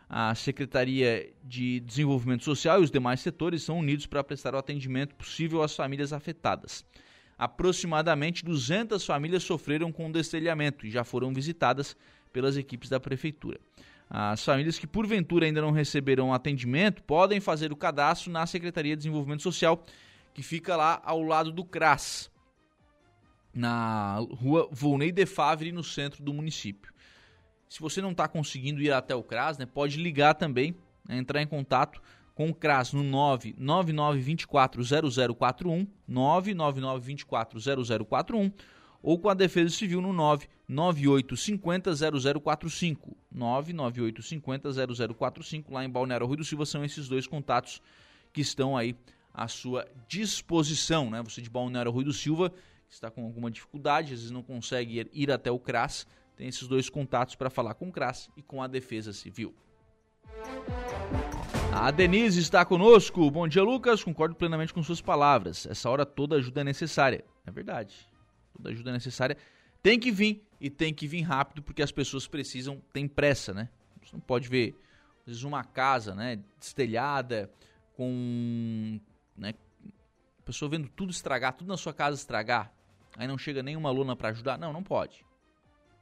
a 0.08 0.32
Secretaria 0.36 1.28
de 1.42 1.80
Desenvolvimento 1.80 2.44
Social 2.44 2.80
e 2.80 2.84
os 2.84 2.90
demais 2.90 3.18
setores 3.18 3.64
são 3.64 3.80
unidos 3.80 4.06
para 4.06 4.22
prestar 4.22 4.54
o 4.54 4.58
atendimento 4.58 5.16
possível 5.16 5.64
às 5.64 5.74
famílias 5.74 6.12
afetadas. 6.12 6.86
Aproximadamente 7.36 8.44
200 8.44 9.04
famílias 9.04 9.42
sofreram 9.42 9.90
com 9.90 10.08
o 10.08 10.12
destelhamento 10.12 10.86
e 10.86 10.92
já 10.92 11.02
foram 11.02 11.34
visitadas 11.34 11.96
pelas 12.32 12.56
equipes 12.56 12.88
da 12.88 13.00
prefeitura. 13.00 13.58
As 14.08 14.44
famílias 14.44 14.78
que 14.78 14.86
porventura 14.86 15.46
ainda 15.46 15.60
não 15.60 15.72
receberam 15.72 16.32
atendimento 16.32 17.02
podem 17.02 17.40
fazer 17.40 17.72
o 17.72 17.76
cadastro 17.76 18.30
na 18.30 18.46
Secretaria 18.46 18.94
de 18.94 19.00
Desenvolvimento 19.00 19.42
Social, 19.42 19.84
que 20.32 20.42
fica 20.42 20.76
lá 20.76 21.02
ao 21.04 21.20
lado 21.22 21.50
do 21.50 21.64
CRAS, 21.64 22.30
na 23.52 24.18
rua 24.30 24.68
Volney 24.70 25.10
de 25.10 25.26
Favre, 25.26 25.72
no 25.72 25.82
centro 25.82 26.22
do 26.22 26.32
município. 26.32 26.94
Se 27.68 27.80
você 27.80 28.00
não 28.00 28.12
está 28.12 28.28
conseguindo 28.28 28.80
ir 28.80 28.92
até 28.92 29.12
o 29.14 29.24
CRAS, 29.24 29.58
né, 29.58 29.66
pode 29.66 30.00
ligar 30.00 30.34
também, 30.34 30.76
né, 31.08 31.16
entrar 31.16 31.42
em 31.42 31.46
contato 31.46 32.00
com 32.34 32.48
o 32.48 32.54
CRAS 32.54 32.92
no 32.92 33.02
999240041, 33.02 35.88
999240041 36.08 38.52
ou 39.06 39.18
com 39.20 39.28
a 39.28 39.34
Defesa 39.34 39.72
Civil 39.72 40.02
no 40.02 40.12
998500045. 40.68 43.14
998500045 43.32 45.70
lá 45.70 45.84
em 45.84 45.88
Balneário 45.88 46.26
Rui 46.26 46.36
do 46.36 46.44
Silva 46.44 46.66
são 46.66 46.84
esses 46.84 47.06
dois 47.06 47.24
contatos 47.24 47.80
que 48.32 48.40
estão 48.40 48.76
aí 48.76 48.96
à 49.32 49.46
sua 49.46 49.86
disposição, 50.08 51.08
né? 51.08 51.22
Você 51.22 51.40
de 51.40 51.48
Balneário 51.48 51.92
Rui 51.92 52.02
do 52.02 52.12
Silva 52.12 52.50
que 52.50 52.94
está 52.94 53.08
com 53.08 53.24
alguma 53.24 53.48
dificuldade, 53.48 54.12
às 54.12 54.18
vezes 54.18 54.32
não 54.32 54.42
consegue 54.42 55.08
ir 55.12 55.30
até 55.30 55.52
o 55.52 55.58
CRAS, 55.58 56.04
tem 56.36 56.48
esses 56.48 56.66
dois 56.66 56.90
contatos 56.90 57.36
para 57.36 57.48
falar 57.48 57.74
com 57.74 57.88
o 57.88 57.92
CRAS 57.92 58.28
e 58.36 58.42
com 58.42 58.60
a 58.60 58.66
Defesa 58.66 59.12
Civil. 59.12 59.54
A 61.72 61.92
Denise 61.92 62.40
está 62.40 62.64
conosco. 62.64 63.30
Bom 63.30 63.46
dia, 63.46 63.62
Lucas. 63.62 64.02
Concordo 64.02 64.34
plenamente 64.34 64.74
com 64.74 64.82
suas 64.82 65.00
palavras. 65.00 65.64
Essa 65.66 65.88
hora 65.90 66.04
toda 66.04 66.34
ajuda 66.36 66.62
é 66.62 66.64
necessária. 66.64 67.24
É 67.44 67.52
verdade 67.52 68.08
toda 68.56 68.70
ajuda 68.70 68.92
necessária, 68.92 69.36
tem 69.82 69.98
que 69.98 70.10
vir 70.10 70.44
e 70.60 70.70
tem 70.70 70.92
que 70.92 71.06
vir 71.06 71.22
rápido 71.22 71.62
porque 71.62 71.82
as 71.82 71.92
pessoas 71.92 72.26
precisam, 72.26 72.82
tem 72.92 73.06
pressa, 73.06 73.52
né? 73.52 73.68
Você 74.02 74.14
não 74.14 74.20
pode 74.20 74.48
ver, 74.48 74.74
às 75.20 75.26
vezes, 75.26 75.42
uma 75.42 75.64
casa, 75.64 76.14
né, 76.14 76.38
destelhada, 76.58 77.50
com, 77.96 79.00
né, 79.36 79.54
a 80.38 80.42
pessoa 80.42 80.68
vendo 80.68 80.88
tudo 80.88 81.10
estragar, 81.10 81.54
tudo 81.54 81.68
na 81.68 81.76
sua 81.76 81.92
casa 81.92 82.16
estragar, 82.16 82.72
aí 83.16 83.26
não 83.26 83.36
chega 83.36 83.62
nenhuma 83.62 83.90
lona 83.90 84.14
para 84.14 84.28
ajudar, 84.28 84.58
não, 84.58 84.72
não 84.72 84.82
pode. 84.82 85.24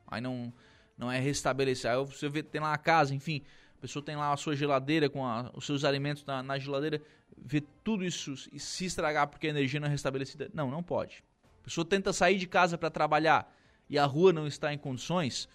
Aí 0.07 0.20
não, 0.20 0.52
não 0.98 1.11
é 1.11 1.18
restabelecer, 1.18 1.90
aí 1.90 2.05
você 2.05 2.28
vê, 2.28 2.42
tem 2.42 2.61
lá 2.61 2.74
a 2.74 2.78
casa, 2.78 3.14
enfim, 3.14 3.42
a 3.78 3.80
pessoa 3.80 4.05
tem 4.05 4.16
lá 4.16 4.32
a 4.32 4.36
sua 4.36 4.55
geladeira 4.55 5.09
com 5.09 5.24
a, 5.24 5.50
os 5.55 5.64
seus 5.64 5.84
alimentos 5.84 6.24
na, 6.24 6.42
na 6.42 6.59
geladeira, 6.59 7.00
vê 7.36 7.62
tudo 7.82 8.05
isso 8.05 8.34
e 8.52 8.59
se 8.59 8.84
estragar 8.84 9.28
porque 9.28 9.46
a 9.46 9.50
energia 9.50 9.80
não 9.80 9.88
é 9.88 9.90
restabelecida, 9.90 10.50
não, 10.52 10.70
não 10.70 10.82
pode. 10.82 11.24
A 11.65 11.67
pessoa 11.67 11.85
tenta 11.85 12.12
sair 12.12 12.37
de 12.37 12.47
casa 12.47 12.77
para 12.77 12.91
trabalhar 12.91 13.51
e 13.89 13.99
a 13.99 14.05
rua 14.05 14.35
não 14.35 14.47
está 14.47 14.75
em 14.75 14.77
condições. 14.77 15.49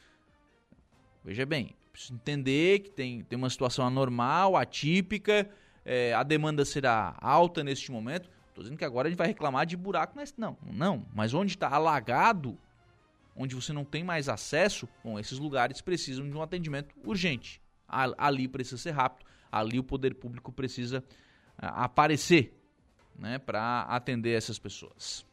Veja 1.23 1.45
bem, 1.45 1.75
preciso 1.91 2.15
entender 2.15 2.79
que 2.79 2.89
tem, 2.89 3.23
tem 3.23 3.37
uma 3.37 3.49
situação 3.49 3.85
anormal, 3.85 4.57
atípica, 4.57 5.47
é, 5.85 6.11
a 6.15 6.23
demanda 6.23 6.65
será 6.65 7.15
alta 7.21 7.63
neste 7.63 7.91
momento. 7.91 8.27
Estou 8.47 8.63
dizendo 8.63 8.79
que 8.79 8.85
agora 8.85 9.07
a 9.07 9.11
gente 9.11 9.19
vai 9.19 9.27
reclamar 9.27 9.67
de 9.67 9.77
buraco 9.77 10.17
nesse. 10.17 10.33
Não, 10.35 10.57
não. 10.65 11.05
Mas 11.13 11.35
onde 11.35 11.51
está 11.51 11.69
alagado, 11.69 12.57
onde 13.35 13.53
você 13.53 13.71
não 13.71 13.85
tem 13.85 14.03
mais 14.03 14.27
acesso, 14.27 14.89
bom, 15.03 15.19
esses 15.19 15.37
lugares 15.37 15.79
precisam 15.79 16.27
de 16.27 16.35
um 16.35 16.41
atendimento 16.41 16.95
urgente. 17.05 17.61
Ali 17.87 18.47
precisa 18.47 18.77
ser 18.77 18.91
rápido, 18.91 19.27
ali 19.51 19.77
o 19.77 19.83
poder 19.83 20.15
público 20.15 20.51
precisa 20.51 21.03
aparecer 21.55 22.59
né, 23.15 23.37
para 23.37 23.83
atender 23.83 24.35
essas 24.35 24.57
pessoas. 24.57 25.28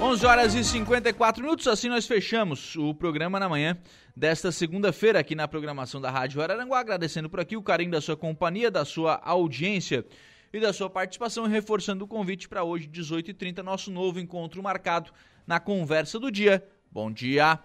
11 0.00 0.26
horas 0.26 0.54
e 0.54 0.64
54 0.64 1.42
minutos, 1.42 1.66
assim 1.68 1.90
nós 1.90 2.06
fechamos 2.06 2.74
o 2.76 2.94
programa 2.94 3.38
na 3.38 3.48
manhã 3.48 3.76
desta 4.16 4.50
segunda-feira 4.50 5.18
aqui 5.18 5.34
na 5.34 5.46
programação 5.46 6.00
da 6.00 6.10
Rádio 6.10 6.40
Araranguá, 6.40 6.80
agradecendo 6.80 7.28
por 7.28 7.38
aqui 7.38 7.54
o 7.56 7.62
carinho 7.62 7.90
da 7.90 8.00
sua 8.00 8.16
companhia, 8.16 8.70
da 8.70 8.84
sua 8.84 9.20
audiência 9.22 10.04
e 10.52 10.58
da 10.58 10.72
sua 10.72 10.88
participação 10.88 11.46
e 11.46 11.50
reforçando 11.50 12.04
o 12.04 12.08
convite 12.08 12.48
para 12.48 12.64
hoje, 12.64 12.88
18h30, 12.88 13.62
nosso 13.62 13.90
novo 13.90 14.18
encontro 14.18 14.62
marcado 14.62 15.12
na 15.46 15.60
Conversa 15.60 16.18
do 16.18 16.30
Dia. 16.30 16.66
Bom 16.90 17.12
dia! 17.12 17.60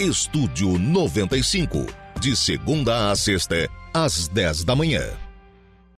Estúdio 0.00 0.78
95, 0.78 1.86
de 2.20 2.36
segunda 2.36 3.10
a 3.10 3.16
sexta, 3.16 3.68
às 3.92 4.28
10 4.28 4.64
da 4.64 4.74
manhã. 4.74 5.27